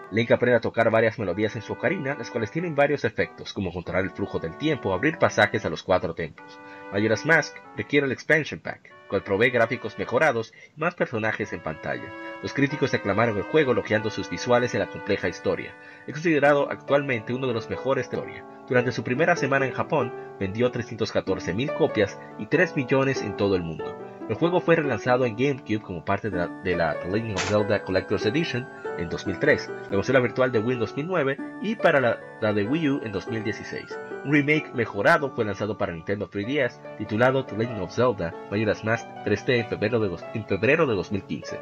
[0.09, 3.73] Link aprende a tocar varias melodías en su ocarina, las cuales tienen varios efectos, como
[3.73, 6.59] controlar el flujo del tiempo o abrir pasajes a los cuatro templos.
[6.91, 12.09] Majora's Mask requiere el Expansion Pack, cual provee gráficos mejorados y más personajes en pantalla.
[12.41, 15.73] Los críticos aclamaron el juego elogiando sus visuales y la compleja historia.
[16.05, 18.45] Es considerado actualmente uno de los mejores de historia.
[18.67, 23.63] Durante su primera semana en Japón, vendió 314.000 copias y 3 millones en todo el
[23.63, 23.97] mundo.
[24.29, 27.43] El juego fue relanzado en GameCube como parte de la, de la The Legend of
[27.49, 28.67] Zelda Collector's Edition
[28.97, 32.89] en 2003, la consola virtual de Wii en 2009 y para la, la de Wii
[32.89, 33.99] U en 2016.
[34.23, 39.05] Un remake mejorado fue lanzado para Nintendo 3DS titulado The Legend of Zelda Majora's Mask
[39.25, 41.59] 3D en febrero de, en febrero de 2015.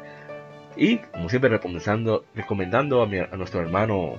[0.76, 4.14] Y, como siempre, recomendando, recomendando a, mi- a nuestro hermano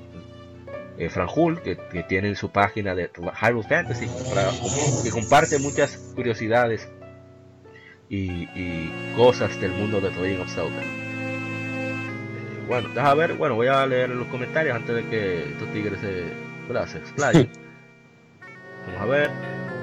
[0.98, 3.10] eh, Franjul, que, que tiene su página de
[3.42, 4.50] Hyrule Fantasy, para-
[5.04, 6.92] que comparte muchas curiosidades
[8.16, 10.82] y, y cosas del mundo de The Legend of Zelda.
[10.82, 16.00] Eh, bueno, deja ver, bueno, voy a leer los comentarios antes de que estos tigres
[16.02, 16.26] se,
[16.68, 16.88] ¿verdad?
[16.88, 17.50] se explayen.
[18.88, 19.30] Vamos a ver.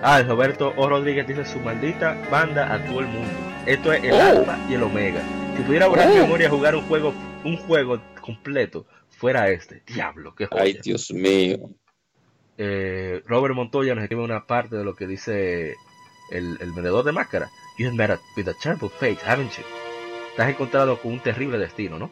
[0.02, 0.88] Ah, el Roberto O.
[0.88, 3.30] Rodríguez dice su maldita banda a todo el mundo.
[3.66, 4.20] Esto es el Oh.
[4.20, 5.22] alfa y el omega.
[5.56, 6.14] Si pudiera borrar Oh.
[6.14, 7.14] memoria jugar un juego,
[7.44, 9.82] un juego completo, fuera este.
[9.86, 10.62] Diablo, qué joya.
[10.62, 11.70] ay, Dios mío.
[12.58, 15.74] Eh, Robert Montoya nos escribe una parte de lo que dice
[16.30, 17.50] el, el vendedor de máscara.
[17.78, 19.62] You have met a, with a terrible fate, haven't you?
[20.36, 22.10] Te has encontrado con un terrible destino, ¿no?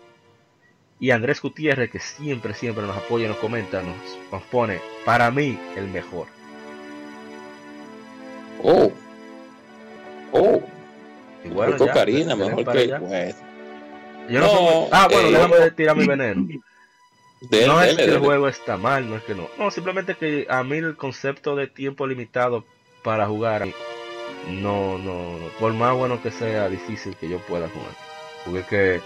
[0.99, 3.97] Y Andrés Gutiérrez, que siempre, siempre nos apoya nos comenta, nos,
[4.33, 6.27] nos pone, para mí, el mejor.
[8.63, 8.91] Oh.
[10.33, 10.63] Oh.
[11.45, 12.87] Y bueno, ya, Karina, mejor que.
[12.99, 13.35] Bueno,
[14.29, 16.47] Yo no, No, soy- Ah, bueno, eh, déjame tirar mi veneno.
[17.43, 19.49] dele, no es dele, que el juego está mal, no es que no.
[19.59, 22.65] No, simplemente que a mí el concepto de tiempo limitado
[23.05, 23.69] para jugar,
[24.47, 27.91] no, no, por más bueno que sea, difícil que yo pueda jugar.
[28.45, 29.01] Porque es que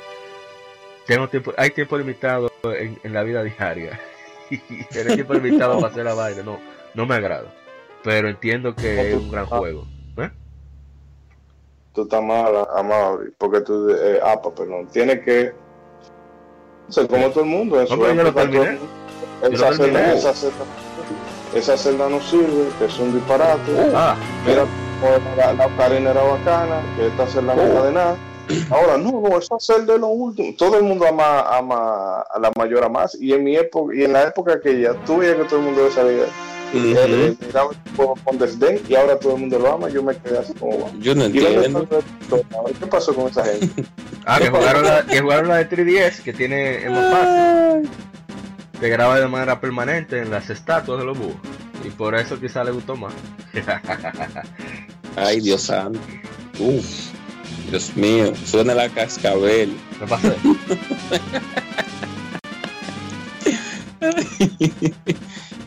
[1.06, 3.98] tengo tiempo, hay tiempo limitado en, en la vida diaria.
[4.50, 4.58] Y
[4.90, 6.58] tener tiempo limitado para hacer la vaina, no,
[6.94, 7.52] no me agrada.
[8.02, 9.86] Pero entiendo que es un gran juego.
[10.18, 10.30] ¿eh?
[11.94, 15.52] Tú estás mal, amable, porque tú, eh, apa, perdón, tienes que
[16.88, 17.80] ser como todo el mundo.
[17.82, 18.78] No, pero yo lo terminé.
[19.42, 20.64] Esa celda, esa celda,
[21.54, 23.72] esa celda no sirve, es un disparate.
[23.94, 24.66] Ah, Mira,
[25.36, 28.16] la, la ocarina era bacana, que esta celda no era de nada.
[28.70, 30.52] Ahora, no, no, esa celda es lo último.
[30.58, 33.14] Todo el mundo ama, ama a la mayor a más.
[33.20, 35.66] Y en mi época, y en la época que ya tú veías que todo el
[35.66, 36.24] mundo de salida,
[36.74, 36.98] Ujú.
[36.98, 39.88] él miraba el juego con desdén y ahora todo el mundo lo ama.
[39.88, 40.90] Yo me quedé así como, "Wow".
[40.98, 41.86] Yo no Y entiendo.
[42.80, 43.84] ¿Qué pasó con esa gente?
[44.26, 47.88] ah que, jugaron la, que jugaron la de 3DS, que tiene es más fácil.
[48.80, 51.36] te graba de manera permanente en las estatuas de los búhos.
[51.84, 53.14] Y por eso quizá le gustó más.
[55.16, 56.00] Ay, Dios santo.
[56.58, 57.10] Uf.
[57.70, 58.32] Dios mío.
[58.44, 59.76] Suena la cascabel.
[60.00, 60.36] Me pasé.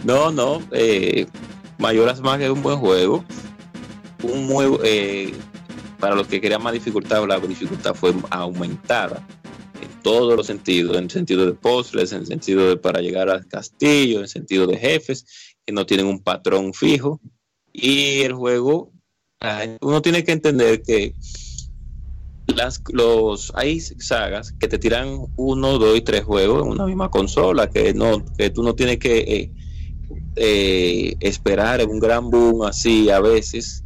[0.03, 0.61] No, no.
[0.71, 1.27] Eh,
[1.77, 3.23] Mayoras más que un buen juego.
[4.21, 5.33] Un juego eh,
[5.99, 9.25] para los que querían más dificultad, la dificultad fue aumentada
[9.81, 14.19] en todos los sentidos, en sentido de puzzles, en sentido de para llegar al castillo,
[14.19, 17.19] en sentido de jefes que no tienen un patrón fijo.
[17.71, 18.91] Y el juego,
[19.81, 21.13] uno tiene que entender que
[22.47, 27.09] las, los hay sagas que te tiran uno, dos y tres juegos en una misma
[27.09, 29.51] consola, que no, que tú no tienes que eh,
[30.35, 33.83] eh, esperar un gran boom así a veces,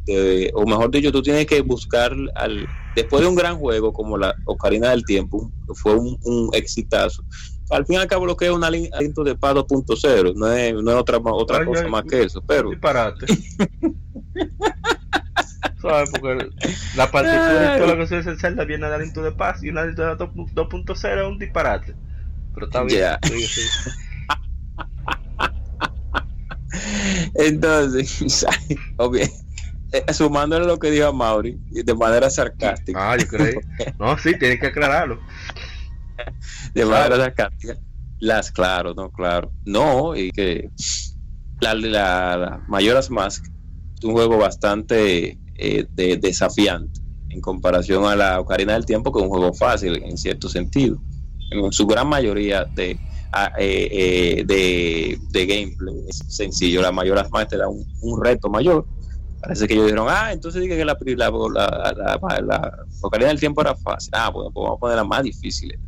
[0.54, 4.34] o mejor dicho, tú tienes que buscar al, después de un gran juego como la
[4.44, 7.22] Ocarina del Tiempo, fue un, un exitazo.
[7.70, 10.74] Al fin y al cabo lo que es un aliento de paz 2.0, no es,
[10.74, 12.70] no es otra, otra cosa más que eso, pero...
[12.70, 13.26] Disparate.
[15.82, 16.10] ¿Sabes?
[16.10, 16.48] Porque
[16.96, 19.78] la partitura lo que se dice en Zelda viene de aliento de paz y un
[19.78, 21.94] aliento de 2.0 es un disparate.
[22.54, 23.16] Pero está bien.
[23.22, 23.62] Sí.
[27.34, 28.46] Entonces,
[28.96, 29.24] obvio,
[29.92, 33.54] eh, sumándole lo que dijo Mauri de manera sarcástica, Ah, yo creí.
[33.98, 35.20] No, sí, tienes que aclararlo.
[36.74, 37.76] de manera sarcástica,
[38.20, 40.70] las claro, no, claro, no, y que
[41.60, 43.44] la, la, la Majora's Mask
[43.98, 47.00] es un juego bastante eh, de- desafiante
[47.30, 50.98] en comparación a la Ocarina del Tiempo, que es un juego fácil en cierto sentido,
[51.50, 52.98] en su gran mayoría de,
[53.32, 53.88] a- eh,
[54.40, 58.86] eh, de, de gameplay es sencillo, la Majora's Mask te da un, un reto mayor.
[59.40, 62.72] Parece que ellos dijeron, ah, entonces dije que la, la, la, la, la
[63.02, 64.10] Ocarina del Tiempo era fácil.
[64.12, 65.78] Ah, bueno, pues vamos a ponerla más difícil.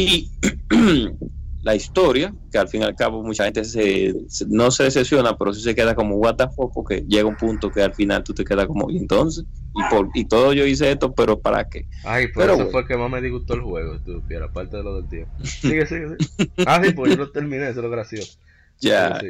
[0.00, 0.30] Y
[1.62, 5.36] la historia, que al fin y al cabo mucha gente se, se- no se decepciona,
[5.36, 8.22] pero sí se queda como what the fuck, porque llega un punto que al final
[8.22, 9.44] tú te quedas como, y entonces,
[9.74, 11.88] y, por, y todo yo hice esto, pero ¿para qué?
[12.04, 12.70] Ay, pero, Pero eso bueno.
[12.70, 15.32] fue el que más me disgustó el juego, tú, aparte de lo del tiempo.
[15.44, 16.48] Sigue, sigue, sigue.
[16.64, 18.38] Ah, sí, pues yo lo terminé, eso es lo gracioso.
[18.80, 19.20] Ya,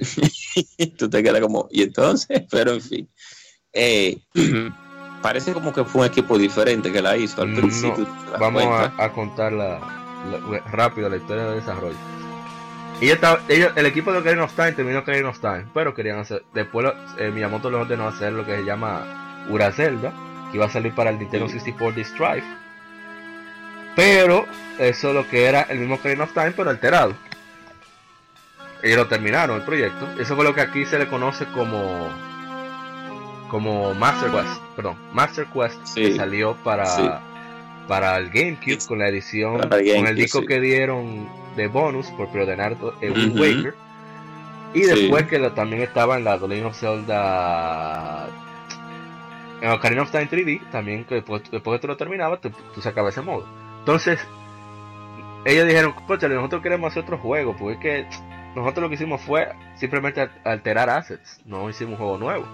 [0.99, 3.09] tú te quedas como, y entonces, pero en fin.
[3.73, 4.19] Eh,
[5.23, 8.05] parece como que fue un equipo diferente que la hizo al No, principio.
[8.05, 9.98] ¿te das Vamos a, a contar la-
[10.71, 11.97] rápido la historia de desarrollo.
[13.01, 16.19] Y estaba, ellos, el equipo de Ocarina of Time terminó Ocarina of Time, pero querían
[16.19, 20.13] hacer, después lo- eh, Miyamoto les ordenó hacer lo que se llama Ura Zelda,
[20.51, 21.55] que iba a salir para el Nintendo Sí.
[21.61, 22.45] 64 Disk Drive.
[23.95, 24.47] Pero
[24.79, 27.15] eso lo que era el mismo Ocarina of Time, pero alterado.
[28.83, 30.09] Ellos lo terminaron el proyecto.
[30.21, 32.09] Eso fue lo que aquí se le conoce como
[33.51, 36.03] como Master Quest, perdón, Master Quest Sí.
[36.03, 37.11] que salió para Sí.
[37.89, 39.73] Para el GameCube con la edición con
[40.07, 40.47] el disco sí.
[40.47, 43.41] que dieron de bonus por preordenar el Wind Ujú.
[43.43, 43.75] Waker
[44.75, 44.87] y Sí.
[44.87, 48.27] después que lo- también estaba en la The Legend of Zelda
[49.61, 52.81] en Ocarina of Time 3D también que después, después que tú lo terminabas tú, tú
[52.81, 53.47] sacabas ese modo
[53.81, 54.21] entonces
[55.45, 58.07] ellos dijeron coche nosotros queremos hacer otro juego porque es que
[58.55, 62.45] nosotros lo que hicimos fue simplemente al- alterar assets no hicimos un juego nuevo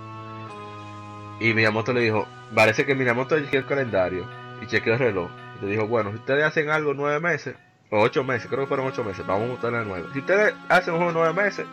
[1.40, 4.27] y Miyamoto le dijo parece que Miyamoto chequeó el calendario
[4.62, 5.31] y chequeó el reloj.
[5.60, 7.55] Y le dijo bueno si ustedes hacen algo nueve meses
[7.90, 10.55] o ocho meses creo que fueron ocho meses vamos a gustarle a nueve si ustedes
[10.68, 11.66] hacen un juego nueve meses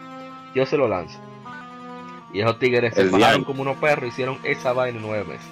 [0.54, 1.20] yo se lo lanzo
[2.34, 3.46] y esos tigres se El diablo.
[3.46, 5.46] como unos perros hicieron esa vaina en nueve meses.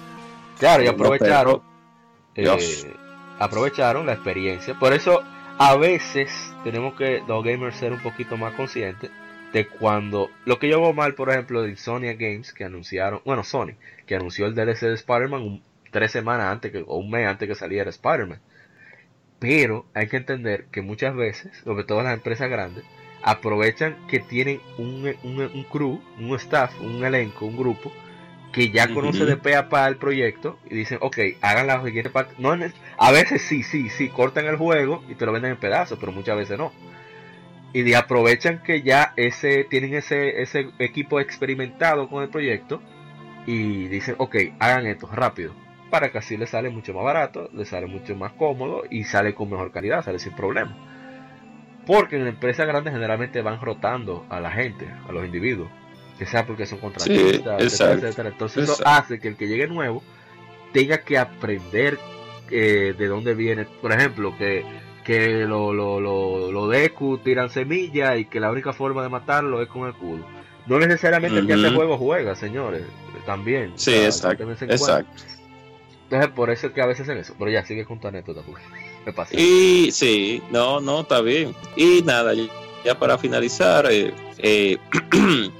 [0.58, 1.60] Claro y aprovecharon.
[2.34, 2.94] eh,
[3.38, 4.74] aprovecharon la experiencia.
[4.78, 5.22] Por eso
[5.58, 9.10] a veces tenemos que los gamers ser un poquito más conscientes
[9.52, 13.42] de cuando lo que yo veo mal, por ejemplo, de Sony Games que anunciaron, bueno,
[13.44, 13.72] Sony,
[14.06, 17.48] que anunció el DLC de Spider-Man un- tres semanas antes que, o un mes antes
[17.48, 18.40] que saliera Spider-Man.
[19.38, 22.84] Pero hay que entender que muchas veces, sobre todo las empresas grandes,
[23.22, 27.92] aprovechan que tienen un, un, un crew, un staff, un elenco, un grupo
[28.52, 32.10] que ya conoce de pe a pa el proyecto y dicen, ok, hagan la siguiente
[32.10, 32.34] parte.
[32.38, 32.56] No,
[32.98, 36.12] a veces sí, sí, sí, cortan el juego y te lo venden en pedazos, pero
[36.12, 36.72] muchas veces no.
[37.72, 42.82] Y de aprovechan que ya ese tienen ese, ese equipo experimentado con el proyecto
[43.46, 45.54] y dicen, ok, hagan esto rápido.
[45.90, 49.34] Para que así les sale mucho más barato, les sale mucho más cómodo y sale
[49.34, 50.76] con mejor calidad, sale sin problema.
[51.86, 55.68] Porque en empresas grandes generalmente van rotando a la gente, a los individuos.
[56.18, 58.06] Que sea porque son contratistas, etcétera, exacto.
[58.06, 58.28] etcétera.
[58.28, 58.90] Entonces eso Exacto.
[58.90, 60.02] hace que el que llegue nuevo
[60.72, 61.98] tenga que aprender
[62.50, 63.64] eh, de dónde viene.
[63.64, 64.64] Por ejemplo, que,
[65.04, 69.68] que lo, lo, lo, lo tiran semillas y que la única forma de matarlo es
[69.68, 70.24] con el culo.
[70.66, 72.82] No necesariamente el que hace juego juega, señores.
[73.26, 73.72] También.
[73.76, 74.50] Sí, O sea, exacto.
[74.52, 75.22] Exacto.
[76.10, 77.34] Entonces, por eso es que a veces hacen eso.
[77.38, 78.62] Pero ya, sigue con tu anécdota, porque
[79.06, 79.34] me pasa.
[79.38, 81.54] Y sí, no, no, está bien.
[81.76, 82.32] Y nada,
[82.84, 84.78] ya, para finalizar, eh, eh,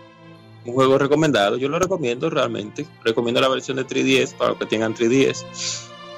[0.64, 2.86] un juego recomendado, yo lo recomiendo realmente.
[3.05, 5.44] Recomiendo la versión de 3DS para los que tengan 3DS.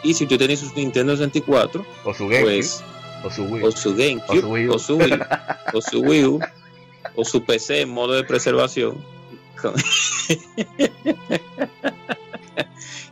[0.04, 2.82] Y si tú tienes su Nintendo 64, O su GameCube, pues,
[3.24, 3.62] o su Wii.
[3.62, 5.20] o su GameCube, O su Wii o su Wii,
[5.74, 6.40] o su Wii U,
[7.14, 8.96] o su PC en modo de preservación.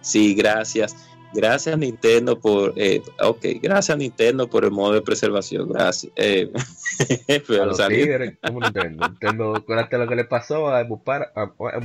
[0.01, 0.97] Sí, gracias.
[1.33, 6.13] Gracias Nintendo por, eh, ok, gracias Nintendo por el modo de preservación, gracias.
[6.17, 6.51] Eh,
[7.29, 9.07] a pero los salió- tigres, ¿cómo Nintendo?
[9.09, 9.65] Nintendo,
[9.99, 11.77] lo que le pasó a Emupara, a, a.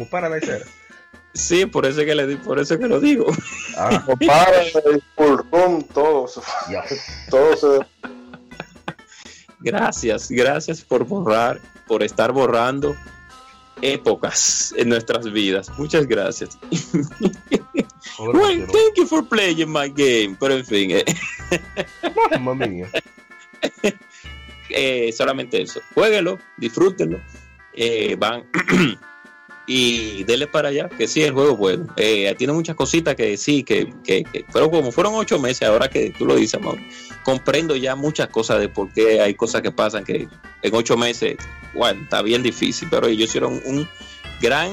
[1.33, 3.25] Sí, por eso que le di, por eso que lo digo.
[3.77, 4.03] Ah.
[4.25, 6.41] Para el pulmón, todo, se-
[7.29, 7.85] todo se
[9.59, 12.95] Gracias, gracias por borrar, por estar borrando
[13.81, 15.69] épocas en nuestras vidas.
[15.77, 16.57] Muchas gracias.
[18.19, 20.35] Well, thank you for playing my game.
[20.39, 21.05] Pero en fin, eh,
[22.39, 22.89] Mamma mía.
[24.69, 25.81] eh, solamente eso.
[25.93, 27.19] Jueguenlo, disfrútenlo.
[27.73, 28.45] eh, van
[29.67, 31.93] y denle para allá, que sí, el juego es bueno.
[31.97, 35.89] Eh, tiene muchas cositas que sí, que, que, que- pero como fueron ocho meses, ahora
[35.89, 36.81] que tú lo dices, Mauro,
[37.23, 40.27] comprendo ya muchas cosas de por qué hay cosas que pasan que
[40.61, 41.35] en ocho meses,
[41.73, 43.87] bueno, está bien difícil, pero ellos hicieron un
[44.41, 44.71] gran,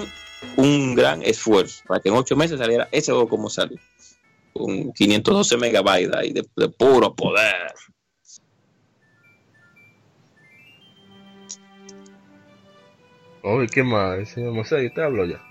[0.57, 3.79] un gran esfuerzo para que en ocho meses saliera ese juego como salió.
[4.53, 7.73] Con 512 megabytes ahí de, de puro poder.
[13.43, 14.29] Oye, ¿qué más?
[14.29, 15.43] Señor Mosé, te hablo ya.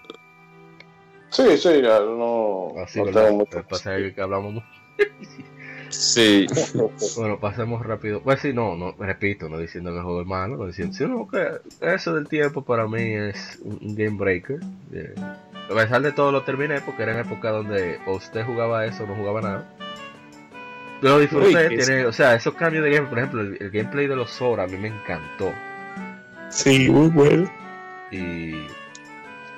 [1.30, 3.26] Sí, sí, ya no, Así, no ¿verdad?
[3.28, 3.66] tengo mucho.
[3.68, 4.68] Pasa que hablamos mucho.
[5.92, 6.48] Sí.
[7.18, 8.22] Bueno, pasemos rápido.
[8.22, 11.28] Pues sí, no, no, repito, no diciendo que el juego es malo, no diciendo, sino
[11.28, 14.60] que eso del tiempo para mí es un, game breaker.
[14.94, 15.14] Eh,
[15.70, 19.04] a pesar de todo lo terminé porque era en época donde o usted jugaba eso
[19.04, 19.70] o no jugaba nada.
[21.02, 24.08] Lo disfruté, Uy, tiene, o sea, esos cambios de gameplay, por ejemplo, el, el gameplay
[24.08, 25.52] de los Sora a mí me encantó.
[26.50, 27.52] Sí, muy bueno.
[28.12, 28.68] Y,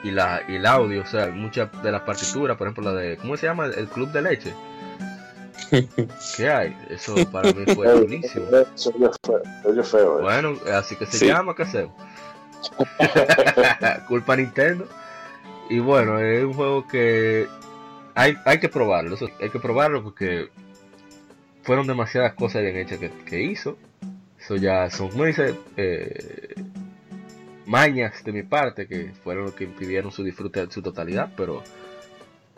[0.04, 3.18] y, la, y el audio, o sea, muchas de las partituras, por ejemplo, la de,
[3.18, 3.66] ¿cómo se llama?
[3.66, 4.54] El Club de Leche.
[6.38, 6.78] ¿Qué hay?
[6.90, 8.45] Eso para mí fue buenísimo.
[8.76, 8.90] Se
[9.66, 10.22] oye feo, eh.
[10.24, 11.28] Bueno, así que se Sí.
[11.28, 11.94] llama, ¿qué hacemos?
[14.08, 14.88] Culpa Nintendo.
[15.70, 17.48] Y bueno, es un juego que
[18.16, 20.50] hay, hay que probarlo, eso, hay que probarlo porque
[21.64, 23.78] fueron demasiadas cosas bien hechas que, que hizo.
[24.40, 26.54] Eso ya son, como dice, eh,
[27.66, 31.64] mañas de mi parte que fueron los que impidieron su disfrute en su totalidad, pero,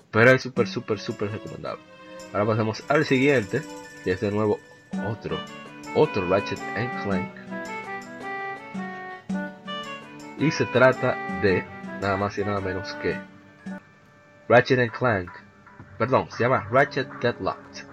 [0.09, 1.83] pero es súper, súper, súper recomendable.
[2.35, 3.61] Ahora pasamos al siguiente,
[4.03, 4.59] que es de nuevo
[5.07, 5.39] otro,
[5.95, 7.31] otro Ratchet and Clank.
[10.39, 11.63] Y se trata de
[12.01, 13.17] nada más y nada menos que
[14.49, 15.31] Ratchet and Clank.
[15.97, 17.85] Perdón, se llama Ratchet Deadlocked.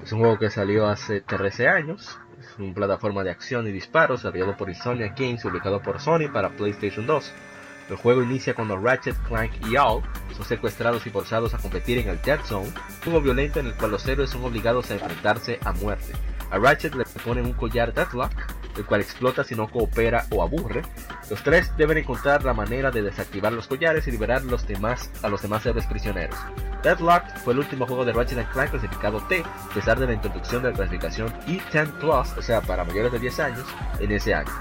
[0.00, 2.20] Es un juego que salió hace 13 años.
[2.38, 6.28] Es una plataforma de acción y disparos desarrollado por Insomnia Games y ubicado por Sony
[6.32, 7.34] para PlayStation 2.
[7.88, 10.02] El juego inicia cuando Ratchet, Clank y All
[10.36, 12.70] son secuestrados y forzados a competir en el Dead Zone,
[13.02, 16.12] juego violento en el cual los héroes son obligados a enfrentarse a muerte.
[16.50, 18.32] A Ratchet le ponen un collar Deathlock,
[18.76, 20.82] el cual explota si no coopera o aburre.
[21.28, 24.66] Los tres deben encontrar la manera de desactivar los collares y liberar a los
[25.42, 26.38] demás héroes prisioneros.
[26.82, 30.62] Deadlock fue el último juego de Ratchet Clank clasificado T, a pesar de la introducción
[30.62, 33.66] de la clasificación E10 Plus, o sea, para mayores de 10 años,
[33.98, 34.52] en ese año.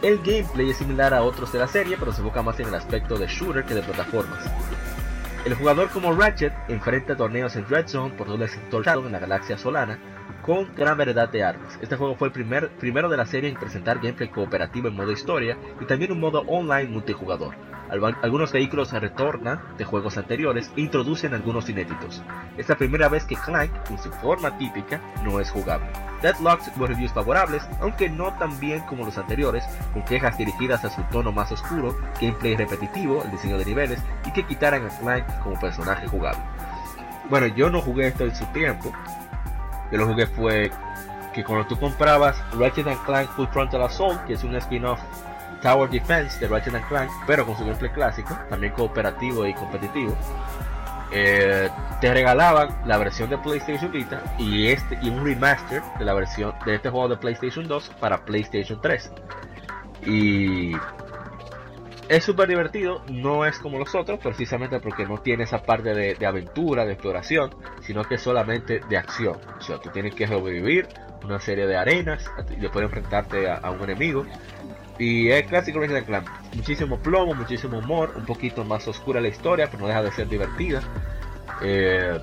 [0.00, 2.74] El gameplay es similar a otros de la serie, pero se enfoca más en el
[2.74, 4.44] aspecto de shooter que de plataformas.
[5.44, 9.18] El jugador como Ratchet enfrenta torneos en Red Zone por todo el sector en la
[9.18, 9.98] galaxia Solana,
[10.42, 11.78] con gran variedad de armas.
[11.82, 15.12] Este juego fue el primer, primero de la serie en presentar gameplay cooperativo en modo
[15.12, 17.54] historia y también un modo online multijugador.
[17.90, 22.22] Al- Algunos vehículos retornan de juegos anteriores e introducen algunos inéditos.
[22.58, 25.86] Es la primera vez que Clank, en su forma típica, no es jugable.
[26.20, 30.90] Deadlocked tuvo reviews favorables, aunque no tan bien como los anteriores, con quejas dirigidas a
[30.90, 35.24] su tono más oscuro, gameplay repetitivo, el diseño de niveles y que quitaran a Clank
[35.42, 36.40] como personaje jugable.
[37.30, 38.92] Bueno, yo no jugué esto en su tiempo.
[39.90, 40.70] Yo lo jugué fue
[41.32, 45.00] que cuando tú comprabas Ratchet Clank Full Frontal Assault, que es un spin-off
[45.62, 50.16] Tower Defense de Ratchet Clank, pero con su gameplay clásico, también cooperativo y competitivo,
[51.10, 51.70] eh,
[52.00, 56.54] te regalaban la versión de PlayStation Vita y este y un remaster de la versión
[56.66, 59.10] de este juego de PlayStation 2 para PlayStation 3.
[60.06, 60.72] Y
[62.08, 66.26] es súper divertido, no es como los otros, precisamente porque no tiene esa parte de,
[66.26, 69.36] aventura, de exploración, sino que es solamente de acción.
[69.58, 70.88] O sea, tú tienes que sobrevivir
[71.22, 74.24] una serie de arenas y después enfrentarte a, un enemigo.
[74.98, 76.24] Y es clásico Resident Clan.
[76.54, 80.28] Muchísimo plomo, muchísimo humor, un poquito más oscura la historia, pero no deja de ser
[80.28, 80.80] divertida.
[81.62, 82.18] Eh,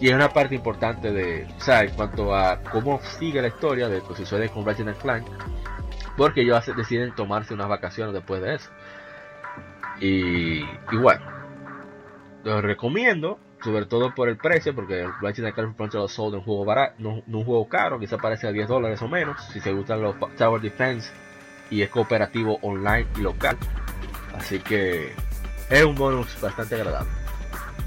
[0.00, 3.88] y es una parte importante de, o sea, en cuanto a cómo sigue la historia
[3.88, 5.26] de lo que sucede con Ratchet Clank,
[6.16, 8.70] porque ellos deciden tomarse unas vacaciones después de eso.
[10.00, 11.24] Y, y bueno,
[12.44, 16.44] lo recomiendo, sobre todo por el precio, porque el Ratchet Clank Frontier Assault es un
[16.44, 19.72] juego barato, no, un juego caro, quizá parece a 10 dólares o menos, si se
[19.72, 21.10] gustan los Tower Defense
[21.70, 23.56] y es cooperativo online y local.
[24.34, 25.12] Así que
[25.68, 27.10] es un bonus bastante agradable.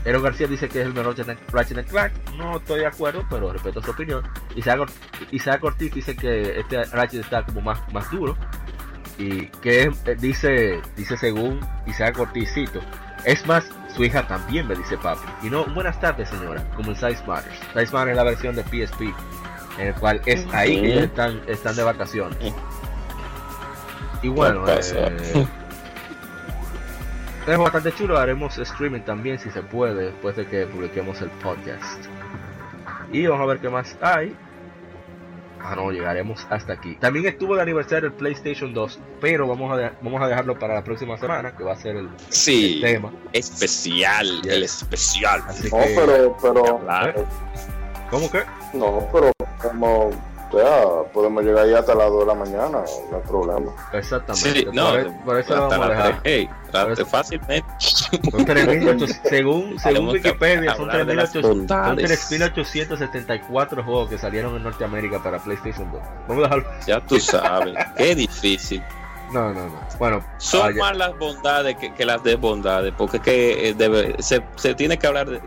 [0.04, 1.16] Ero García dice que es el mejor
[1.52, 2.12] Ratchet Clank.
[2.36, 4.24] No estoy de acuerdo, pero respeto su opinión.
[4.56, 8.36] Isaac Ortiz dice que este Ratchet está como más, más duro.
[9.22, 12.80] Y que eh, dice, dice según Isaac Ortizito,
[13.24, 15.28] es más, su hija también me dice papi.
[15.44, 17.56] Y no, buenas tardes señora, como en Size Matters.
[17.74, 19.02] Size Matters es la versión de PSP,
[19.78, 22.54] en el cual es ahí que ellos están, están de vacaciones.
[24.24, 25.48] Y bueno, eh,
[27.48, 32.06] es bastante chulo, haremos streaming también si se puede, después de que publiquemos el podcast.
[33.12, 34.36] Y vamos a ver qué más hay.
[35.64, 36.96] Ah, no, llegaremos hasta aquí.
[36.96, 40.84] También estuvo de aniversario el PlayStation 2, pero vamos a, vamos a dejarlo para la
[40.84, 43.12] próxima semana, que va a ser el, Sí, el tema.
[43.34, 45.42] especial, el especial.
[45.48, 47.26] Así No, que, pero, pero, Claro.
[48.10, 48.44] ¿Cómo que?
[48.74, 49.32] no, pero
[49.62, 50.10] como,
[50.52, 52.70] o sea, podemos llegar ahí hasta las 2 de la mañana,
[53.12, 53.72] no hay problema.
[53.94, 54.50] Exactamente.
[54.62, 56.22] Sí, no, por, por eso lo vamos a las dejar.
[56.24, 56.34] tres.
[56.40, 57.66] Ey, trate eso- fácilmente.
[57.80, 62.32] Son 3.800, según, según Wikipedia, son hablar de las 3.800 son bondades.
[62.32, 66.02] 3.874 juegos que salieron en Norteamérica para PlayStation 2.
[66.28, 66.70] Vamos a dejarlo.
[66.86, 68.84] Ya tú sabes, qué difícil.
[69.32, 69.80] No, no, no.
[69.98, 70.78] Bueno, Son vaya.
[70.78, 74.98] más las bondades que, que las desbondades, porque es que eh, debe- se, se tiene
[75.00, 75.42] que hablar de-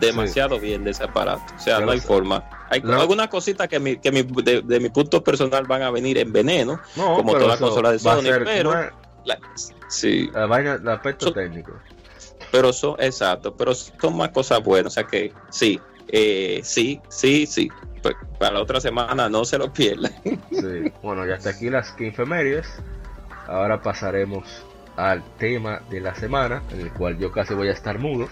[0.00, 1.42] demasiado bien de ese aparato.
[1.56, 2.06] O sea, Yo no hay sé.
[2.06, 2.44] forma.
[2.70, 3.00] Hay No.
[3.00, 6.32] algunas cositas que, mi, que mi- de, de mi punto personal van a venir en
[6.32, 6.80] veneno.
[6.96, 8.72] no, como toda eso consola de Sony, ser- pero-
[9.24, 9.38] La-
[9.88, 11.72] sí, la vaina, el aspecto So- técnico.
[12.50, 14.92] pero son, exacto, pero son más cosas buenas.
[14.92, 17.68] O sea que sí, eh, sí, sí, sí.
[18.02, 20.12] Pues, para la otra semana no se lo pierdan.
[20.50, 20.92] Sí.
[21.02, 22.66] Bueno, ya hasta aquí las 15 efemérides.
[23.46, 24.44] Ahora pasaremos
[24.96, 28.28] al tema de la semana, en el cual yo casi voy a estar mudo,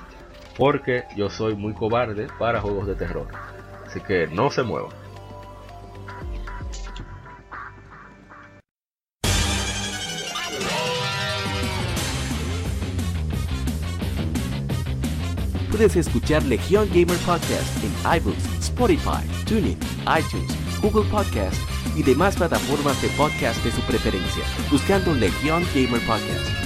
[0.57, 3.29] porque yo soy muy cobarde para juegos de terror.
[3.87, 4.91] Así que no se muevan.
[15.71, 21.57] Puedes escuchar Legión Gamer Podcast en iBooks, Spotify, TuneIn, iTunes, Google Podcast
[21.95, 26.66] y demás plataformas de podcast de su preferencia, buscando Legión Gamer Podcast.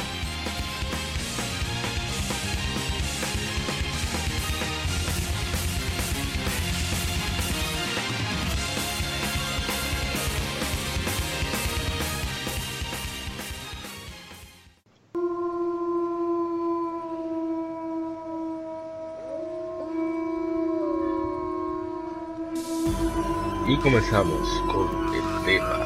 [23.91, 25.77] Comenzamos con el tema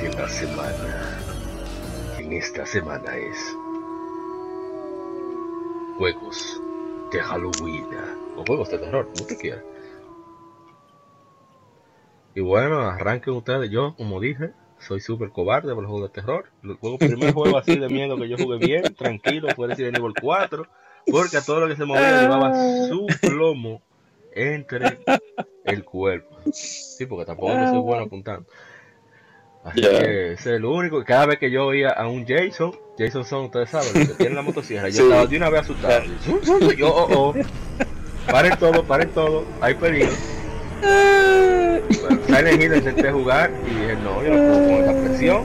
[0.00, 1.18] de la semana.
[2.20, 3.56] En esta semana es
[5.98, 6.60] juegos
[7.10, 7.86] de Halloween
[8.36, 9.64] o juegos de terror, como usted quiera.
[12.36, 13.68] Y bueno, arranquen ustedes.
[13.68, 16.44] Yo, como dije, soy súper cobarde por los juegos de terror.
[16.62, 20.14] El juego, primer juego así de miedo que yo jugué bien, tranquilo, fue Resident Evil
[20.22, 20.64] 4.
[21.10, 22.54] Porque a todo lo que se movía llevaba
[22.86, 23.82] su plomo
[24.34, 24.98] entre
[25.64, 26.36] el cuerpo.
[26.52, 28.46] Sí, porque tampoco es que soy bueno apuntando.
[29.64, 31.04] Así que ese es el único.
[31.04, 34.34] Cada vez que yo oía a un Jason, Jason son, ustedes saben, los que tienen
[34.34, 35.02] la motosierra, yo Sí.
[35.02, 36.02] estaba de una vez asustado.
[36.04, 37.34] Y Yo, oh, oh,
[38.30, 40.10] paren todo, paren todo, hay peligro.
[40.80, 45.44] Bueno, Silent Hill intenté jugar y dije, no, yo no puedo con esta presión.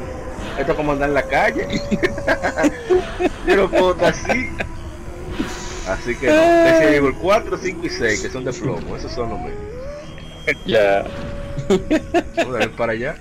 [0.58, 1.68] Esto es como andar en la calle.
[3.48, 4.50] yo no puedo estar así.
[5.88, 9.30] Así que no, Resident Evil 4, 5 y 6, que son de plomo, esos son
[9.30, 9.58] los míos.
[10.66, 11.06] Ya.
[12.38, 13.16] Vamos a ver para allá.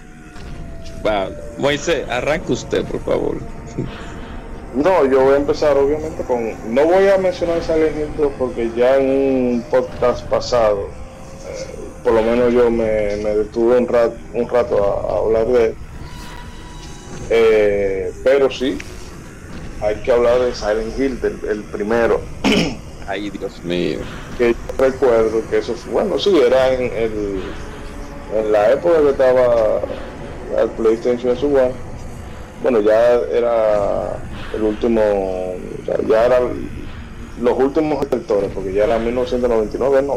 [1.06, 3.38] Va, Moisés, arranque usted, por favor.
[4.74, 6.74] No, yo voy a empezar obviamente con...
[6.74, 10.88] No voy a mencionar Silent Hill 2 porque ya en un podcast pasado,
[11.48, 11.74] eh,
[12.04, 15.64] por lo menos yo me, me detuve un rato, un rato a, a hablar de
[15.66, 15.74] él.
[17.30, 18.78] Eh, pero sí,
[19.80, 22.20] hay que hablar de Silent Hill, del el primero.
[23.06, 24.00] Ay, Dios mío.
[24.36, 27.40] que yo recuerdo que eso fue, bueno, sí, era en, el,
[28.34, 29.80] en la época que estaba
[30.60, 31.72] el PlayStation en su One.
[32.62, 34.18] bueno, ya era
[34.54, 35.00] el último,
[36.08, 36.68] ya eran
[37.40, 40.12] los últimos sectores, porque ya era 1999, no,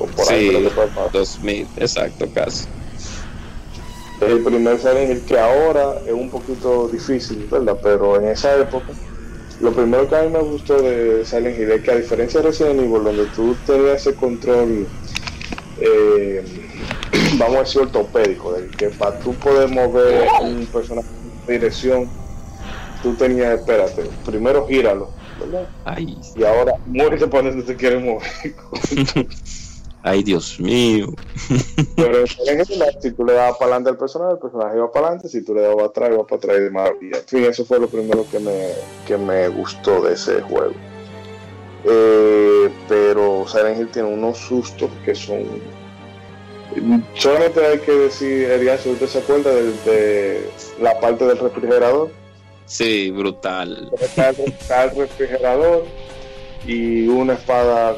[0.00, 0.72] o por sí, ahí,
[1.12, 2.66] 2000, exacto, casi.
[4.20, 7.78] El primer Silent Hill que ahora es un poquito difícil, ¿verdad?
[7.82, 8.92] Pero en esa época,
[9.60, 12.48] lo primero que a mí me gustó de Silent Hill es que a diferencia de
[12.48, 14.86] Resident Evil, donde tú tenías ese control,
[15.80, 16.44] eh,
[17.38, 21.08] vamos a decir ortopédico, de que para tú poder mover un personaje
[21.48, 22.08] en dirección,
[23.02, 25.10] tú tenías, espérate, primero gíralo,
[25.40, 25.68] ¿verdad?
[25.84, 26.16] Ay.
[26.36, 29.26] Y ahora muévete para donde te quieres mover.
[30.06, 31.06] Ay, Dios mío.
[31.96, 32.26] Pero en
[32.66, 35.42] general, si tú le dabas para adelante al personaje, el personaje iba para adelante, si
[35.42, 37.16] tú le dabas para atrás, iba para atrás de maravilla.
[37.16, 38.68] En fin, eso fue lo primero que me,
[39.06, 40.74] que me gustó de ese juego.
[41.86, 45.42] Eh, pero Silent Hill tiene unos sustos que son.
[47.14, 50.50] Solamente hay que decir, Elian, si usted se acuerda de,
[50.82, 52.10] la parte del refrigerador.
[52.66, 53.90] Sí, brutal.
[53.98, 55.86] Está el refrigerador
[56.66, 57.94] y una espada,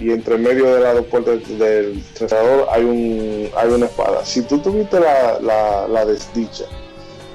[0.00, 4.24] y entre medio de las dos puertas del trazador hay un hay una espada.
[4.24, 5.38] Si tú tuviste la,
[5.88, 6.64] la, desdicha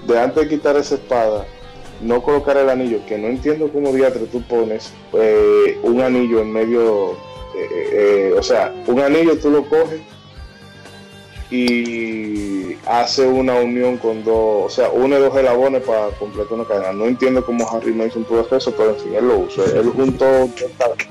[0.07, 1.45] de antes de quitar esa espada,
[2.01, 6.51] no colocar el anillo, que no entiendo cómo diatre tú pones eh, un anillo en
[6.51, 7.11] medio,
[7.55, 10.01] eh, eh, o sea, un anillo tú lo coges
[11.55, 16.93] y hace una unión con dos, o sea, une dos elabones para completar una cadena.
[16.93, 19.63] No entiendo cómo Harry Mason pudo hacer eso, pero en fin, él lo usó.
[19.63, 20.49] Él juntó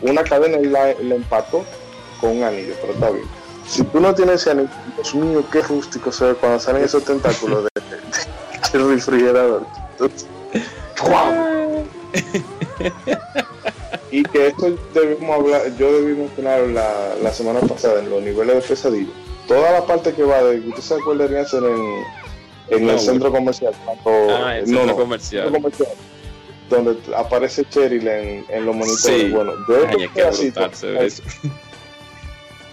[0.01, 1.65] una cadena y la, empató
[2.21, 3.25] con un anillo, pero está bien.
[3.69, 7.05] Si tú no tienes ese anillo, Dios mío, qué rústico se ve cuando salen esos
[7.05, 7.71] tentáculos de,
[8.73, 9.65] del refrigerador.
[14.11, 18.57] y que esto debimos hablar, yo debí mencionar la, la semana pasada en los niveles
[18.57, 19.13] de pesadilla
[19.47, 23.75] toda la parte que va de usted se acuerda de en, en el centro comercial
[24.07, 25.53] ah, el centro comercial.
[26.71, 31.23] donde aparece Cheryl en, en los monitores bueno de eso.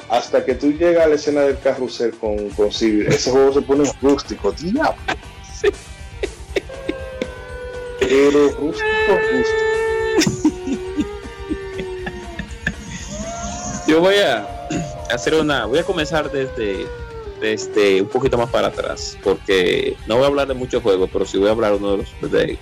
[0.09, 3.61] hasta que tú llegas a la escena del carrusel con, con Civil, ese juego se
[3.61, 4.95] pone rústico, diablo.
[5.59, 5.67] Sí.
[7.99, 9.69] Pero rústico, rústico.
[13.87, 14.58] Yo voy a
[15.09, 16.85] hacer una, voy a comenzar desde,
[17.39, 21.25] desde un poquito más para atrás, porque no voy a hablar de muchos juegos, pero
[21.25, 22.57] sí voy a hablar uno de los de,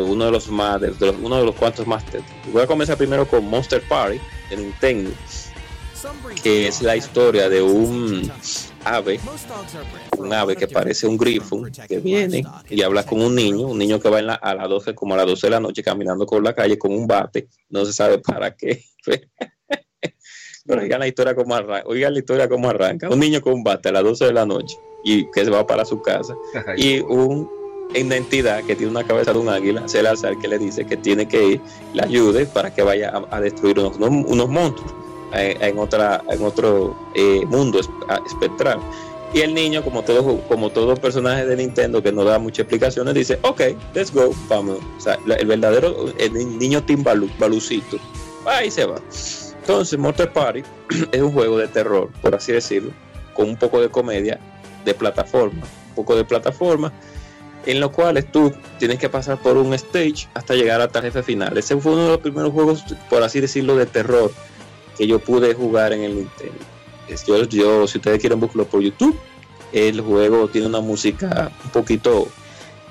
[0.00, 0.90] uno de los más, de,
[1.22, 2.04] uno de los cuantos más
[2.52, 4.20] Voy a comenzar primero con Monster Party
[4.50, 5.10] de Nintendo,
[6.42, 8.30] que es la historia de un
[8.84, 9.18] ave,
[10.18, 13.98] un ave que parece un grifo, que viene y habla con un niño, un niño
[13.98, 16.54] que va a las 12, como a las 12 de la noche caminando por la
[16.54, 18.84] calle con un bate, no se sabe para qué.
[20.66, 23.08] Pero oigan la historia como arranca, oigan la historia como arranca.
[23.10, 26.00] Un niño combate a las 12 de la noche y que se va para su
[26.00, 26.34] casa.
[26.76, 27.48] y un
[28.02, 30.84] una entidad que tiene una cabeza de un águila, se le alza que le dice
[30.84, 31.60] que tiene que ir,
[31.92, 34.92] le ayude para que vaya a, destruir unos, unos, monstruos
[35.32, 37.80] en, otra, en otro eh, mundo
[38.26, 38.80] espectral.
[39.32, 43.14] Y el niño, como todo, como todo personaje de Nintendo que no da muchas explicaciones,
[43.14, 43.60] dice, ok,
[43.94, 44.78] let's go, vamos.
[44.96, 47.98] O sea, el verdadero el niño Timbalú, Balucito,
[48.46, 49.00] ahí se va.
[49.66, 50.62] Entonces, Mortal Party
[51.12, 52.90] es un juego de terror, por así decirlo,
[53.32, 54.38] con un poco de comedia,
[54.84, 56.92] de plataforma, un poco de plataforma,
[57.64, 61.22] en lo cual tú tienes que pasar por un stage hasta llegar hasta el jefe
[61.22, 61.56] final.
[61.56, 64.30] Ese fue uno de los primeros juegos, por así decirlo, de terror
[64.98, 66.58] que yo pude jugar en el Nintendo.
[67.48, 69.18] Yo, si ustedes quieren buscarlo por YouTube,
[69.72, 72.28] el juego tiene una música un poquito,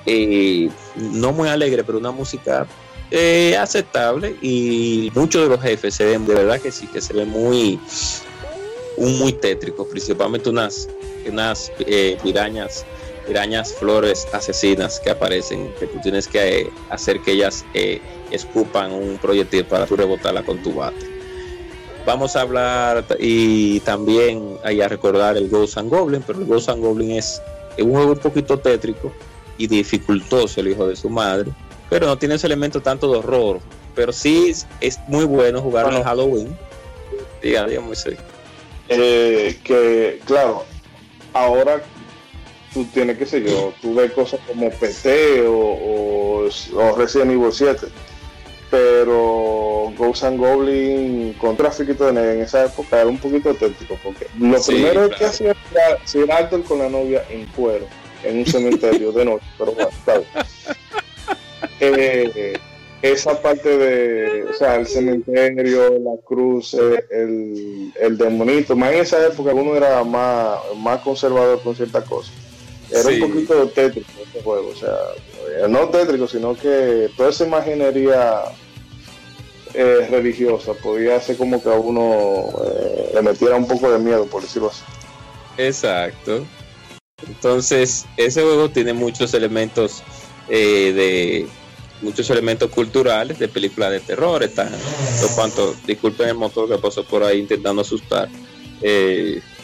[0.08, 2.66] eh, no muy alegre, pero una música
[3.15, 7.14] eh, aceptable y muchos de los jefes se ven, de verdad que sí, que se
[7.14, 7.80] ven muy,
[8.98, 10.90] muy tétricos, principalmente unas,
[11.30, 12.84] unas eh, pirañas,
[13.80, 19.19] flores asesinas que aparecen, que tú tienes que eh, hacer que ellas eh, escupan un
[19.19, 21.06] proyectil para tú rebotarla con tu bate.
[22.07, 26.68] Vamos a hablar y también ahí a recordar el Ghost and Goblin, pero el Ghost
[26.68, 27.40] and Goblin es
[27.77, 29.14] un juego un poquito tétrico
[29.60, 31.52] y dificultoso, el hijo de su madre
[31.94, 33.60] pero no tiene ese elemento tanto de horror.
[33.94, 34.52] Pero sí
[34.82, 36.57] es muy bueno jugar en Halloween.
[37.40, 38.03] Diga, digamos,
[38.90, 40.65] eh, que, claro,
[41.34, 41.84] ahora
[42.74, 47.86] tú tienes, que sé yo, tú ves cosas como PT o, o, Resident Evil 7,
[48.72, 54.60] pero Ghost and Goblin con de en esa época era un poquito técnico, porque lo
[54.64, 57.86] primero que hacía era ser alto con la novia en cuero,
[58.24, 60.24] en un cementerio de noche, pero bueno, claro.
[61.85, 62.53] Eh,
[63.03, 69.27] esa parte de, o sea, el cementerio, la cruz, el, el demonito, más en esa
[69.27, 72.34] época uno era más, más conservador con ciertas cosas.
[72.89, 74.95] era un poquito tétrico este juego, o sea,
[75.49, 78.43] eh, no tétrico, sino que toda esa imaginería
[79.73, 84.26] eh, religiosa podía hacer como que a uno eh, le metiera un poco de miedo,
[84.27, 84.84] por decirlo así.
[85.57, 86.45] Exacto.
[87.27, 90.01] Entonces, ese juego tiene muchos elementos
[90.47, 91.47] de
[92.03, 94.43] muchos elementos culturales de películas de terror.
[94.43, 98.30] Están los cuantos, disculpen el motor que pasó por ahí intentando asustar.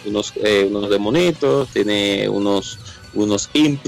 [0.05, 0.33] unos,
[0.69, 2.79] unos demonitos, tiene unos
[3.13, 3.85] unos imp,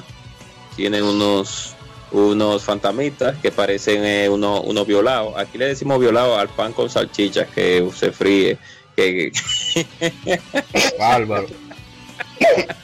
[0.75, 1.75] tienen unos
[2.11, 5.33] unos fantamitas que parecen eh, unos uno violados.
[5.37, 8.57] Aquí le decimos violado al pan con salchichas que se fríe.
[8.95, 9.31] Que...
[10.99, 11.47] Bárbaro.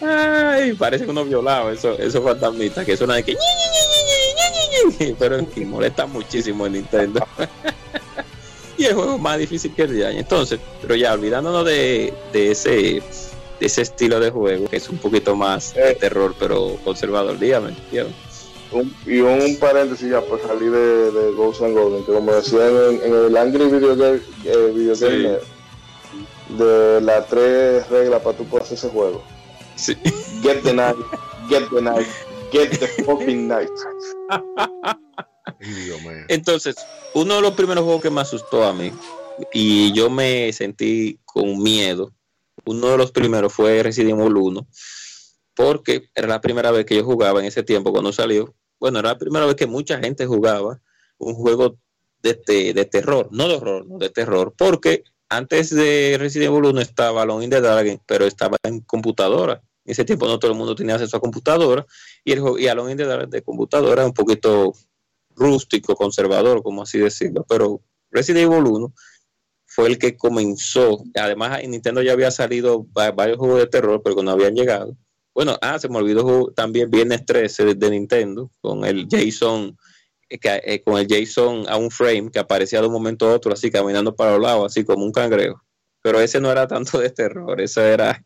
[0.00, 3.36] Ay, parecen unos violados esos, esos fantasmitas que suenan de que
[5.18, 7.26] pero que molesta muchísimo en Nintendo.
[8.78, 10.18] y el juego más difícil que el de año.
[10.18, 13.02] Entonces, pero ya olvidándonos de, de ese
[13.60, 15.94] ese estilo de juego, que es un poquito más de eh.
[15.94, 17.38] terror, pero conservador.
[17.38, 17.74] Dígame,
[19.06, 23.14] y un paréntesis ya por salir de, de Ghost and Golden, que como decía en,
[23.14, 25.38] el Angry Video Game, eh, video game
[26.58, 29.22] de las tres reglas para tú poder hacer ese juego.
[29.76, 31.02] Get the knife,
[31.48, 32.10] get the knife,
[32.52, 33.72] get the fucking knife.
[36.28, 36.76] Entonces,
[37.14, 38.92] uno de los primeros juegos que me asustó a mí
[39.52, 42.12] y yo me sentí con miedo
[42.64, 44.66] uno de los primeros fue Resident Evil 1,
[45.54, 48.54] porque era la primera vez que yo jugaba en ese tiempo cuando salió.
[48.78, 50.80] Bueno, era la primera vez que mucha gente jugaba
[51.18, 51.78] un juego
[52.22, 52.34] de,
[52.74, 55.04] de terror, no de horror, no de terror, porque
[55.36, 59.62] antes de Resident Evil 1 estaba Alone in the Dark, pero estaba en computadora.
[59.84, 61.86] En ese tiempo no todo el mundo tenía acceso a computadora
[62.24, 64.72] y, el, y Alone in the Dark de computadora un poquito
[65.34, 67.80] rústico, conservador, como así decirlo, pero
[68.10, 68.94] Resident Evil 1
[69.64, 71.02] fue el que comenzó.
[71.14, 74.94] Además, en Nintendo ya había salido varios juegos de terror, pero cuando habían llegado.
[75.34, 79.78] Bueno, ah, se me olvidó también Viernes 13 de Nintendo, con el Jason,
[80.32, 83.52] eh, eh, con el Jason a un frame que aparecía de un momento a otro,
[83.52, 85.62] así caminando para los lados, así como un cangrejo.
[86.02, 88.24] Pero ese no era tanto de terror, ese era,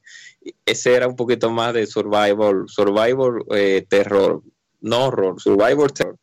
[0.64, 4.42] ese era un poquito más de survival, survival eh, terror,
[4.80, 6.18] no horror, survival terror.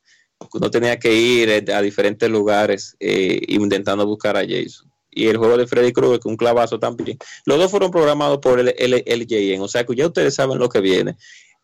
[0.53, 5.67] Uno tenía que ir a diferentes lugares intentando buscar a Jason y el juego de
[5.67, 7.17] Freddy Krueger, que un clavazo también.
[7.45, 10.81] Los dos fueron programados por el, el, o sea que ya ustedes saben lo que
[10.81, 11.15] viene.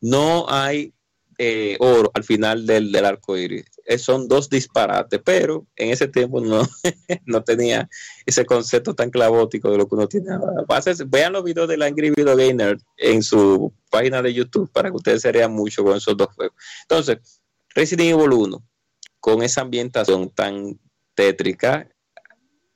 [0.01, 0.93] No hay
[1.41, 3.65] eh, oro al final del, del arco iris.
[3.85, 6.61] Eh, son dos disparates, pero en ese tiempo no,
[7.25, 7.89] no tenía
[8.25, 10.65] ese concepto tan clavótico de lo que uno tiene ahora.
[11.07, 14.97] Vean los videos de la Angry Video Gamer en su página de YouTube para que
[14.97, 16.55] ustedes se rean mucho con esos dos juegos.
[16.83, 17.17] Entonces,
[17.73, 18.63] Resident Evil 1,
[19.19, 20.77] con esa ambientación tan
[21.15, 21.87] tétrica,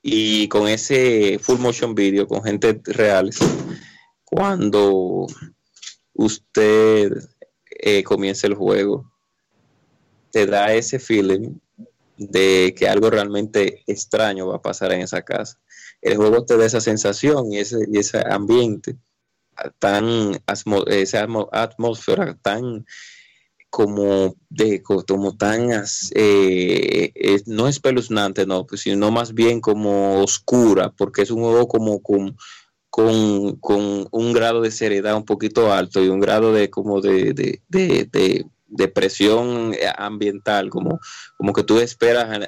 [0.06, 3.30] y con ese full motion video con gente real,
[4.22, 5.26] cuando
[6.12, 7.10] usted
[7.74, 9.12] eh, comienza el juego,
[10.30, 11.58] te da ese feeling
[12.16, 15.58] de que algo realmente extraño va a pasar en esa casa.
[16.00, 18.96] El juego te da esa sensación y ese, y ese ambiente
[19.78, 20.42] tan,
[20.88, 22.84] esa atmósfera tan
[23.70, 30.92] como de como tan eh, eh, no espeluznante no pues, sino más bien como oscura
[30.96, 32.36] porque es un juego como con,
[32.94, 37.32] con, con, un grado de seriedad un poquito alto y un grado de como de,
[37.32, 41.00] de, de, de presión ambiental como,
[41.36, 42.46] como que tú esperas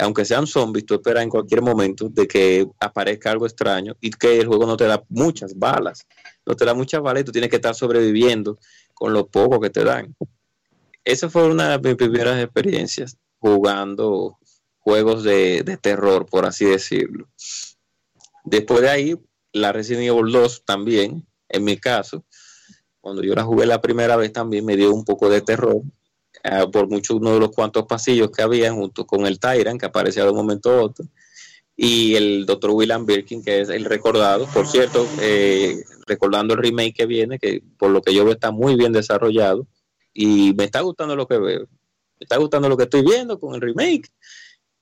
[0.00, 4.40] aunque sean zombies tú esperas en cualquier momento de que aparezca algo extraño y que
[4.40, 6.06] el juego no te da muchas balas
[6.46, 8.58] no te da muchas balas y tú tienes que estar sobreviviendo
[8.94, 10.16] con lo poco que te dan
[11.04, 14.38] esa fue una de mis primeras experiencias jugando
[14.78, 17.28] juegos de, terror, por así decirlo.
[18.44, 19.16] Después de ahí,
[19.60, 22.24] la Resident Evil 2 también, en mi caso,
[23.00, 25.82] cuando yo la jugué la primera vez también me dio un poco de terror,
[26.42, 29.86] eh, por mucho uno de los cuantos pasillos que había junto con el Tyrant, que
[29.86, 31.06] aparecía de un momento a otro,
[31.76, 32.70] y el Dr.
[32.70, 37.62] William Birkin, que es el recordado, por cierto, eh, recordando el remake que viene, que
[37.78, 39.66] por lo que yo veo está muy bien desarrollado,
[40.12, 41.68] y me está gustando lo que veo.
[42.18, 44.08] Me está gustando lo que estoy viendo con el remake.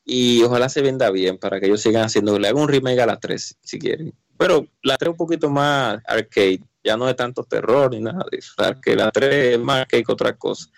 [0.04, 2.38] Y ojalá se venda bien para que ellos sigan haciendo.
[2.38, 4.12] Le hago un remake a la 3 si quieren.
[4.36, 6.60] Pero la 3 un poquito más arcade.
[6.82, 8.54] Ya no es tanto terror ni nada de eso.
[8.82, 10.68] Que la 3 es más arcade que otra cosa.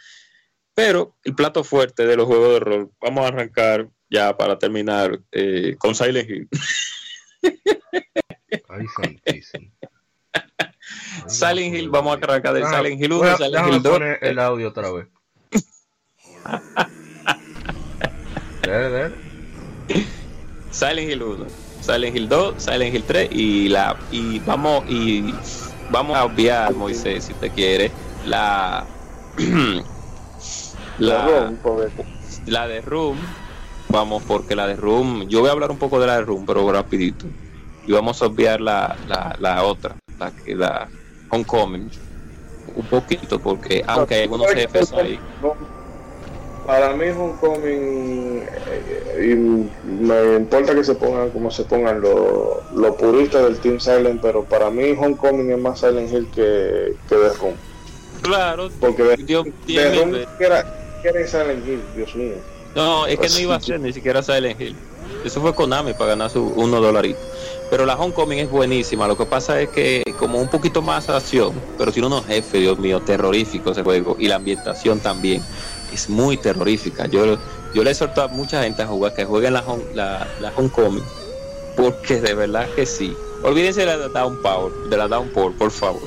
[0.74, 2.90] Pero el plato fuerte de los juegos de rol.
[3.01, 6.48] Vamos a arrancar ya para terminar eh, con Silent Hill.
[8.69, 9.73] Ay, santísimo.
[11.27, 14.01] Silent Hill, vamos a arrancar del ah, Silent Hill 1, Silent Hill 2.
[14.20, 15.07] el audio otra vez.
[20.70, 21.47] Silent Hill 1,
[21.80, 25.32] Silent Hill 2, Silent Hill 3 y la y vamos y
[25.90, 27.90] vamos a obviar, Moisés, si te quiere,
[28.26, 28.84] la.
[30.98, 31.52] la,
[32.47, 33.18] la de Room.
[33.88, 35.28] Vamos, porque la de Room.
[35.28, 37.26] Yo voy a hablar un poco de la de Room, pero rapidito.
[37.86, 40.88] Y vamos a obviar la, la, la otra, la que la
[41.30, 41.88] Homecoming.
[42.74, 45.20] Un poquito, porque aunque hay algunos jefes ahí
[46.66, 49.34] para mí Homecoming eh, y
[49.88, 54.70] me importa que se pongan como se pongan los puristas del Team Silent pero para
[54.70, 57.55] mí Homecoming es más Silent Hill que, que The Room.
[58.22, 60.66] Claro porque de, Dios, The Room era,
[61.05, 62.34] era Silent Hill Dios mío.
[62.74, 64.76] No es que no iba a ser ni siquiera Silent Hill.
[65.24, 67.18] Eso fue Konami para ganar su uno dolarito.
[67.70, 69.09] Pero la Homecoming es buenísima.
[69.09, 72.78] Lo que pasa es que como un poquito más acción, pero tiene unos jefes, Dios
[72.78, 75.43] mío, terroríficos ese juego y la ambientación también
[75.97, 77.06] es muy terrorífica.
[77.06, 77.39] Yo,
[77.74, 79.64] yo le exhorto a mucha gente a jugar que jueguen la,
[79.94, 80.52] la, la
[81.77, 83.16] porque de verdad que sí.
[83.43, 86.02] Olvídense de la Downpower, de la Downpour, por favor.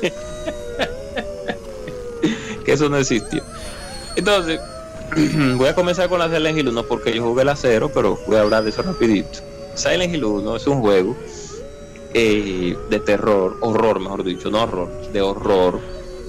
[2.64, 3.42] que eso no existió.
[4.16, 4.60] Entonces,
[5.56, 8.36] voy a comenzar con la Silent Hill 1 porque yo jugué la 0, pero voy
[8.36, 9.40] a hablar de eso rapidito.
[9.74, 11.16] Silent Hill 1 es un juego
[12.14, 15.80] eh, de terror, horror mejor dicho, no horror, de horror.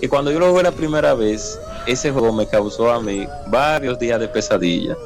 [0.01, 3.99] Y cuando yo lo jugué la primera vez, ese juego me causó a mí varios
[3.99, 4.97] días de pesadilla.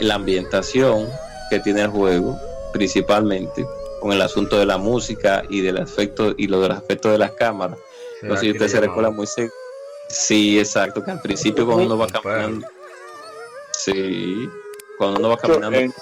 [0.00, 1.08] La ambientación
[1.50, 2.38] que tiene el juego,
[2.72, 3.66] principalmente,
[4.00, 7.32] con el asunto de la música y del efecto y lo del aspecto de las
[7.32, 7.78] cámaras.
[8.22, 9.26] No sé si usted se recuerda muy
[10.08, 12.66] Sí, exacto, que al principio cuando uno va caminando.
[13.72, 14.48] Sí,
[14.96, 15.92] cuando uno va caminando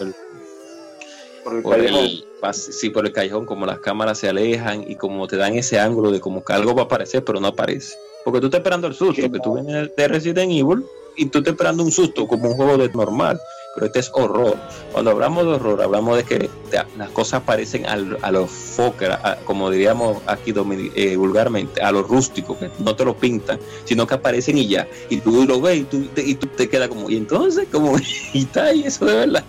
[1.43, 5.27] por el, por el, sí, por el callejón, como las cámaras se alejan y como
[5.29, 7.97] te dan ese ángulo de como que algo va a aparecer, pero no aparece.
[8.27, 10.85] Porque tú estás esperando el susto, que tú vienes de Resident Evil
[11.15, 13.41] y tú estás esperando un susto como un juego de normal,
[13.73, 14.57] pero este es horror.
[14.91, 16.51] Cuando hablamos de horror, hablamos de que
[16.99, 20.53] las cosas parecen a los fokker, como diríamos aquí
[20.97, 24.89] eh, vulgarmente, a los rústicos, que no te lo pintan, sino que aparecen y ya.
[25.09, 27.97] Y tú lo ves y tú, te, y tú te quedas como, y entonces, como,
[28.33, 29.45] y está ahí eso de verdad.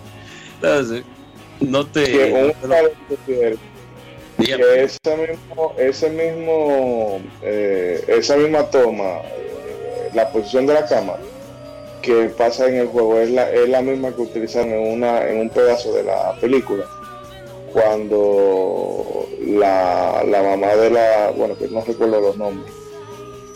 [0.62, 1.02] Entonces,
[1.58, 2.46] no te
[4.56, 11.20] que ese mismo, mismo eh, esa misma toma, eh, la posición de la cámara
[12.02, 15.40] que pasa en el juego es la, es la misma que utilizan en, una, en
[15.40, 16.84] un pedazo de la película.
[17.72, 22.72] Cuando la, la mamá de la, bueno, que no recuerdo los nombres,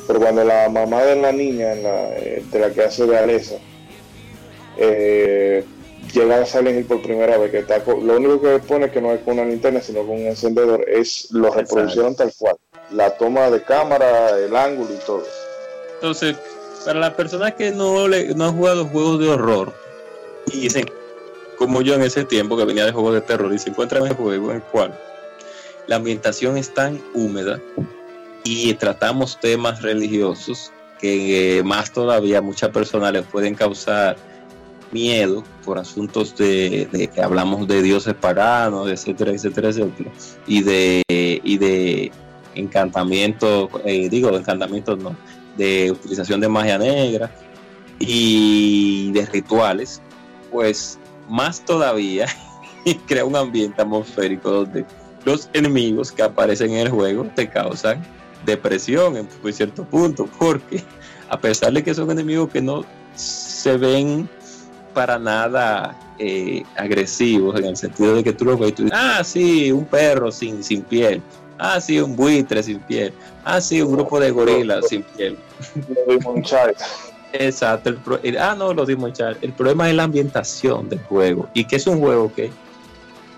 [0.07, 3.57] pero cuando la mamá de la niña, eh, de la que hace de Alesa,
[4.77, 5.65] eh,
[6.13, 9.13] llega a Silent Hill por primera vez, que está lo único que pone que no
[9.13, 12.57] es con una linterna, sino con un encendedor, es lo reproducción tal cual.
[12.91, 15.25] La toma de cámara, el ángulo y todo.
[15.95, 16.37] Entonces,
[16.85, 19.73] para las personas que no, le, no han jugado juegos de horror,
[20.53, 20.87] y dicen,
[21.57, 24.11] como yo en ese tiempo que venía de juegos de terror, y se encuentran en
[24.11, 24.99] el juego en el cual
[25.87, 27.61] la ambientación es tan húmeda
[28.45, 34.17] y tratamos temas religiosos que eh, más todavía muchas personas les pueden causar
[34.93, 40.11] miedo por asuntos de, que hablamos de dioses paganos, etcétera, etcétera, etcétera,
[40.47, 42.13] y de, y de
[42.55, 45.17] encantamiento, eh, digo, encantamientos no,
[45.57, 47.31] de utilización de magia negra
[47.99, 50.01] y de rituales,
[50.51, 50.99] pues
[51.29, 52.27] más todavía
[53.07, 54.85] crea un ambiente atmosférico donde
[55.25, 58.05] los enemigos que aparecen en el juego te causan
[58.45, 60.83] depresión en cierto punto, porque
[61.29, 64.29] a pesar de que son enemigos que no se ven
[64.93, 68.99] para nada eh, agresivos en el sentido de que tú lo ves y tú dices,
[69.01, 71.23] ah, sí, un perro sin, sin piel,
[71.59, 73.13] ah, sí, un buitre sin piel,
[73.45, 75.39] ah, sí, un grupo de gorilas sin piel.
[77.33, 81.49] Exacto, el ah, no, lo dimos El problema es la ambientación del juego.
[81.55, 82.51] Y que es un juego que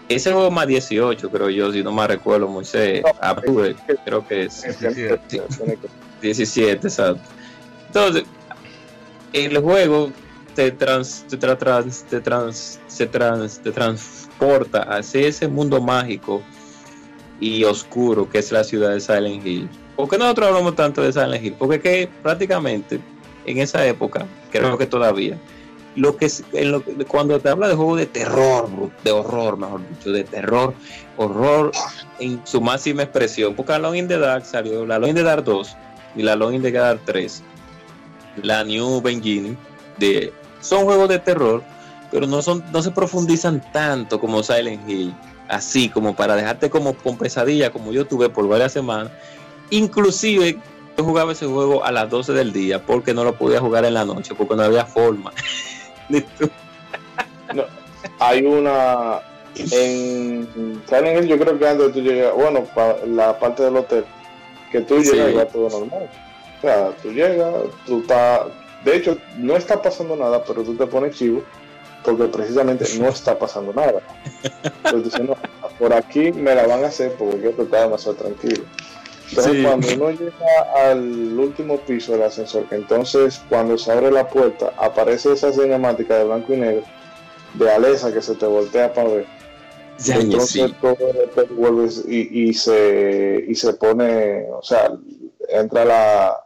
[0.08, 3.02] ese juego más 18, creo yo, si no me recuerdo, Moisés,
[4.04, 5.42] creo que es 17,
[6.20, 7.22] 17 exacto.
[7.86, 8.24] Entonces,
[9.32, 10.10] el juego
[10.54, 16.42] te, trans, te, trans, te, trans, se trans, te transporta hacia ese mundo mágico
[17.40, 19.68] y oscuro que es la ciudad de Silent Hill.
[19.96, 21.56] ¿Por qué nosotros hablamos tanto de Silent Hill?
[21.58, 23.00] Porque que prácticamente
[23.46, 25.38] en esa época, creo que todavía,
[25.96, 28.68] lo que, en lo, cuando te habla de juego de terror,
[29.04, 30.74] de horror, mejor dicho, de terror,
[31.16, 31.72] horror
[32.18, 35.44] en su máxima expresión, porque Alone in the Dark salió, la Alone in the Dark
[35.44, 35.76] 2
[36.16, 37.42] y la Alone in the Dark 3,
[38.42, 39.56] la New Beginning
[39.98, 40.32] de
[40.64, 41.62] son juegos de terror,
[42.10, 45.14] pero no, son, no se profundizan tanto como Silent Hill,
[45.48, 49.12] así como para dejarte como con pesadilla, como yo tuve por varias semanas.
[49.70, 50.58] Inclusive
[50.96, 53.94] yo jugaba ese juego a las 12 del día porque no lo podía jugar en
[53.94, 55.32] la noche, porque no había forma.
[58.18, 59.20] hay una
[59.56, 64.04] en Silent Hill yo creo que antes tú llegas, bueno, para la parte del hotel,
[64.72, 66.08] que tú llegas y va todo normal.
[66.58, 67.54] O sea, tú llegas,
[67.86, 68.42] tú estás,
[68.84, 71.42] de hecho, no está pasando nada, pero tú te pones chivo
[72.04, 74.00] porque precisamente no está pasando nada.
[74.84, 75.36] Entonces, no,
[75.78, 78.64] por aquí me la van a hacer porque yo estoy demasiado tranquilo.
[79.30, 84.72] Entonces, cuando uno llega al último piso del ascensor, entonces cuando se abre la puerta,
[84.76, 86.84] aparece esa cinemática de blanco y negro
[87.54, 89.26] de Alesa que se te voltea para ver.
[90.06, 90.96] entonces todo
[92.06, 94.92] y, y, se, y se pone, o sea,
[95.48, 96.43] entra la,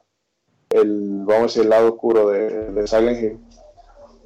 [0.71, 3.39] el, vamos a decir, el lado oscuro de, de Silent Hill.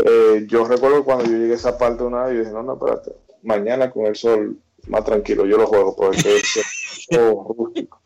[0.04, 2.74] Eh, yo recuerdo cuando yo llegué a esa parte una vez, yo dije, no, no,
[2.74, 3.12] espérate,
[3.42, 4.56] mañana con el sol
[4.88, 7.08] más tranquilo, yo lo juego porque es
[7.56, 8.00] rústico.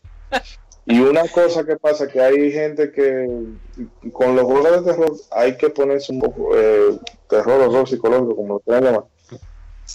[0.84, 3.28] Y una cosa que pasa que hay gente que
[4.12, 6.98] con los juegos de terror hay que ponerse un poco eh,
[7.28, 9.04] terror, horror psicológico, como lo quieran llamar.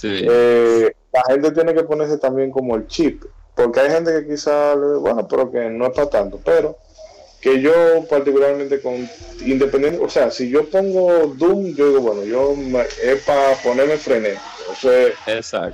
[0.03, 3.23] Eh, la gente tiene que ponerse también como el chip,
[3.55, 6.77] porque hay gente que quizá, bueno, pero que no es para tanto, pero
[7.41, 7.71] que yo
[8.07, 9.09] particularmente con
[9.43, 12.53] independiente, o sea, si yo pongo Doom, yo digo, bueno, yo
[13.03, 14.35] es para ponerme frené.
[14.71, 15.15] Eso es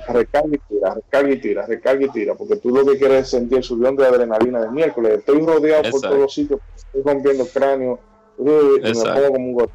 [0.08, 3.30] recarga y tira, recarga y tira, recarga y tira, porque tú lo que quieres es
[3.30, 5.18] sentir el subión de adrenalina de miércoles.
[5.18, 8.00] Estoy rodeado por todos los sitios, estoy rompiendo cráneo,
[8.38, 9.70] y me pongo como un gol.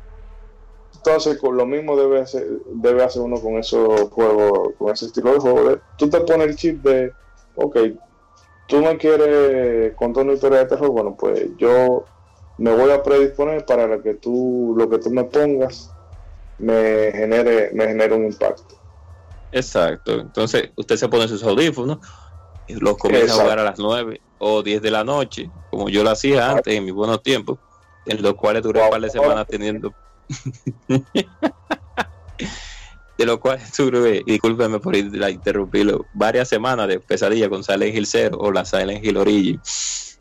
[0.95, 5.33] Entonces, con lo mismo debe hacer, debe hacer uno con esos juegos, con ese estilo
[5.33, 5.77] de juego.
[5.97, 7.11] Tú te pones el chip de,
[7.55, 7.77] ok,
[8.67, 12.05] tú me quieres contar una historia de terror, bueno, pues yo
[12.57, 15.91] me voy a predisponer para que tú, lo que tú me pongas
[16.59, 18.75] me genere, me genere un impacto.
[19.51, 20.19] Exacto.
[20.19, 21.99] Entonces, usted se pone sus audífonos
[22.67, 26.03] y los comienza a jugar a las 9 o 10 de la noche, como yo
[26.03, 27.59] lo hacía antes en mis buenos tiempos,
[28.05, 29.93] en los cuales duré un par de semanas teniendo.
[33.23, 38.37] de lo cual tuve, discúlpeme por interrumpirlo, varias semanas de pesadilla con Silent Hill 0
[38.37, 39.61] o la Silent Hill Origin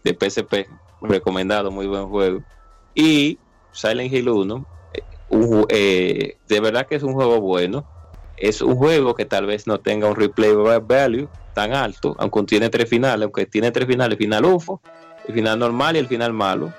[0.05, 0.69] de PSP,
[1.01, 2.45] recomendado, muy buen juego.
[2.95, 3.39] Y
[3.73, 5.03] Silent Hill 1, eh,
[5.69, 7.85] eh, de verdad que es un juego bueno.
[8.37, 12.71] Es un juego que tal vez no tenga un replay value tan alto, aunque tiene
[12.71, 14.81] tres finales, aunque tiene tres finales, final UFO,
[15.27, 16.73] el final normal y el final malo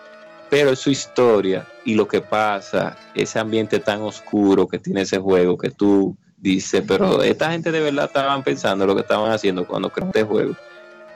[0.54, 5.18] pero es su historia y lo que pasa, ese ambiente tan oscuro que tiene ese
[5.18, 9.66] juego que tú dices, pero esta gente de verdad estaban pensando lo que estaban haciendo
[9.66, 10.56] cuando creó este juego.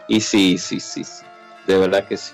[0.08, 1.24] Y sí, sí, sí, sí,
[1.68, 2.34] de verdad que sí.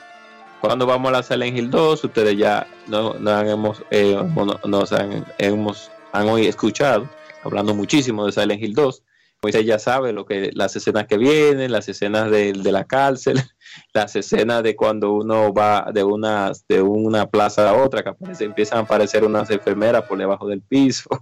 [0.62, 4.18] Cuando vamos a la Silent Hill 2, ustedes ya no, no hemos, eh,
[4.64, 7.10] nos han, hemos, han hoy escuchado
[7.44, 9.04] hablando muchísimo de Silent Hill 2
[9.44, 13.42] pues ella sabe lo que las escenas que vienen, las escenas de, de, la cárcel,
[13.94, 18.46] las escenas de cuando uno va de una, de una plaza a otra, que aparece,
[18.46, 21.10] empiezan a aparecer unas enfermeras por debajo del piso.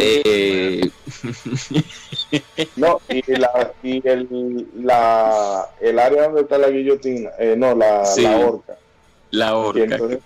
[0.00, 0.80] Eh,
[2.74, 8.02] no, y, la, y el, la, el área donde está la guillotina, eh, no, la,
[8.16, 8.78] la horca.
[9.30, 9.94] La horca.
[9.94, 10.18] entonces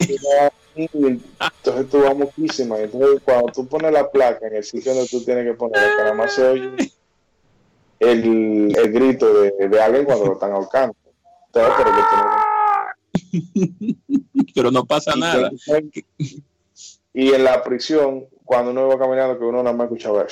[1.91, 2.79] tú vas muchísima.
[2.79, 6.03] Entonces, cuando tú pones la placa en el sitio donde tú tienes que poner que
[6.03, 6.93] nada más se oye
[8.01, 10.95] el, el grito de, de, alguien cuando lo están ahorcando.
[11.53, 11.75] pero,
[14.55, 15.51] pero no pasa nada.
[17.13, 20.27] y en la prisión, cuando uno va caminando, que uno nada más escuchaba.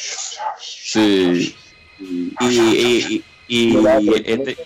[0.58, 1.54] Sí.
[1.98, 3.76] Y, y, y,
[4.24, 4.56] este,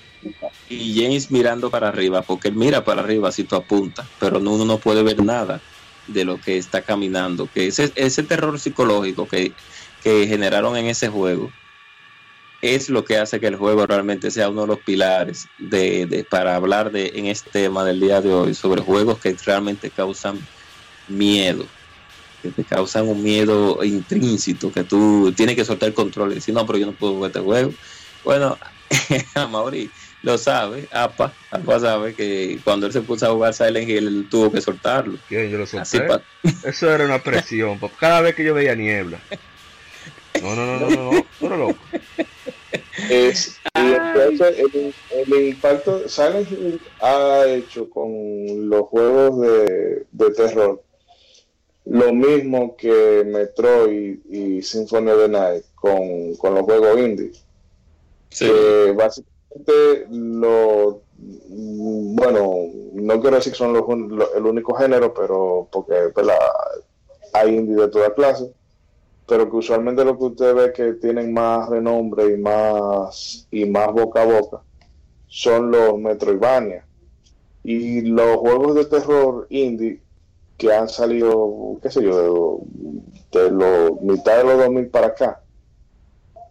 [0.69, 4.65] y James mirando para arriba, porque él mira para arriba si tú apuntas, pero uno
[4.65, 5.61] no puede ver nada
[6.07, 9.53] de lo que está caminando, que ese, ese terror psicológico que,
[10.05, 11.51] generaron en ese juego
[12.63, 16.55] es lo que hace que el juego realmente sea uno de los pilares de, para
[16.55, 20.39] hablar de en este tema del día de hoy sobre juegos que realmente causan
[21.09, 21.67] miedo
[22.41, 26.65] que te causan un miedo intrínseco que tú tienes que soltar el control y no
[26.65, 27.73] pero yo no puedo jugar este juego
[28.23, 28.57] bueno
[29.51, 29.91] Mauri
[30.27, 34.27] lo sabe, APA, APA sabe que cuando él se puso a jugar Silent Hill, él
[34.29, 35.17] tuvo que soltarlo.
[35.31, 36.05] Yo lo solté.
[36.65, 39.21] Eso era una presión, cada vez que yo veía niebla.
[40.43, 41.79] No, no, no, no, no, no, no, loco.
[43.09, 50.83] Es, el, el, impacto Silent Hill ha hecho con los juegos de, de terror
[51.85, 57.31] lo mismo que Metroid y Symphony of the Night con, con los juegos indie.
[58.31, 58.51] Sí.
[58.97, 59.36] básicamente
[60.11, 61.03] lo
[61.49, 65.95] bueno, no quiero decir que son el único género, pero porque
[67.33, 68.53] hay indie de toda clase,
[69.27, 73.93] pero que usualmente lo que usted ve que tienen más renombre y más y más
[73.93, 74.63] boca a boca
[75.27, 76.87] son los Metroidvania.
[77.65, 80.01] Y los juegos de terror indie
[80.57, 82.61] que han salido, qué sé yo,
[83.33, 85.43] de, de los mitad de los 2000 para acá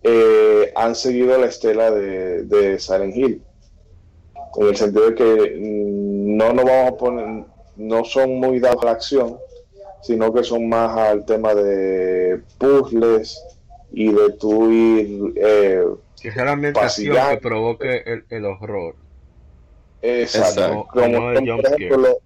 [0.07, 3.41] eh, han seguido la estela de, de Silent Hill.
[4.57, 7.45] en el sentido de que mm, no nos vamos a poner,
[7.75, 9.37] no son muy dados a la acción,
[10.03, 13.43] sino que son más al tema de puzzles
[13.91, 15.83] y de tu ir eh,
[16.21, 18.95] que sea la ambientación que provoque el, el horror.
[20.03, 20.85] Exacto.
[20.93, 22.17] Como, por ejemplo,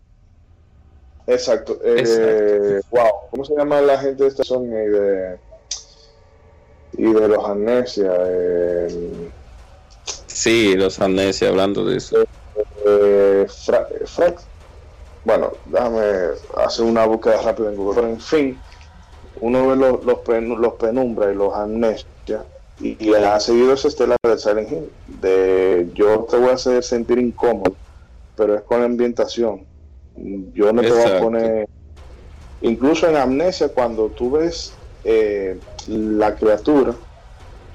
[1.27, 1.79] exacto.
[1.83, 3.07] Eh, wow.
[3.31, 5.37] ¿Cómo se llama la gente de esta zona de
[6.93, 8.11] y de los amnesia?
[8.25, 9.29] Eh,
[10.27, 12.17] sí, los amnesia, hablando de eso.
[12.85, 13.47] Eh,
[15.25, 16.01] bueno, déjame
[16.57, 17.95] hacer una búsqueda rápida en Google.
[17.95, 18.59] Pero en fin,
[19.41, 20.19] uno ve los, los,
[20.59, 22.45] los penumbras y los amnesia
[22.81, 24.89] y, ha seguido ese estelar de Silent Hill.
[25.21, 27.75] De yo te voy a hacer sentir incómodo,
[28.35, 29.65] pero es con la ambientación.
[30.53, 31.67] Yo no te voy a poner.
[32.61, 35.57] Incluso en Amnesia, cuando tú ves eh,
[35.89, 36.93] la criatura,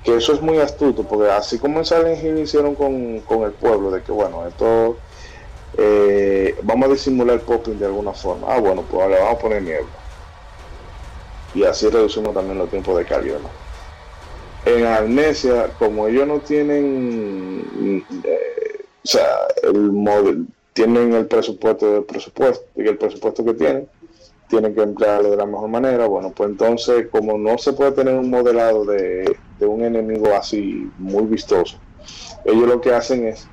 [0.02, 3.90] que eso es muy astuto, porque así como en Silent Hill hicieron con, el pueblo,
[3.90, 4.98] de que bueno, esto
[5.76, 8.46] eh, vamos a disimular el popping de alguna forma.
[8.48, 9.88] Ah, bueno, pues le vamos a poner niebla.
[11.54, 13.36] Y así reducimos también los tiempos de carga.
[14.66, 19.28] En Amnesia, como ellos no tienen, eh, o sea,
[19.62, 23.88] el móvil, tienen el presupuesto del presupuesto el presupuesto que tienen,
[24.48, 26.06] tienen que emplearlo de la mejor manera.
[26.06, 31.24] Bueno, pues entonces, como no se puede tener un modelado de, un enemigo así muy
[31.24, 31.78] vistoso,
[32.44, 33.48] ellos lo que hacen es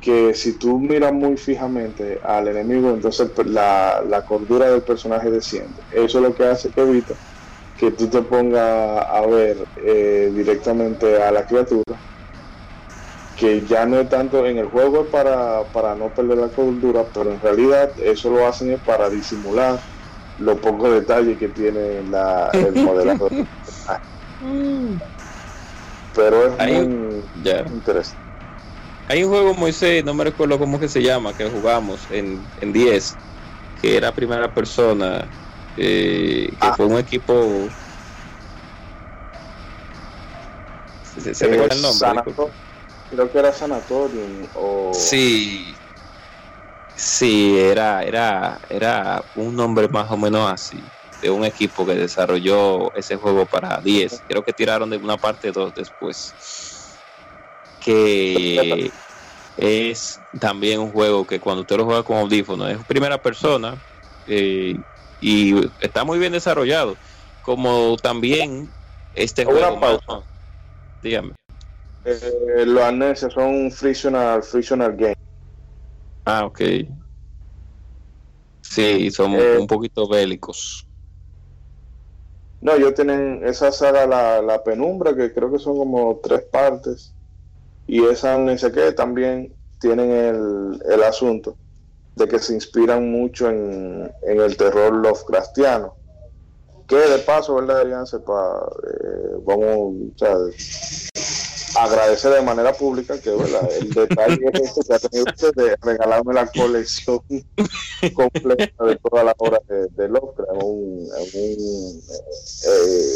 [0.00, 5.82] que si tú miras muy fijamente al enemigo, entonces la, la cordura del personaje desciende.
[5.90, 7.14] Eso es lo que hace que evita
[7.76, 12.00] que tú te pongas a ver eh, directamente a la criatura,
[13.36, 17.32] que ya no es tanto en el juego para, para no perder la cordura, pero
[17.32, 19.78] en realidad eso lo hacen es para disimular
[20.38, 23.28] los pocos detalles que tiene la, el modelado.
[26.14, 27.22] pero es muy
[27.72, 28.26] interesante.
[29.08, 32.72] Hay un juego, Moisés, no me recuerdo cómo que se llama, que jugamos en, en
[32.72, 33.16] 10,
[33.80, 35.28] que era primera persona,
[35.76, 36.74] eh, que ah.
[36.76, 37.68] fue un equipo.
[41.22, 42.56] ¿Se, se recuerda el nombre?
[43.10, 44.92] Creo que era Sanatorium o.
[44.94, 45.74] Sí.
[46.96, 50.82] Sí, era, era, era un nombre más o menos así,
[51.20, 54.22] de un equipo que desarrolló ese juego para 10.
[54.26, 56.96] Creo que tiraron de una parte 2 después.
[57.80, 58.90] Que
[59.58, 63.76] es también un juego que cuando usted lo juega con audífonos es primera persona.
[64.26, 64.80] Eh,
[65.20, 66.96] y está muy bien desarrollado.
[67.42, 68.70] Como también
[69.14, 70.24] este juego.
[71.02, 71.32] dígame.
[72.06, 75.16] Eh, los arneses son frictional, frictional game.
[76.24, 76.60] Ah, ok.
[78.62, 80.86] Sí, son eh, un poquito bélicos.
[82.60, 87.12] No, ellos tienen esa saga, la, la, penumbra, que creo que son como tres partes.
[87.86, 91.56] Y esa no sé qué también tienen el, el asunto
[92.16, 95.94] de que se inspiran mucho en, el terror Lovecraftiano.
[96.86, 100.38] Que de paso, ¿verdad, deberían sepa, eh, vamos a
[101.78, 103.68] agradecer de manera pública que ¿verdad?
[103.78, 107.20] el detalle este que ha tenido usted de regalarme la colección
[108.14, 111.08] completa de todas las obras de, Lovecraft en un,
[112.66, 113.14] eh,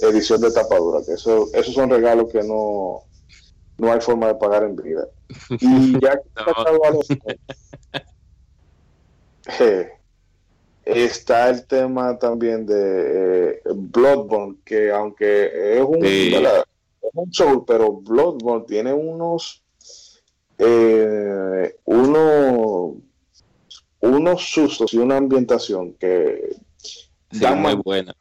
[0.00, 3.02] edición de tapadura, que eso, esos son regalos que no,
[3.78, 5.06] no hay forma de pagar en vida.
[5.48, 6.28] Y ya que
[9.60, 9.92] eh,
[10.84, 16.00] está el tema también de eh, Bloodborne, que aunque es un,
[17.16, 19.62] un show, pero Bloodborne tiene unos
[20.58, 22.96] eh, uno,
[24.00, 26.56] unos sustos y una ambientación que
[27.32, 28.14] da muy buena.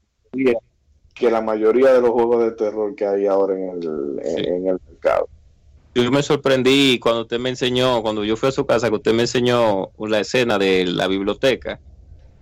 [1.14, 4.78] que la mayoría de los juegos de terror que hay ahora en el, en el
[4.90, 5.30] mercado.
[5.94, 9.14] Yo me sorprendí cuando usted me enseñó, cuando yo fui a su casa, que usted
[9.14, 11.80] me enseñó la escena de la biblioteca,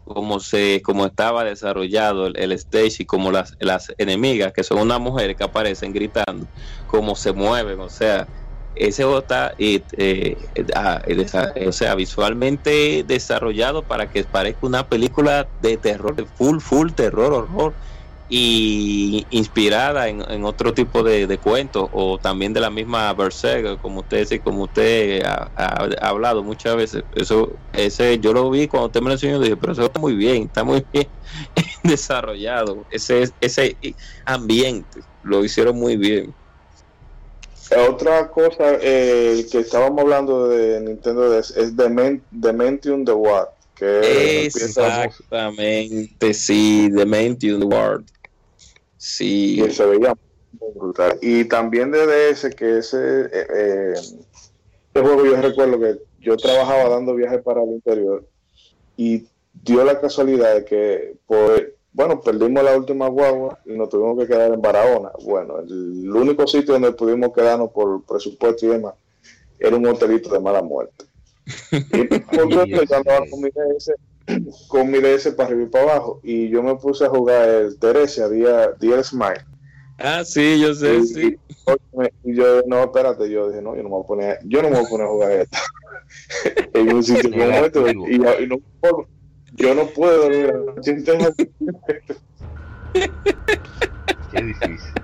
[0.05, 4.99] cómo se, cómo estaba desarrollado el, stage y cómo las, las enemigas, que son unas
[4.99, 6.45] mujeres que aparecen gritando,
[6.87, 8.27] cómo se mueven, o sea,
[8.75, 10.35] ese juego está eh,
[10.75, 11.01] ah,
[11.67, 17.73] o sea, visualmente desarrollado para que parezca una película de terror, full, full terror, horror
[18.29, 24.41] y inspirada en, otro tipo de, cuentos o también de la misma Berserk, como usted
[24.41, 25.49] como usted ha,
[26.01, 27.03] hablado muchas veces.
[27.15, 30.15] Eso, ese yo lo vi cuando usted me lo enseñó, dije, pero eso está muy
[30.15, 31.07] bien, está muy bien
[31.83, 32.85] desarrollado.
[32.91, 33.77] Ese, ese
[34.25, 36.33] ambiente lo hicieron muy bien.
[37.87, 43.49] Otra cosa eh, que estábamos hablando de Nintendo es, es Dementium the War.
[43.75, 48.03] Que Exactamente, sí, the War.
[48.97, 49.61] Sí.
[49.69, 50.15] se veía
[50.59, 51.17] muy brutal.
[51.21, 53.93] Y también de DS, que ese, eh, eh,
[54.93, 58.25] juego yo recuerdo que yo trabajaba dando viajes para el interior
[58.95, 64.17] y dio la casualidad de que, por, bueno, perdimos la última guagua y nos tuvimos
[64.19, 65.11] que quedar en Barahona.
[65.23, 68.95] Bueno, el, único sitio donde pudimos quedarnos por presupuesto y demás
[69.59, 71.05] era un hotelito de mala muerte.
[74.67, 77.77] Con mi DS, para arriba y para abajo y yo me puse a jugar el
[77.77, 79.45] Teresia, día, día Smile.
[79.99, 81.37] Ah, sí, yo sé, y, sí.
[82.23, 84.69] Y, yo, no, espérate, yo dije, no, yo no me voy a poner, yo no
[84.69, 85.57] me voy a poner a jugar esto
[86.73, 88.57] en un sitio como este y, y no
[89.55, 90.53] yo no puedo dormir.
[94.31, 95.02] Qué difícil.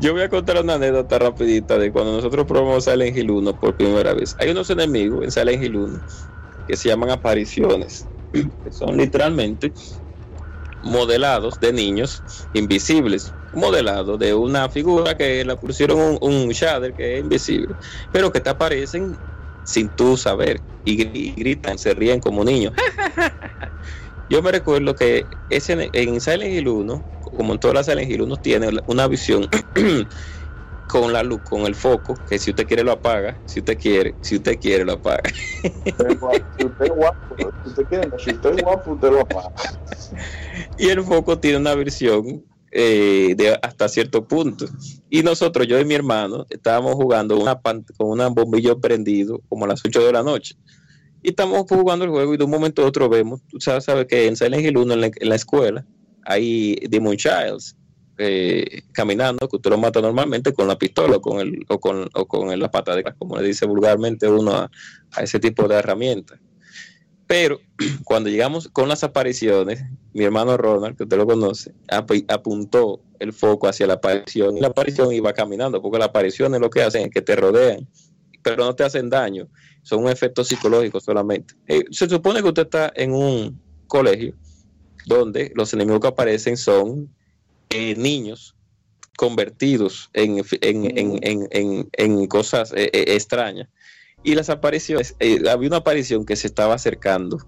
[0.00, 3.74] Yo voy a contar una anécdota rapidita de cuando nosotros probamos Silent Hill 1 por
[3.74, 4.36] primera vez.
[4.38, 6.00] Hay unos enemigos en Silent Hill 1
[6.68, 9.72] que se llaman apariciones, que son literalmente
[10.84, 12.22] modelados de niños
[12.54, 17.74] invisibles, modelados de una figura que la pusieron un, un shader que es invisible,
[18.12, 19.16] pero que te aparecen
[19.64, 22.72] sin tú saber y, gritan, se ríen como niños.
[24.30, 28.22] Yo me recuerdo que ese, en Silent Hill 1, como en todas las Silent Hill
[28.22, 29.48] 1, tiene una visión
[30.88, 34.14] con la luz, con el foco, que si usted quiere lo apaga, si usted quiere,
[34.22, 35.22] si usted quiere lo apaga.
[36.58, 39.52] Si usted es guapo, si usted quiere, si usted es guapo, usted lo apaga.
[40.76, 44.66] Y el foco tiene una visión eh, de hasta cierto punto.
[45.10, 49.68] Y nosotros, yo y mi hermano, estábamos jugando una con un bombillo prendido como a
[49.68, 50.54] las 8 de la noche.
[51.22, 54.06] Y estamos jugando el juego y de un momento a otro vemos, tú sabes, sabes
[54.06, 55.84] que en Silent Hill 1 en la, en la escuela
[56.28, 57.74] hay Demon Childs
[58.18, 62.06] eh, caminando, que usted lo mata normalmente con la pistola o con, el, o con,
[62.12, 64.70] o con la pata de como le dice vulgarmente uno a,
[65.22, 66.38] ese tipo de herramientas.
[67.26, 67.60] Pero
[68.04, 69.82] cuando llegamos con las apariciones,
[70.12, 74.68] mi hermano Ronald, que usted lo conoce, ap apuntó el foco hacia la aparición la
[74.68, 77.88] aparición iba caminando, porque las apariciones lo que hacen es que te rodean,
[78.42, 79.48] pero no te hacen daño,
[79.82, 81.54] son un efecto psicológico solamente.
[81.66, 84.34] Eh, se supone que usted está en un colegio
[85.08, 87.08] donde los enemigos que aparecen son
[87.70, 88.54] eh, niños
[89.18, 93.68] convertidos en, en, en, en cosas eh, eh, extrañas.
[94.22, 97.38] Y las apariciones, eh, había una aparición que se estaba acercando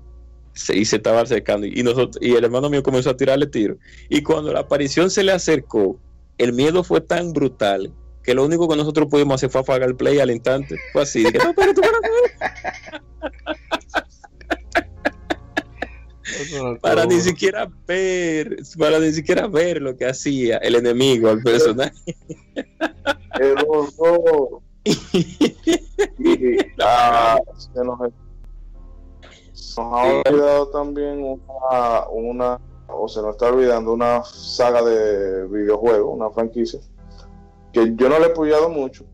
[0.69, 3.77] y se estaba acercando y nosotros y el hermano mío comenzó a tirarle tiro.
[4.09, 5.97] Y cuando la aparición se le acercó
[6.39, 7.93] el miedo fue tan brutal
[8.25, 10.77] que lo único que nosotros pudimos hacer fue apagar el play al instante.
[10.93, 11.83] Fue así de que, no, pero tú,
[16.81, 22.17] para ni siquiera ver para ni siquiera ver lo que hacía el enemigo al personaje.
[23.41, 28.13] El horror y ah, se nos, nos,
[29.77, 36.31] ha olvidado también una, una, o se nos está olvidando una saga de videojuegos, una
[36.31, 36.81] franquicia,
[37.73, 39.05] que yo no le he apoyado mucho,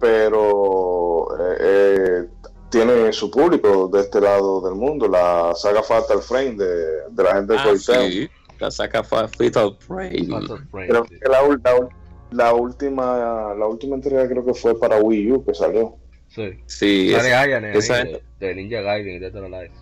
[0.00, 2.28] pero eh, eh,
[2.74, 6.66] tiene su público de este lado del mundo, la saga Fatal Frame de,
[7.10, 8.28] de la gente de ah, sí,
[8.58, 9.50] la saga Fatal Frame.
[9.50, 11.14] Fatal Frame, Creo sí.
[11.20, 11.88] que la, la,
[12.32, 15.96] la última la última entrega creo que fue para Wii U que salió.
[16.28, 16.50] Sí.
[16.66, 19.74] Sí, Sale esa- Ayane ahí, esa- de, de Ninja Gaiden y de Dead or Alive.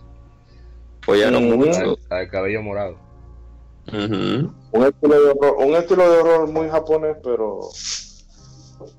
[1.41, 1.97] mucho.
[2.31, 2.97] Cabello morado.
[3.91, 7.59] Un estilo de horror, un estilo de horror muy japonés, pero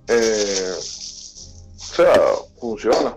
[0.09, 2.21] eh, o sea,
[2.61, 3.17] funciona.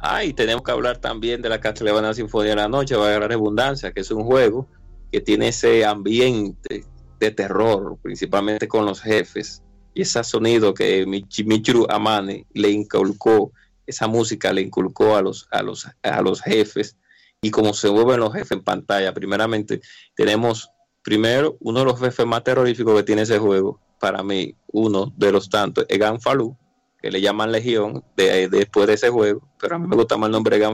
[0.00, 3.18] Ah, y tenemos que hablar también de la Castlevania Sinfonía de la Noche, va a
[3.18, 4.68] la redundancia, que es un juego
[5.10, 6.84] que tiene ese ambiente
[7.18, 9.62] de terror, principalmente con los jefes,
[9.94, 13.50] y ese sonido que Mich- Michiru Amane le inculcó,
[13.86, 16.96] esa música le inculcó a los, a los, a los jefes,
[17.40, 19.80] y como se mueven los jefes en pantalla, primeramente
[20.14, 20.70] tenemos,
[21.02, 25.32] primero, uno de los jefes más terroríficos que tiene ese juego, para mí, uno de
[25.32, 26.56] los tantos, es Ganfalu,
[27.00, 30.28] que le llaman Legión de, después de ese juego, pero a mí me gusta más
[30.28, 30.64] el nombre de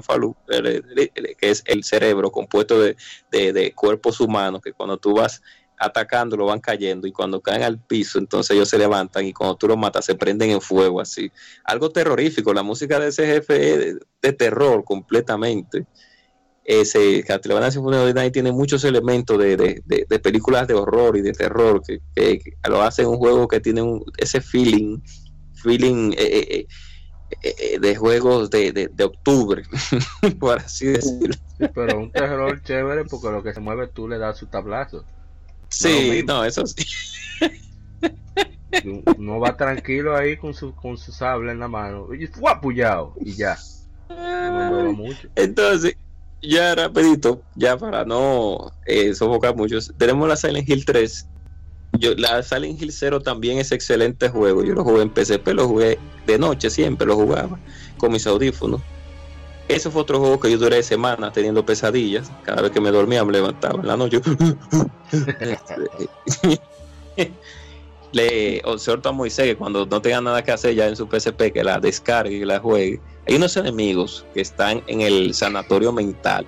[0.48, 2.96] el- el- que es el cerebro compuesto de,
[3.30, 5.42] de- de cuerpos humanos, que cuando tú vas
[5.76, 9.56] atacando lo van cayendo y cuando caen al piso entonces ellos se levantan y cuando
[9.56, 11.30] tú los matas se prenden en fuego así.
[11.64, 15.86] Algo terrorífico, la música de ese jefe es de, de terror completamente.
[16.64, 21.16] Ese Castlevania of the Night tiene muchos elementos de, de- de- de películas de horror
[21.18, 24.98] y de terror que, que- que lo hacen un juego que tiene un- ese feeling
[25.64, 26.66] feeling eh,
[27.42, 29.62] eh, eh, de juegos de, de, de octubre,
[30.38, 31.34] por así decirlo.
[31.74, 35.04] Pero un terror chévere porque lo que se mueve tú le das su tablazo.
[35.68, 36.84] Sí, no, eso sí.
[39.18, 42.14] No va tranquilo ahí con su, con su sable en la mano.
[42.14, 43.56] Y fue apoyado y ya.
[44.08, 45.28] No mucho.
[45.34, 45.96] Entonces,
[46.42, 51.28] ya rapidito, ya para no eh, sofocar mucho, tenemos la Silent Hill 3
[51.98, 54.64] yo, la Silent Hill 0 también es excelente juego.
[54.64, 57.58] Yo lo jugué en PCP, lo jugué de noche siempre, lo jugaba
[57.98, 58.80] con mis audífonos.
[59.68, 62.30] Eso fue otro juego que yo duré semanas teniendo pesadillas.
[62.42, 64.20] Cada vez que me dormía me levantaba en la noche.
[68.12, 71.52] Le exhorto a Moisés que cuando no tenga nada que hacer ya en su PSP,
[71.52, 73.00] que la descargue y la juegue.
[73.26, 76.46] Hay unos enemigos que están en el sanatorio mental,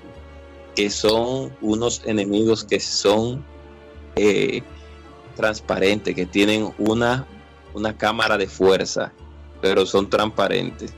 [0.77, 3.43] que son unos enemigos que son
[4.16, 4.62] eh,
[5.36, 7.24] transparentes, que tienen una,
[7.74, 9.12] una cámara de fuerza,
[9.60, 10.92] pero son transparentes.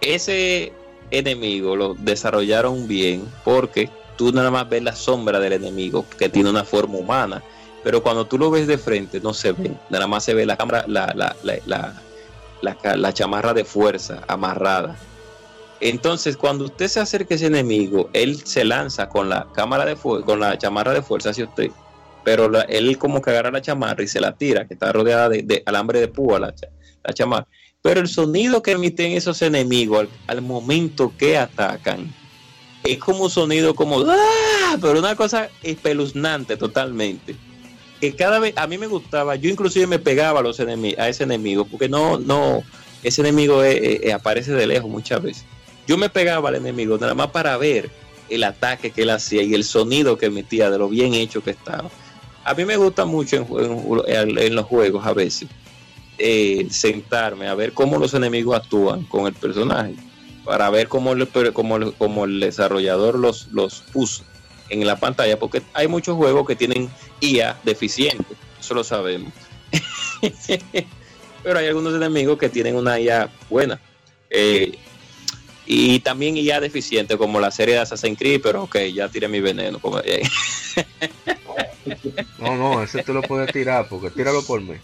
[0.00, 0.72] Ese
[1.10, 6.50] enemigo lo desarrollaron bien porque tú nada más ves la sombra del enemigo que tiene
[6.50, 7.42] una forma humana,
[7.82, 10.56] pero cuando tú lo ves de frente no se ve, nada más se ve la
[10.56, 11.34] cámara, la, la,
[12.62, 14.96] la, la chamarra de fuerza amarrada.
[15.80, 19.96] Entonces, cuando usted se acerca a ese enemigo, él se lanza con la cámara de
[19.96, 21.70] fuego, con la chamarra de fuerza hacia usted,
[22.24, 25.62] pero él como que agarra la chamarra y se la tira, que está rodeada de,
[25.66, 26.54] alambre de púa la,
[27.04, 27.46] la chamarra
[27.82, 32.12] pero el sonido que emiten esos enemigos al, momento que atacan
[32.84, 34.76] es como un sonido como ¡Ah!
[34.80, 37.36] pero una cosa espeluznante totalmente.
[38.00, 41.08] Que cada vez a mí me gustaba, yo inclusive me pegaba a los enemigos, a
[41.08, 42.62] ese enemigo, porque no, no,
[43.02, 43.62] ese enemigo
[44.14, 45.44] aparece de lejos muchas veces.
[45.86, 47.90] Yo me pegaba al enemigo nada más para ver
[48.30, 51.50] el ataque que él hacía y el sonido que emitía de lo bien hecho que
[51.50, 51.90] estaba.
[52.44, 53.46] A mí me gusta mucho
[54.06, 55.48] en los juegos a veces
[56.22, 59.94] eh, sentarme a ver cómo los enemigos actúan con el personaje,
[60.44, 64.24] para ver cómo, el, cómo, el desarrollador los, los puso
[64.68, 66.90] en la pantalla, porque hay muchos juegos que tienen
[67.20, 69.32] IA deficiente, eso lo sabemos.
[71.42, 73.80] Pero hay algunos enemigos que tienen una IA buena.
[74.28, 74.78] Eh,
[75.64, 79.40] y también IA deficiente, como la serie de Assassin's Creed, pero ok, ya tiré mi
[79.40, 79.80] veneno.
[82.38, 84.74] no, no, ese tú lo puedes tirar, porque tíralo por mí.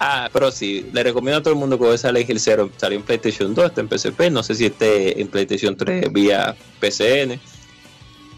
[0.00, 2.98] ah, pero sí, le recomiendo a todo el mundo que esa Silent Hill 0 salió
[2.98, 7.40] en PlayStation 2, está en PSP, no sé si esté en PlayStation 3 vía PCN,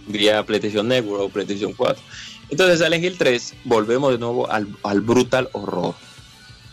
[0.06, 2.02] vía PlayStation Network o PlayStation 4.
[2.48, 5.94] Entonces Silent Hill 3, volvemos de nuevo al, brutal horror,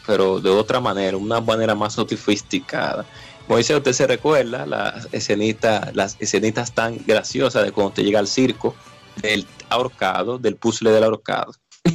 [0.05, 3.05] pero de otra manera, una manera más sofisticada.
[3.47, 8.27] Moisés, usted se recuerda las escenitas, las escenitas tan graciosas de cuando te llega al
[8.27, 8.75] circo,
[9.21, 11.53] del ahorcado, del puzzle del ahorcado.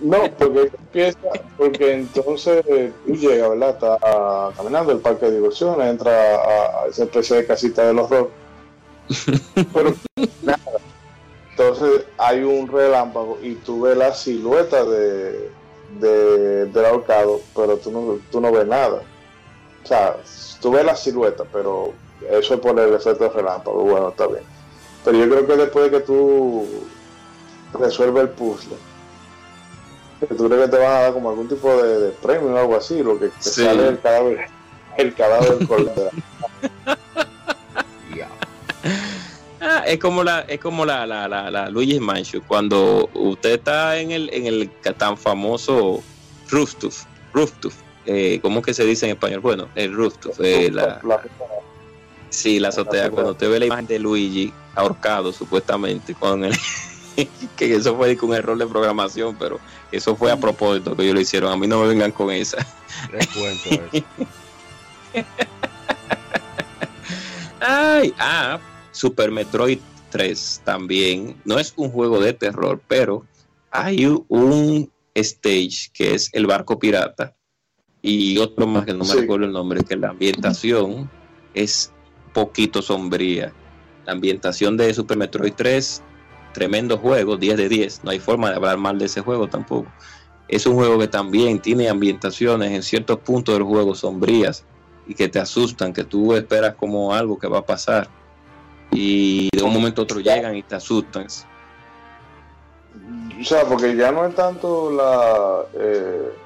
[0.00, 1.18] No, porque empieza,
[1.58, 3.70] porque entonces tú llegas, ¿verdad?
[3.70, 3.98] Está
[4.56, 8.30] caminando el parque de diversiones, entra a, esa especie de casita del horror.
[9.74, 9.94] Pero
[10.42, 10.58] nada.
[11.50, 15.50] Entonces hay un relámpago y tú ves la silueta de,
[16.00, 19.02] de del ahorcado, pero tú no, tú no ves nada.
[19.84, 20.16] O sea,
[20.60, 21.92] tú ves la silueta, pero
[22.30, 23.82] eso es por el efecto del relámpago.
[23.82, 24.42] Bueno, está bien.
[25.04, 26.66] Pero yo creo que después de que tú
[27.74, 28.76] resuelves el puzzle,
[30.20, 33.02] tú crees que te van a dar como algún tipo de, premio o algo así,
[33.02, 34.46] lo que te sale el cadáver,
[34.96, 35.58] el cadáver
[39.60, 43.98] ah, es como la, es como la, la, la, la Luigi Manchu, cuando usted está
[43.98, 46.02] en el, en el tan famoso
[46.48, 47.04] Rooftuf,
[47.34, 47.74] Rooftuf,
[48.06, 49.40] eh, ¿cómo que se dice en español?
[49.40, 51.00] Bueno, el Rooftuf, eh, la,
[52.30, 56.54] sí, la azotea, cuando usted ve la imagen de Luigi ahorcado supuestamente con el
[57.56, 59.60] que eso fue un error de programación, pero
[59.92, 61.52] eso fue a propósito que ellos lo hicieron.
[61.52, 62.66] A mí no me vengan con esa.
[67.60, 68.58] Ay, ah,
[68.90, 69.78] Super Metroid
[70.10, 71.36] 3 también.
[71.44, 73.24] No es un juego de terror, pero
[73.70, 77.34] hay un stage que es el barco pirata
[78.06, 81.08] y otro más que no me recuerdo el nombre, que la ambientación
[81.54, 81.90] es
[82.34, 83.50] poquito sombría.
[84.04, 86.02] La ambientación de Super Metroid 3
[86.52, 89.90] tremendo juego, 10 de 10, no hay forma de hablar mal de ese juego tampoco.
[90.48, 94.64] Es un juego que también tiene ambientaciones en ciertos puntos del juego sombrías
[95.06, 98.06] y que te asustan, que tú esperas como algo que va a pasar
[98.92, 101.26] y de un momento a otro llegan y te asustan.
[103.40, 105.62] O sea, porque ya no es tanto la...
[105.72, 106.43] Eh,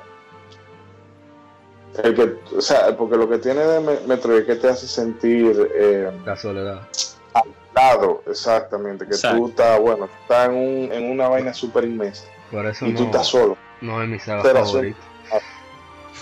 [2.04, 5.70] el que, o sea, porque lo que tiene de Metroid es que te hace sentir...
[5.74, 6.88] Eh, la soledad
[8.26, 12.24] exactamente, que tú estás, bueno, estás en, un, en una vaina súper inmensa.
[12.50, 13.56] Por eso y tú estás solo.
[13.80, 14.98] No es mi saga favorita.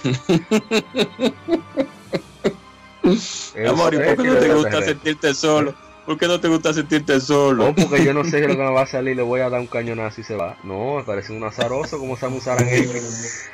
[3.69, 5.74] Amor, ¿y por qué no te gusta sentirte solo?
[6.05, 7.66] ¿Por qué no te gusta sentirte solo?
[7.66, 9.61] No, porque yo no sé lo que me va a salir, le voy a dar
[9.61, 10.57] un cañonazo y se va.
[10.62, 13.48] No, me parece un azaroso como se usaran ellos.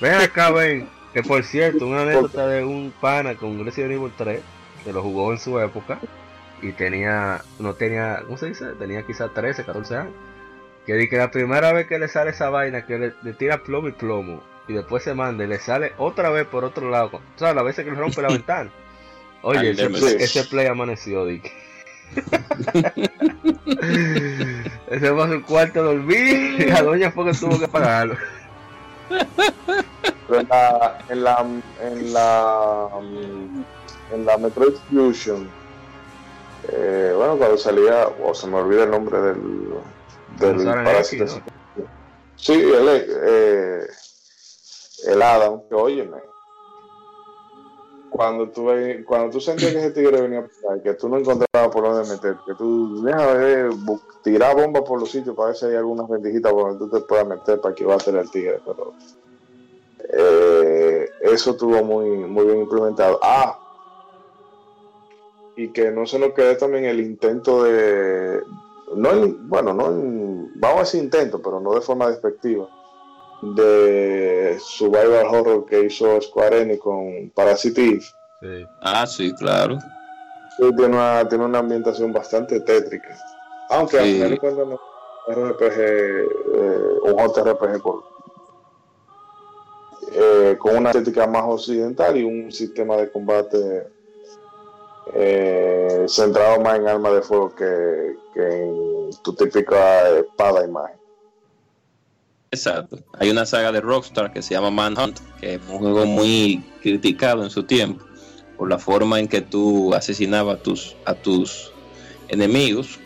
[0.00, 0.88] Ven acá, ven.
[1.12, 4.40] Que por cierto, una anécdota de un pana con Resident Evil 3,
[4.84, 6.00] que lo jugó en su época,
[6.60, 8.66] y tenía, no tenía, ¿cómo se dice?
[8.78, 10.12] Tenía quizás 13, 14 años.
[10.86, 13.88] Que di que la primera vez que le sale esa vaina, que le, tira plomo
[13.88, 17.20] y plomo, y después se manda y le sale otra vez por otro lado, o
[17.38, 18.70] sea, las veces que le rompe la ventana.
[19.42, 19.86] Oye, ese,
[20.24, 21.52] ese, play amaneció, Dick.
[24.88, 28.16] ese fue su cuarto a dormir y la doña fue que tuvo que pagarlo.
[29.10, 31.46] En la, en la,
[31.80, 32.88] en la,
[34.12, 35.48] en la Metroid Fusion,
[36.68, 39.74] eh, bueno, cuando salía, o se me olvida el nombre del,
[40.38, 41.40] del parásito.
[42.36, 43.86] Sí, el, eh,
[45.06, 46.18] el Adam, que óyeme.
[48.14, 48.68] Cuando tú,
[49.04, 52.08] cuando tú sentías que ese tigre venía por ahí, que tú no encontrabas por dónde
[52.08, 53.70] meter, que tú dejas de
[54.22, 57.04] tirar bombas por los sitios para ver si hay algunas bendijitas por donde tú te
[57.06, 58.92] puedas meter para que va a ser el tigre, pero
[60.10, 63.18] eh, eso estuvo muy, muy bien implementado.
[63.20, 63.58] Ah,
[65.56, 68.40] y que no se nos quede también el intento de,
[68.94, 69.10] no
[69.40, 69.86] bueno, no
[70.54, 72.68] vamos a decir intento, pero no de forma despectiva,
[73.54, 78.00] de survival horror que hizo Square Enix con Parasite
[78.82, 79.78] Ah, sí, claro.
[80.58, 83.16] tiene, una, tiene una ambientación bastante tétrica.
[83.70, 84.80] Aunque al final cuando no,
[85.26, 86.26] RPG, eh,
[87.04, 88.04] un JRPG por,
[90.12, 93.88] eh, con una estética más occidental y un sistema de combate
[95.14, 100.98] eh, centrado más en armas de fuego que, en tu típica espada y magia.
[102.54, 102.98] Exacto.
[103.18, 107.44] Hay una saga de Rockstar que se llama Manhunt, que es un juego muy criticado
[107.44, 108.04] en su tiempo
[108.56, 111.72] por la forma en que tú asesinabas a tus, a tus
[112.28, 112.98] enemigos,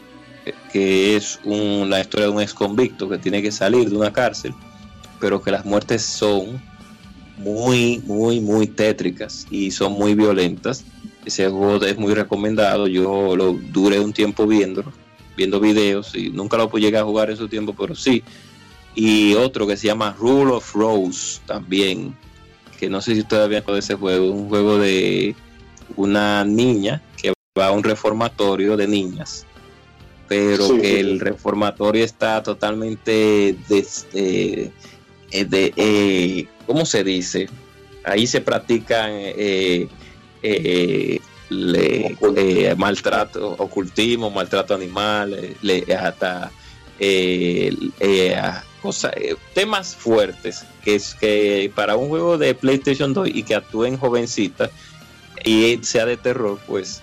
[0.73, 4.55] que es la historia de un ex convicto que tiene que salir de una cárcel,
[5.21, 6.63] pero que las muertes son
[7.39, 10.85] muy, muy, muy tétricas y son muy violentas
[11.29, 12.87] ese juego es muy recomendado.
[12.87, 14.93] Yo lo duré un tiempo viéndolo,
[15.37, 18.23] viendo videos y nunca lo pude llegar a jugar en su tiempo, pero sí.
[19.01, 22.17] Y otro que se llama Rule of Rose también,
[22.81, 25.37] que no sé si ustedes habían de ese juego, un juego de
[25.95, 29.47] una niña que va a un reformatorio de niñas,
[30.27, 34.73] pero que el reformatorio está totalmente de, eh,
[35.45, 37.49] de, eh, ¿cómo se dice?
[38.03, 39.87] Ahí se practican eh,
[40.43, 41.21] eh,
[41.51, 46.51] le, eh, maltrato, ocultismo, maltrato animal, le, hasta
[46.99, 47.73] eh,
[48.79, 49.13] cosas,
[49.55, 54.71] temas fuertes que es que para un juego de PlayStation 2 y que actúen jovencitas
[55.45, 57.03] y sea de terror, pues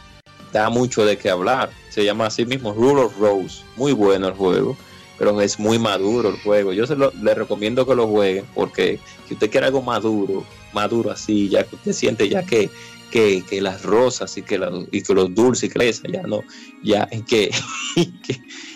[0.52, 1.70] da mucho de qué hablar.
[1.90, 4.78] Se llama así mismo Rule of Rose, muy bueno el juego,
[5.18, 6.74] pero es muy maduro el juego.
[6.74, 11.12] Yo se lo, le recomiendo que lo jueguen porque si usted quiere algo maduro, maduro
[11.12, 12.70] así, ya que usted siente ya que
[13.16, 14.60] que, las rosas y que,
[14.92, 16.44] y que los dulces y que ya no,
[16.84, 17.52] ya y que,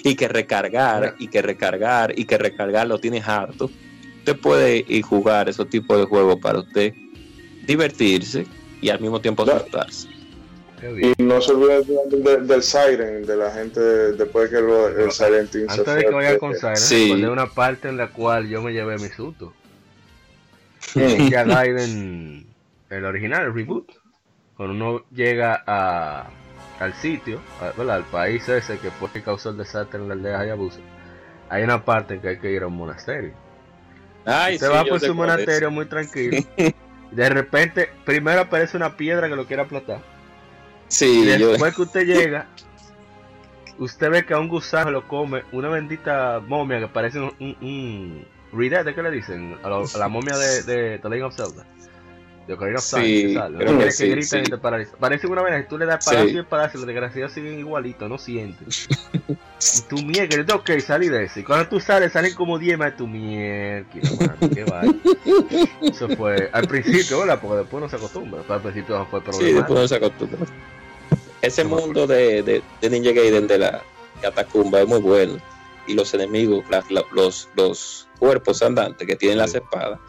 [0.03, 3.69] y que, recargar y que recargar y que recargar lo tienes harto.
[4.19, 6.93] Usted puede ir jugar esos tipos de juegos para usted
[7.65, 8.45] divertirse
[8.81, 10.07] y al mismo tiempo asustarse.
[10.81, 15.85] Y no se olvide del, Siren, de la gente después que lo, el Siren Antes
[15.85, 17.11] de que vaya con Siren, sí.
[17.11, 19.53] una parte en la cual yo me llevé mi susto.
[21.29, 22.45] ya Gaiden,
[22.89, 23.98] el original, el reboot
[24.59, 26.27] cuando uno llega a,
[26.81, 27.39] al sitio,
[27.77, 30.81] al país ese que fue que causó el desastre en la aldea Hayabusa,
[31.47, 33.31] hay una parte en que hay que ir a un monasterio.
[34.25, 36.43] Ay, Usted va por su monasterio muy tranquilo.
[37.11, 40.01] de repente, primero aparece una piedra que lo quiere aplastar.
[40.89, 42.47] Sí, y después que usted llega,
[43.77, 48.27] usted ve que a un gusano lo come una bendita momia que parece un, un,
[48.51, 49.57] ¿de qué le dicen?
[49.63, 51.65] A, la momia de, de The Legend of Zelda
[52.49, 54.95] de Ocarina of sí, que, gritan y te paralizan.
[54.99, 58.09] Parece una vez que tú le das palacio y el palacio, los desgraciados siguen igualito,
[58.09, 58.87] no sientes.
[59.27, 61.41] y tu mierda, ok, salí de ese.
[61.41, 64.91] Y cuando tú sales, salen como 10 más tu mierda, qué vaya.
[65.83, 68.41] Eso fue al principio, hola, porque después no se acostumbra.
[68.41, 69.47] Pero al principio no fue problema.
[69.47, 70.39] Sí, después no se acostumbra.
[71.43, 73.83] Ese mundo de, de, de, Ninja Gaiden de la
[74.23, 75.37] catacumba es muy bueno.
[75.85, 76.65] Y los enemigos,
[77.11, 79.99] los, los cuerpos andantes que tienen las espadas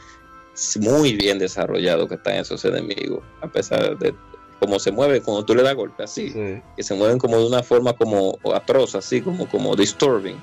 [0.80, 4.14] muy bien desarrollado que están esos enemigos, a pesar de
[4.58, 6.32] cómo se mueven cuando tú le das golpe así,
[6.76, 10.36] que se mueven como de una forma como atroz, así como, como disturbing,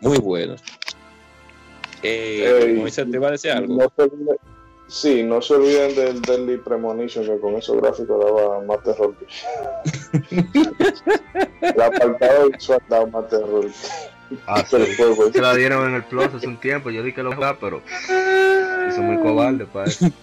[0.00, 0.62] muy buenos.
[2.02, 3.74] Eh, te iba a decir algo.
[3.74, 3.92] No
[4.86, 9.14] sí, no se olviden del Deadly Premonition, que con esos gráficos daba más terror.
[11.60, 13.66] el apartado visual daba más terror.
[14.46, 16.90] Ah, se la dieron en el Plus hace un tiempo.
[16.90, 17.82] Yo dije que lo jugaba, pero
[18.88, 20.06] hizo muy cobarde para eso.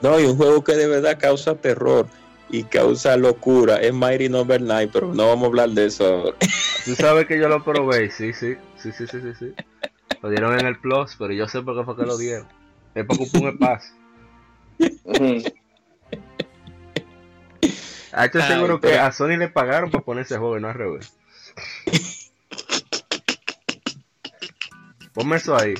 [0.00, 2.06] No, y un juego que de verdad causa terror.
[2.50, 6.36] y causa locura es Mighty Number 9, pero no vamos a hablar de eso ahora.
[6.84, 9.54] Tú sabes que yo lo probé, sí, sí, sí, sí, sí, sí, sí.
[10.22, 12.46] Lo dieron en el Plus, pero yo sé por qué fue que lo dieron.
[12.94, 13.94] Es para ocupar un espacio.
[18.12, 20.74] Ah, estoy seguro que a Sony le pagaron por poner ese juego y no al
[20.74, 21.14] revés.
[25.14, 25.74] Ponme eso ahí.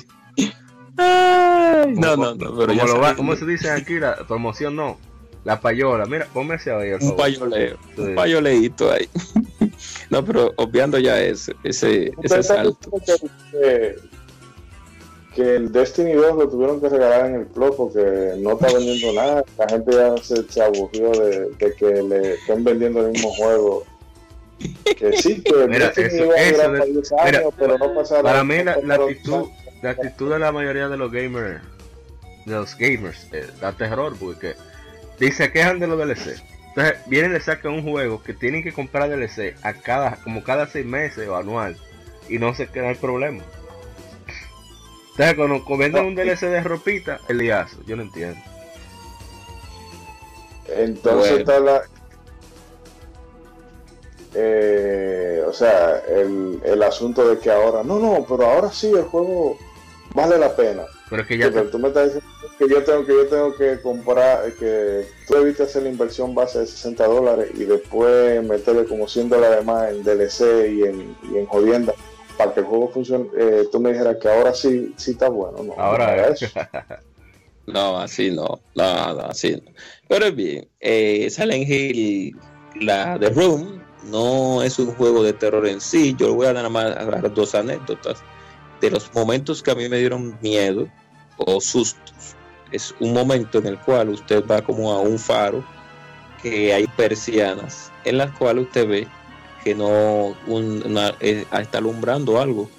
[0.97, 3.99] Ay, no, no, no, pero ya como lo va- ¿Cómo se dice aquí?
[3.99, 4.97] La promoción no.
[5.43, 6.05] La payola.
[6.05, 6.91] Mira, ponme ese ahí.
[6.99, 8.01] un payoleo, Sí.
[8.01, 9.07] un payoleíto ahí.
[10.09, 12.91] No, pero obviando ya ese, ese, ese ¿Ustedes salto.
[13.51, 13.95] que,
[15.35, 19.13] que el Destiny 2 lo tuvieron que regalar en el Plus porque no está vendiendo
[19.13, 19.43] nada.
[19.57, 23.83] La gente ya se, se aburrió de, de que le estén vendiendo el mismo juego.
[24.97, 28.03] Que sí, que el Mira, eso- eso durar de- para 10 mira, pero no.
[28.23, 29.49] Para mí la, actitud,
[29.81, 31.61] la actitud de la mayoría de los gamers,
[32.45, 34.55] de los gamers, eh, da terror porque
[35.19, 36.41] dice quejan de los DLC.
[36.69, 40.43] Entonces vienen y le sacan un juego que tienen que comprar DLC a cada, como
[40.43, 41.77] cada seis meses o anual
[42.29, 43.43] y no se queda el problema.
[45.11, 48.39] Entonces cuando cuando venden un DLC de ropita, el liazo, yo no entiendo.
[50.67, 51.37] Entonces Bueno.
[51.37, 51.81] está la.
[54.35, 59.03] Eh, o sea, el, el asunto de que ahora, no, no, pero ahora sí el
[59.03, 59.57] juego
[60.13, 60.83] vale la pena.
[61.09, 63.27] Pero es que ya Porque te- tú me estás diciendo que yo tengo que yo
[63.27, 68.43] tengo que comprar, que tú debiste hacer la inversión base de 60 dólares y después
[68.43, 71.93] meterle como 100 dólares más en DLC y en, y en jodienda
[72.37, 73.27] para que el juego funcione.
[73.37, 75.73] Eh, tú me dijeras que ahora sí, sí está bueno, ¿no?
[75.77, 76.47] ahora no eso.
[77.67, 79.71] No, así no, no, no, así no.
[80.07, 82.37] Pero es bien, eh, Silent Hill,
[82.79, 86.15] la The Room, no es un juego de terror en sí.
[86.17, 86.95] Yo voy a nada más
[87.33, 88.23] dos anécdotas
[88.81, 90.87] de los momentos que a mí me dieron miedo
[91.37, 92.35] o sustos.
[92.71, 95.63] Es un momento en el cual usted va como a un faro
[96.41, 99.07] que hay persianas en las cuales usted ve
[99.63, 100.35] que no
[101.19, 102.69] eh, está alumbrando algo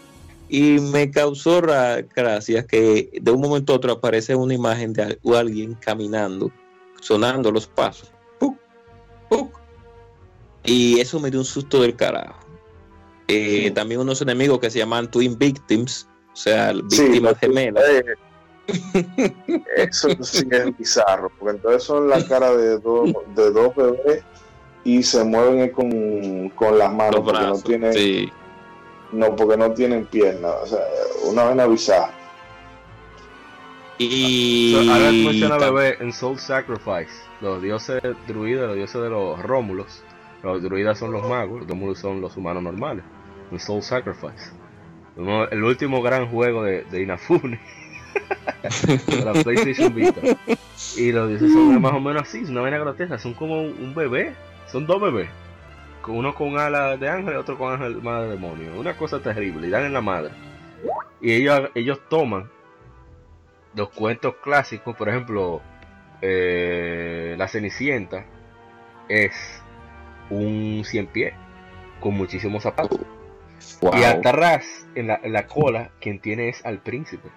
[0.48, 5.02] y me causó ra- gracia que de un momento a otro aparece una imagen de
[5.02, 6.52] al- alguien caminando,
[7.00, 8.12] sonando los pasos.
[8.38, 8.56] ¡Puc!
[9.28, 9.58] ¡Puc!
[10.66, 12.40] Y eso me dio un susto del carajo.
[13.28, 13.70] Eh, Sí.
[13.72, 17.82] También unos enemigos que se llaman Twin Victims, o sea, víctimas gemelas.
[17.88, 18.04] eh,
[19.76, 24.24] eso sí es bizarro, porque entonces son la cara de dos, de dos bebés
[24.84, 28.30] y se mueven con, con las manos porque no tienen, Sí.
[29.12, 30.80] no, porque no tienen piernas, o sea,
[31.30, 32.12] una vaina bizarra.
[33.98, 39.00] Y So, ahora tú mencionas tam- bebé en Soul Sacrifice, los dioses druidas, los dioses
[39.02, 40.02] de los Rómulos.
[40.46, 43.04] Los druidas son los magos, los Rómulos son los humanos normales.
[43.50, 44.52] En Soul Sacrifice.
[45.16, 47.58] El último gran juego de, de Inafune.
[49.24, 50.20] la PlayStation Vita.
[50.96, 53.92] Y los dioses son más o menos así, es una vaina grotesca, son como un
[53.92, 54.34] bebé,
[54.68, 55.28] son dos bebés.
[56.06, 58.78] Uno con alas de ángel y otro con ángel de demonio.
[58.78, 60.30] Una cosa terrible, y dan en la madre.
[61.20, 62.48] Y ellos, ellos toman
[63.74, 65.60] los cuentos clásicos, por ejemplo,
[66.22, 68.24] eh, La Cenicienta
[69.08, 69.60] es
[70.30, 71.34] un cien pies
[72.00, 73.00] con muchísimos zapatos.
[73.80, 73.98] Wow.
[73.98, 77.28] Y atrás, en la, en la cola, quien tiene es al príncipe.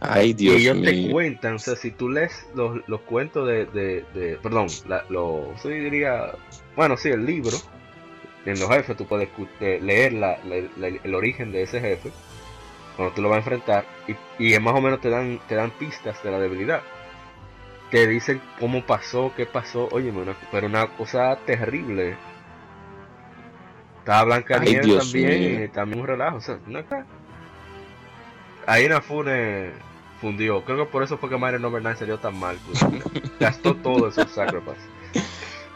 [0.00, 1.12] Ay, Dios y ellos te mío.
[1.12, 5.52] cuentan, o sea, si tú lees los, los cuentos de, de, de- perdón, la, lo,
[5.56, 6.32] yo diría,
[6.76, 7.56] bueno, sí, el libro,
[8.46, 9.28] en los jefes tú puedes
[9.60, 12.12] eh, leer la- el origen de ese jefe,
[12.96, 13.84] cuando tú lo vas a enfrentar,
[14.38, 16.80] y, y más o menos te dan, te dan pistas de la debilidad.
[17.90, 20.12] Te dicen cómo pasó, qué pasó, oye,
[20.50, 22.16] pero una cosa terrible.
[24.00, 27.06] Estaba Blanca Ay, Nieves Dios también, y también un relajo, o sea, una ca-
[28.66, 29.70] Ahí Inafune
[30.20, 30.62] fundió.
[30.64, 32.58] Creo que por eso fue que Mario Number 9 salió tan mal.
[33.40, 34.76] Gastó todo esos sacrifice.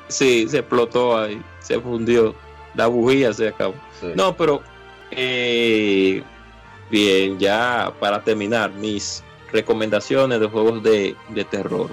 [0.08, 2.34] Sí, se explotó ahí, se fundió.
[2.74, 3.74] La bujía se acabó.
[4.00, 4.12] Sí.
[4.14, 4.62] No, pero
[5.10, 6.22] eh,
[6.90, 11.90] bien, ya para terminar, mis recomendaciones de juegos de, de terror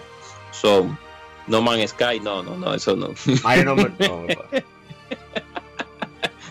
[0.62, 0.98] son
[1.48, 3.10] No Man's Sky, no, no, no, eso no.
[3.64, 4.66] Number no, pasa.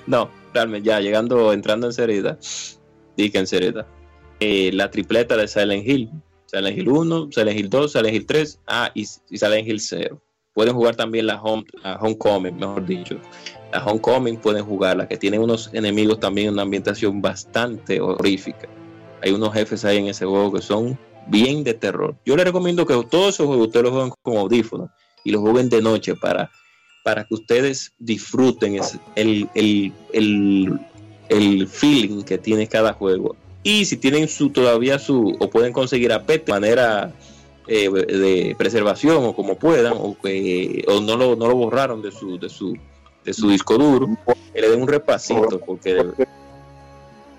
[0.06, 2.38] no, realmente ya llegando, entrando en seriedad,
[3.16, 3.86] dije en seriedad.
[4.40, 6.10] Eh, la tripleta de Silent Hill,
[6.46, 10.20] Silent Hill 1, Silent Hill 2, Silent Hill 3, ah, y, y Silent Hill 0.
[10.54, 13.16] Pueden jugar también la, home, la Homecoming, mejor dicho.
[13.72, 18.68] La Homecoming pueden jugar, la que tiene unos enemigos también una ambientación bastante horrífica.
[19.22, 22.16] Hay unos jefes ahí en ese juego que son bien de terror.
[22.24, 24.90] Yo les recomiendo que todos esos juegos ustedes los jueguen con audífonos
[25.24, 26.50] y los jueguen de noche para,
[27.04, 28.80] para que ustedes disfruten
[29.14, 30.80] el, el, el,
[31.28, 33.36] el feeling que tiene cada juego.
[33.62, 37.12] Y si tienen su todavía su, o pueden conseguir a PT de manera
[37.66, 42.10] eh, de preservación o como puedan, o que o no lo, no lo borraron de
[42.10, 42.76] su, de su,
[43.24, 44.08] de su disco duro,
[44.54, 46.16] que le den un repasito, porque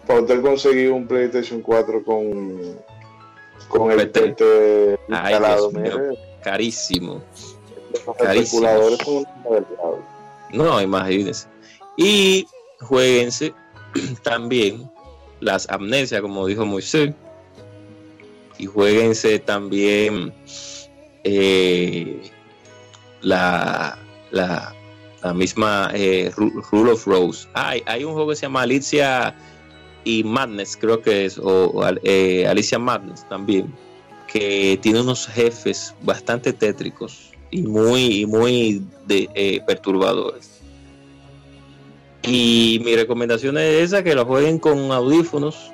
[0.05, 2.79] para usted conseguir un PlayStation 4 con,
[3.67, 4.05] con el Ay,
[5.07, 7.21] instalado, Dios mío, mire, carísimo.
[8.05, 8.67] los carísimo.
[8.67, 9.99] especuladores son una verdad.
[10.51, 11.47] No, imagínense.
[11.97, 12.47] Y
[12.81, 13.53] jueguense
[14.23, 14.89] también
[15.41, 17.13] las amnesias, como dijo Moisés.
[18.57, 20.33] Y jueguense también
[21.23, 22.29] eh,
[23.21, 23.97] la,
[24.31, 24.73] la,
[25.23, 27.47] la misma eh, Ru- Rule of Rose.
[27.53, 29.33] Hay, hay un juego que se llama Alicia
[30.09, 33.71] y Madness, creo que es, o, eh, Alicia Madness también,
[34.27, 40.61] que tiene unos jefes bastante tétricos y muy, muy eh, perturbadores.
[42.23, 45.71] Y mi recomendación es esa, que lo jueguen con audífonos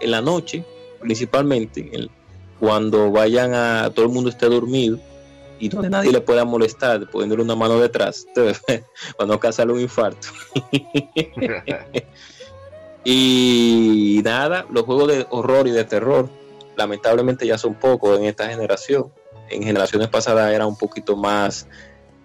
[0.00, 0.64] en la noche,
[1.00, 1.90] principalmente,
[2.60, 4.98] cuando vayan a, todo el mundo esté dormido
[5.58, 8.26] y donde nadie le pueda molestar, poniéndole una mano detrás,
[9.16, 10.28] para no causarle un infarto.
[13.04, 16.28] Y nada, los juegos de horror y de terror,
[16.76, 19.12] lamentablemente ya son pocos en esta generación.
[19.50, 21.66] En generaciones pasadas eran un poquito más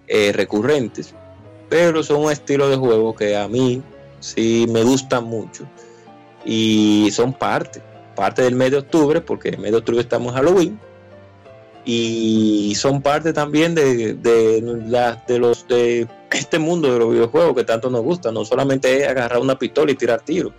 [0.07, 1.13] eh, recurrentes,
[1.69, 3.81] pero son un estilo de juego que a mí
[4.19, 5.65] sí me gustan mucho
[6.45, 7.81] y son parte,
[8.15, 10.79] parte del mes de octubre, porque en el mes de octubre estamos en Halloween
[11.85, 14.61] y son parte también de, de,
[15.27, 18.31] de los de este mundo de los videojuegos que tanto nos gusta.
[18.31, 20.53] No solamente es agarrar una pistola y tirar tiros,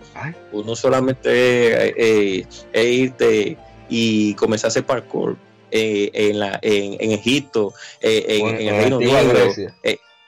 [0.51, 3.57] o no solamente es, eh, es irte
[3.89, 5.37] y comenzar a hacer parkour
[5.71, 9.75] eh, en, la, en, en Egipto, eh, en, Bueno, en el Reino Unido, Grecia.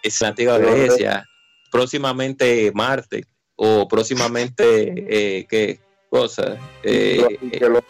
[0.03, 1.25] es la antigua Grecia,
[1.71, 4.63] próximamente Marte, o próximamente,
[5.39, 6.57] eh, ¿qué cosa?
[6.83, 7.83] Eh, y, que lo,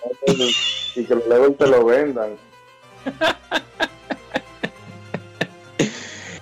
[0.96, 2.36] y que te lo vendan.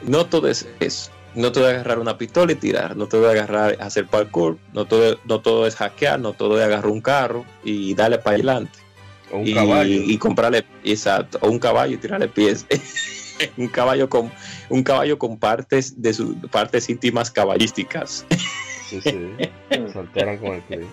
[0.07, 1.11] no todo es eso.
[1.35, 4.85] No todo es agarrar una pistola y tirar, no todo es agarrar, hacer parkour, no
[4.85, 8.79] todo, no todo es hackear, no todo es agarrar un carro y darle para adelante.
[9.33, 10.01] O un y, caballo.
[10.01, 12.65] y comprarle, exacto, o un caballo y tirarle pies.
[13.57, 14.31] un caballo con
[14.69, 18.25] un caballo con partes de sus partes íntimas caballísticas.
[18.89, 19.31] Sí, sí.
[19.69, 20.83] Se alteran con el clip.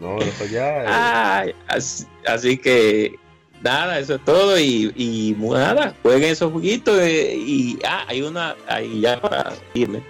[0.00, 0.82] No, eso ya.
[0.82, 3.14] eh, Ay, así, así que
[3.62, 8.56] nada, eso es todo y, y nada, jueguen esos juguitos eh, y ah, hay una,
[8.66, 10.02] ahí ya para irme,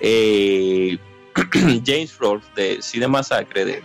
[0.00, 0.98] eh,
[1.86, 3.82] James Rolfe de Cine Masacre, de,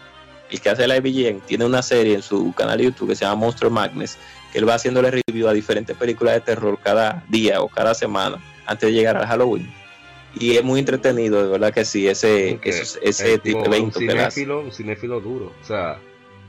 [0.49, 3.25] el que hace la IBGN, tiene una serie en su canal de YouTube que se
[3.25, 4.17] llama Monster Madness,
[4.51, 8.37] que él va haciéndole review a diferentes películas de terror cada día o cada semana
[8.65, 9.71] antes de llegar al Halloween.
[10.37, 13.99] Y es muy entretenido, de verdad que sí, ese, ese es tipo de un evento
[13.99, 15.53] que cinéfilo, un cinéfilo duro.
[15.61, 15.97] O sea,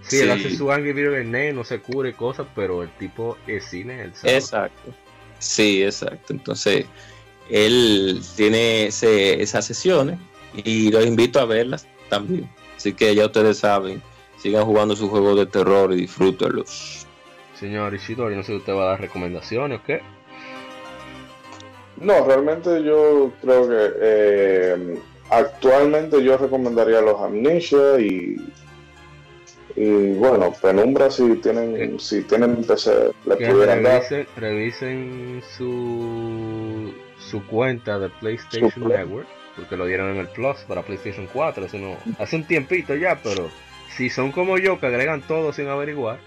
[0.09, 0.23] sí, Sí.
[0.23, 4.03] él hace su Angry Video Game, no se cubre cosas, pero el tipo es cine,
[4.03, 4.35] él sabe.
[4.37, 4.95] Exacto.
[5.39, 6.33] Sí, exacto.
[6.33, 6.87] Entonces,
[7.51, 10.19] él tiene ese- esas sesiones
[10.65, 12.49] y los invito a verlas también.
[12.77, 14.03] Así que ya ustedes saben,
[14.39, 17.07] sigan jugando sus juegos de terror y disfrútenlos.
[17.59, 20.01] Señor Ishidori, no sé si usted va a dar recomendaciones o qué.
[21.99, 24.99] No, realmente yo creo que eh,
[25.31, 28.37] actualmente yo recomendaría los Amnesia y
[29.77, 34.01] y bueno, Penumbra si tienen si tienen PC le Que pudieran dar.
[34.03, 38.89] revisen, revisen su, su cuenta de PlayStation Su.
[38.89, 42.95] Network, porque lo dieron en el Plus para PlayStation 4, hace, no- hace un tiempito
[42.95, 43.51] ya, pero
[43.97, 46.19] si son como yo que agregan todo sin averiguar,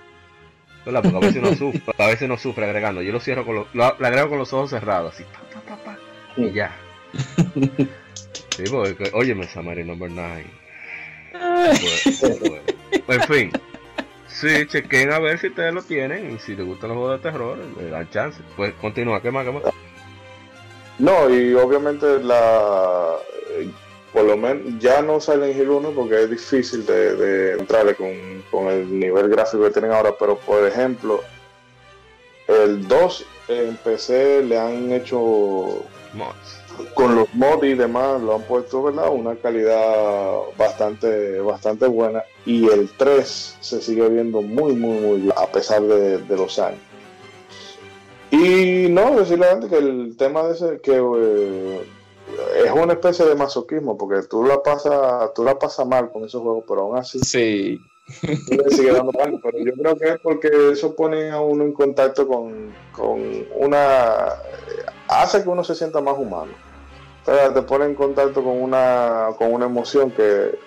[0.85, 1.01] ¿verdad?
[1.03, 3.67] Porque a veces no sufre, a veces no sufre agregando, yo lo cierro con los,
[3.73, 5.97] lo, lo agrego con los ojos cerrados, así, pa, pa, pa, pa,
[6.37, 6.71] y ya.
[8.57, 10.45] Sí, porque, óyeme, Samari number 9.
[12.91, 13.51] en fin.
[14.27, 17.29] Sí, chequen a ver si ustedes lo tienen y si les gustan los juegos de
[17.31, 18.39] terror, le dan chance.
[18.55, 19.45] Pues continúa, ¿qué más?
[19.45, 19.63] ¿Qué más?
[20.99, 23.15] No, y obviamente la
[23.51, 23.69] eh,
[24.13, 28.09] por lo menos ya no Silent Hill 1 porque es difícil de, de entrarle con,
[28.51, 31.21] con el nivel gráfico que tienen ahora, pero por ejemplo,
[32.47, 36.59] el 2 en PC le han hecho Mods.
[36.95, 42.67] con los mods y demás lo han puesto verdad una calidad bastante bastante buena y
[42.67, 46.79] el 3 se sigue viendo muy muy muy bien a pesar de, de los años.
[48.31, 51.81] Y no decirle a la gente que el tema de ese que eh,
[52.65, 56.41] es una especie de masoquismo porque tú la pasas tú la pasas mal con esos
[56.41, 57.79] juegos pero aún así Sí,
[58.49, 61.73] le sigues dando mal pero yo creo que es porque eso pone a uno en
[61.73, 64.25] contacto con, con una
[65.07, 66.51] hace que uno se sienta más humano.
[67.21, 70.57] O sea, te pone en contacto con una con una emoción que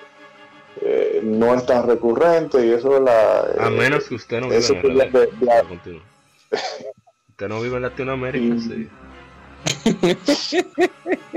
[0.80, 4.48] eh, no es tan recurrente y eso es la A eh, menos que usted no
[4.48, 5.62] viva eso en el LA.
[5.68, 6.02] Continúa.
[7.30, 8.88] Usted no vive en Latinoamérica, sí.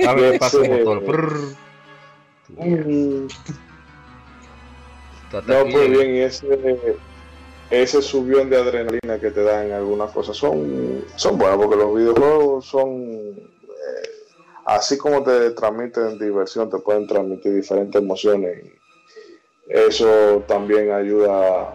[0.05, 1.39] A ver, pasa un motor.
[2.49, 3.27] Mm.
[5.47, 6.97] No, pues bien, ese,
[7.69, 12.65] ese subión de adrenalina que te dan algunas cosas son, son buenas porque los videojuegos
[12.65, 14.09] son, eh,
[14.65, 18.64] así como te transmiten diversión, te pueden transmitir diferentes emociones.
[18.64, 18.84] Y
[19.68, 21.74] eso también ayuda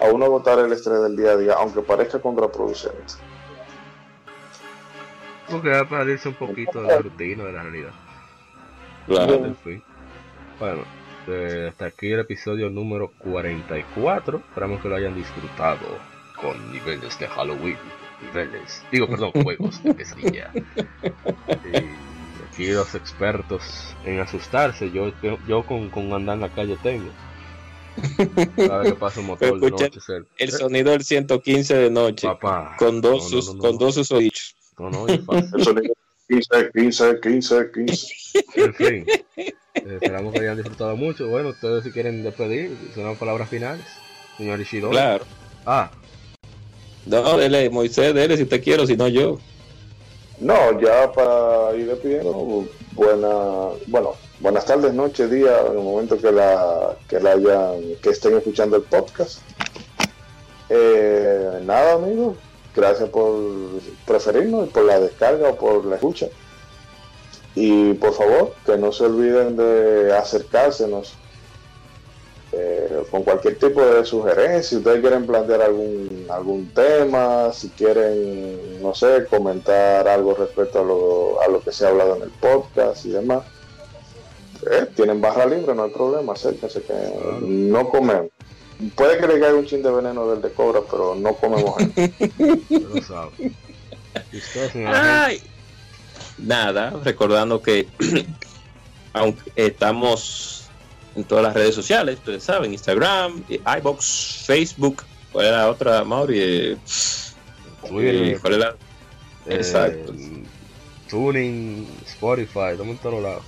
[0.00, 3.14] a uno a botar el estrés del día a día, aunque parezca contraproducente.
[5.50, 7.92] Porque va a salirse un poquito de la rutina, de la realidad.
[9.06, 9.54] Claro.
[10.58, 10.82] Bueno,
[11.28, 14.38] eh, hasta aquí el episodio número 44.
[14.38, 15.86] Esperamos que lo hayan disfrutado
[16.40, 17.78] con niveles de Halloween.
[18.22, 20.50] Niveles, digo, perdón, juegos de pesadilla.
[21.48, 22.05] Y
[22.56, 23.62] aquí los expertos
[24.04, 24.90] en asustarse.
[24.90, 25.12] Yo,
[25.46, 27.10] yo con, con andar en la calle tengo.
[28.56, 29.90] Cada vez que pasa un motor de noche,
[30.38, 32.26] el sonido del 115 de noche.
[32.26, 34.54] Papá, con dos, sus, con dos sus oídos.
[34.78, 35.50] No, no, es fácil.
[35.54, 35.94] El sonido
[36.28, 38.06] 15, 15, 15, 15.
[38.56, 39.54] En fin, eh,
[40.00, 41.28] esperamos que hayan disfrutado mucho.
[41.28, 43.84] Bueno, ustedes si quieren despedir, son palabras finales.
[44.36, 44.92] Señor Ishidori.
[44.92, 45.24] Claro.
[45.64, 45.90] Ah.
[47.06, 49.38] No, dele, Moisés, dele si te quiero, si no yo.
[50.38, 56.30] No, ya para ir despidiendo, buena, bueno, buenas tardes, noches, día, en el momento que
[56.30, 59.40] la, que la hayan, que estén escuchando el podcast.
[60.68, 62.36] Eh, nada, amigos,
[62.74, 63.34] gracias por
[64.06, 66.28] preferirnos y por la descarga o por la escucha.
[67.54, 71.14] Y por favor, que no se olviden de acercársenos
[72.52, 74.62] eh, con cualquier tipo de sugerencia.
[74.62, 80.84] Si ustedes quieren plantear algún, algún tema, si quieren, no sé, comentar algo respecto a
[80.84, 83.44] lo, a lo que se ha hablado en el podcast y demás.
[84.70, 86.94] Eh, tienen barra libre, no hay problema, acérquense que
[87.42, 88.30] no comemos.
[88.94, 91.74] Puede que le caiga un chin de veneno del de cobra, pero no comemos
[94.86, 95.42] Ay.
[96.38, 97.88] Nada, recordando que
[99.14, 100.68] aunque estamos
[101.14, 105.02] en todas las redes sociales, ustedes saben, Instagram, iBox, Facebook,
[105.36, 106.38] ¿cuál era la otra, Mauri?
[106.40, 106.76] Eh,
[107.86, 108.70] Twitter, ¿Cuál era?
[109.44, 110.14] Eh, Exacto.
[111.10, 113.44] Tuning, Spotify, estamos en todos lados.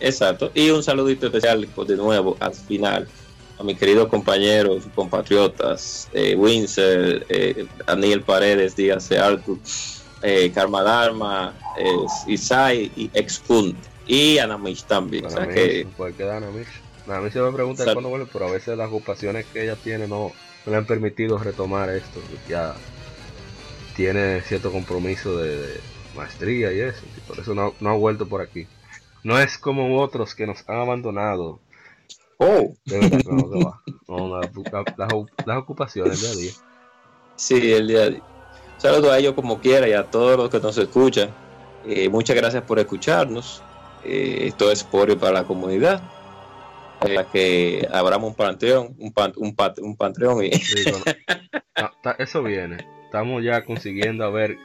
[0.00, 0.50] Exacto.
[0.54, 3.06] Y un saludito especial pues, de nuevo al final
[3.60, 9.58] a mis queridos compañeros compatriotas, eh, eh, Daniel Paredes, Díaz Artur,
[10.22, 13.76] eh, Karma Dharma, eh, Isai y Expund
[14.08, 15.26] y Anamish también.
[15.26, 16.66] o sea Anamish, que, ¿Por qué Anamish?
[17.06, 20.32] Anamish se me pregunta cuándo vuelve, pero a veces las ocupaciones que ella tiene no,
[20.68, 22.20] le han permitido retomar esto.
[22.48, 22.74] Ya
[23.96, 25.80] tiene cierto compromiso de, de
[26.16, 28.66] maestría y eso, y por eso no, no ha vuelto por aquí.
[29.24, 31.60] No es como otros que nos han abandonado.
[32.38, 33.80] oh, De verdad, que no, que va.
[34.06, 35.08] No, la- la- las,
[35.44, 36.52] las ocupaciones día a día.
[37.36, 38.22] sí, el día de hoy.
[38.78, 41.30] Saludo a ellos como quiera y a todos los que nos escuchan.
[41.84, 43.60] Eh, muchas gracias por escucharnos.
[44.04, 46.00] Eh, esto es Sporio para la comunidad.
[47.00, 51.04] Para que abramos un panteón, un, pan- un, pat- un pantreón y Sí, bueno,
[51.80, 52.78] no, ta- eso viene.
[53.04, 54.56] Estamos ya consiguiendo a ver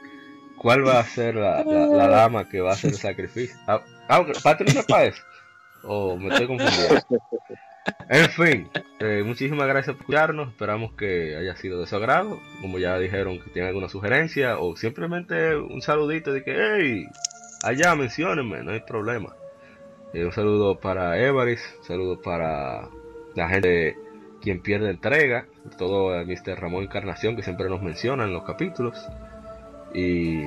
[0.58, 3.56] cuál va a ser la, la, la dama que va a hacer el sacrificio.
[3.68, 5.22] Ah, ah, ¿Patreon no es para eso?
[5.84, 7.00] Oh, me estoy confundiendo.
[8.10, 10.50] En fin, eh, muchísimas gracias por escucharnos.
[10.50, 12.40] Esperamos que haya sido de su agrado.
[12.62, 17.06] Como ya dijeron que tienen alguna sugerencia o simplemente un saludito de que, hey,
[17.64, 19.36] allá menciónenme, no hay problema.
[20.14, 22.88] Eh, un saludo para Evaris, un saludo para
[23.36, 23.98] la gente
[24.42, 25.46] quien pierde entrega,
[25.78, 26.60] todo a Mr.
[26.60, 29.02] Ramón Encarnación que siempre nos menciona en los capítulos.
[29.94, 30.42] Y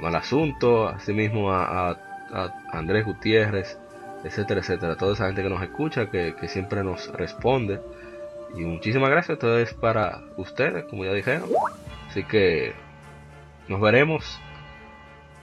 [0.00, 1.96] mal asunto, asimismo a, a-
[2.72, 3.78] Andrés Gutiérrez,
[4.24, 4.96] etcétera, etcétera.
[4.96, 7.80] Toda esa gente que nos escucha, que, que siempre nos responde.
[8.56, 11.48] Y muchísimas gracias, todo es para ustedes, como ya dijeron.
[12.08, 12.72] Así que
[13.68, 14.40] nos veremos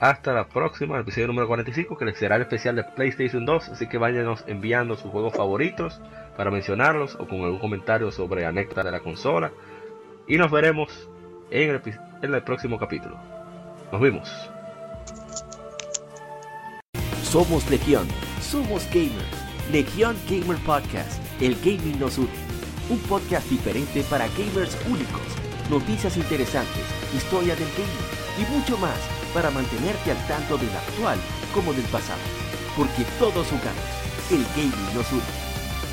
[0.02, 3.68] hasta la próxima, el episodio número 45, que será el especial de PlayStation 2.
[3.68, 6.00] Así que váyanos enviando sus juegos favoritos
[6.36, 9.52] para mencionarlos o con algún comentario sobre anécdota de la consola.
[10.26, 11.08] Y nos veremos
[11.52, 11.80] en el,
[12.20, 13.16] en el próximo capítulo.
[13.92, 14.50] Nos vemos.
[17.22, 18.08] Somos Legión,
[18.40, 19.70] somos gamers.
[19.70, 22.28] Legión Gamer Podcast, el gaming nos une.
[22.90, 25.22] Un podcast diferente para gamers únicos,
[25.70, 26.82] noticias interesantes,
[27.14, 31.18] historia del gaming y mucho más para mantenerte al tanto del actual
[31.54, 32.20] como del pasado.
[32.76, 33.88] Porque todos jugamos,
[34.30, 35.22] el gaming nos une.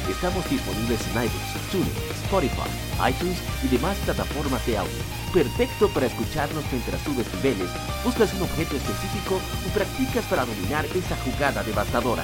[0.09, 1.93] Estamos disponibles en iBooks, TuneIn,
[2.23, 2.69] Spotify,
[3.09, 4.97] iTunes y demás plataformas de audio.
[5.33, 7.69] Perfecto para escucharnos mientras subes niveles,
[8.03, 12.23] buscas un objeto específico o practicas para dominar esa jugada devastadora.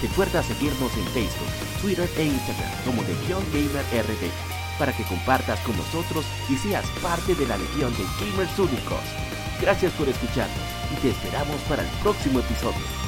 [0.00, 1.48] Recuerda seguirnos en Facebook,
[1.80, 4.30] Twitter e Instagram como Legion Gamer RD.
[4.78, 9.33] para que compartas con nosotros y seas parte de la legión de gamers únicos.
[9.64, 10.58] Gracias por escucharnos
[10.92, 13.03] y te esperamos para el próximo episodio.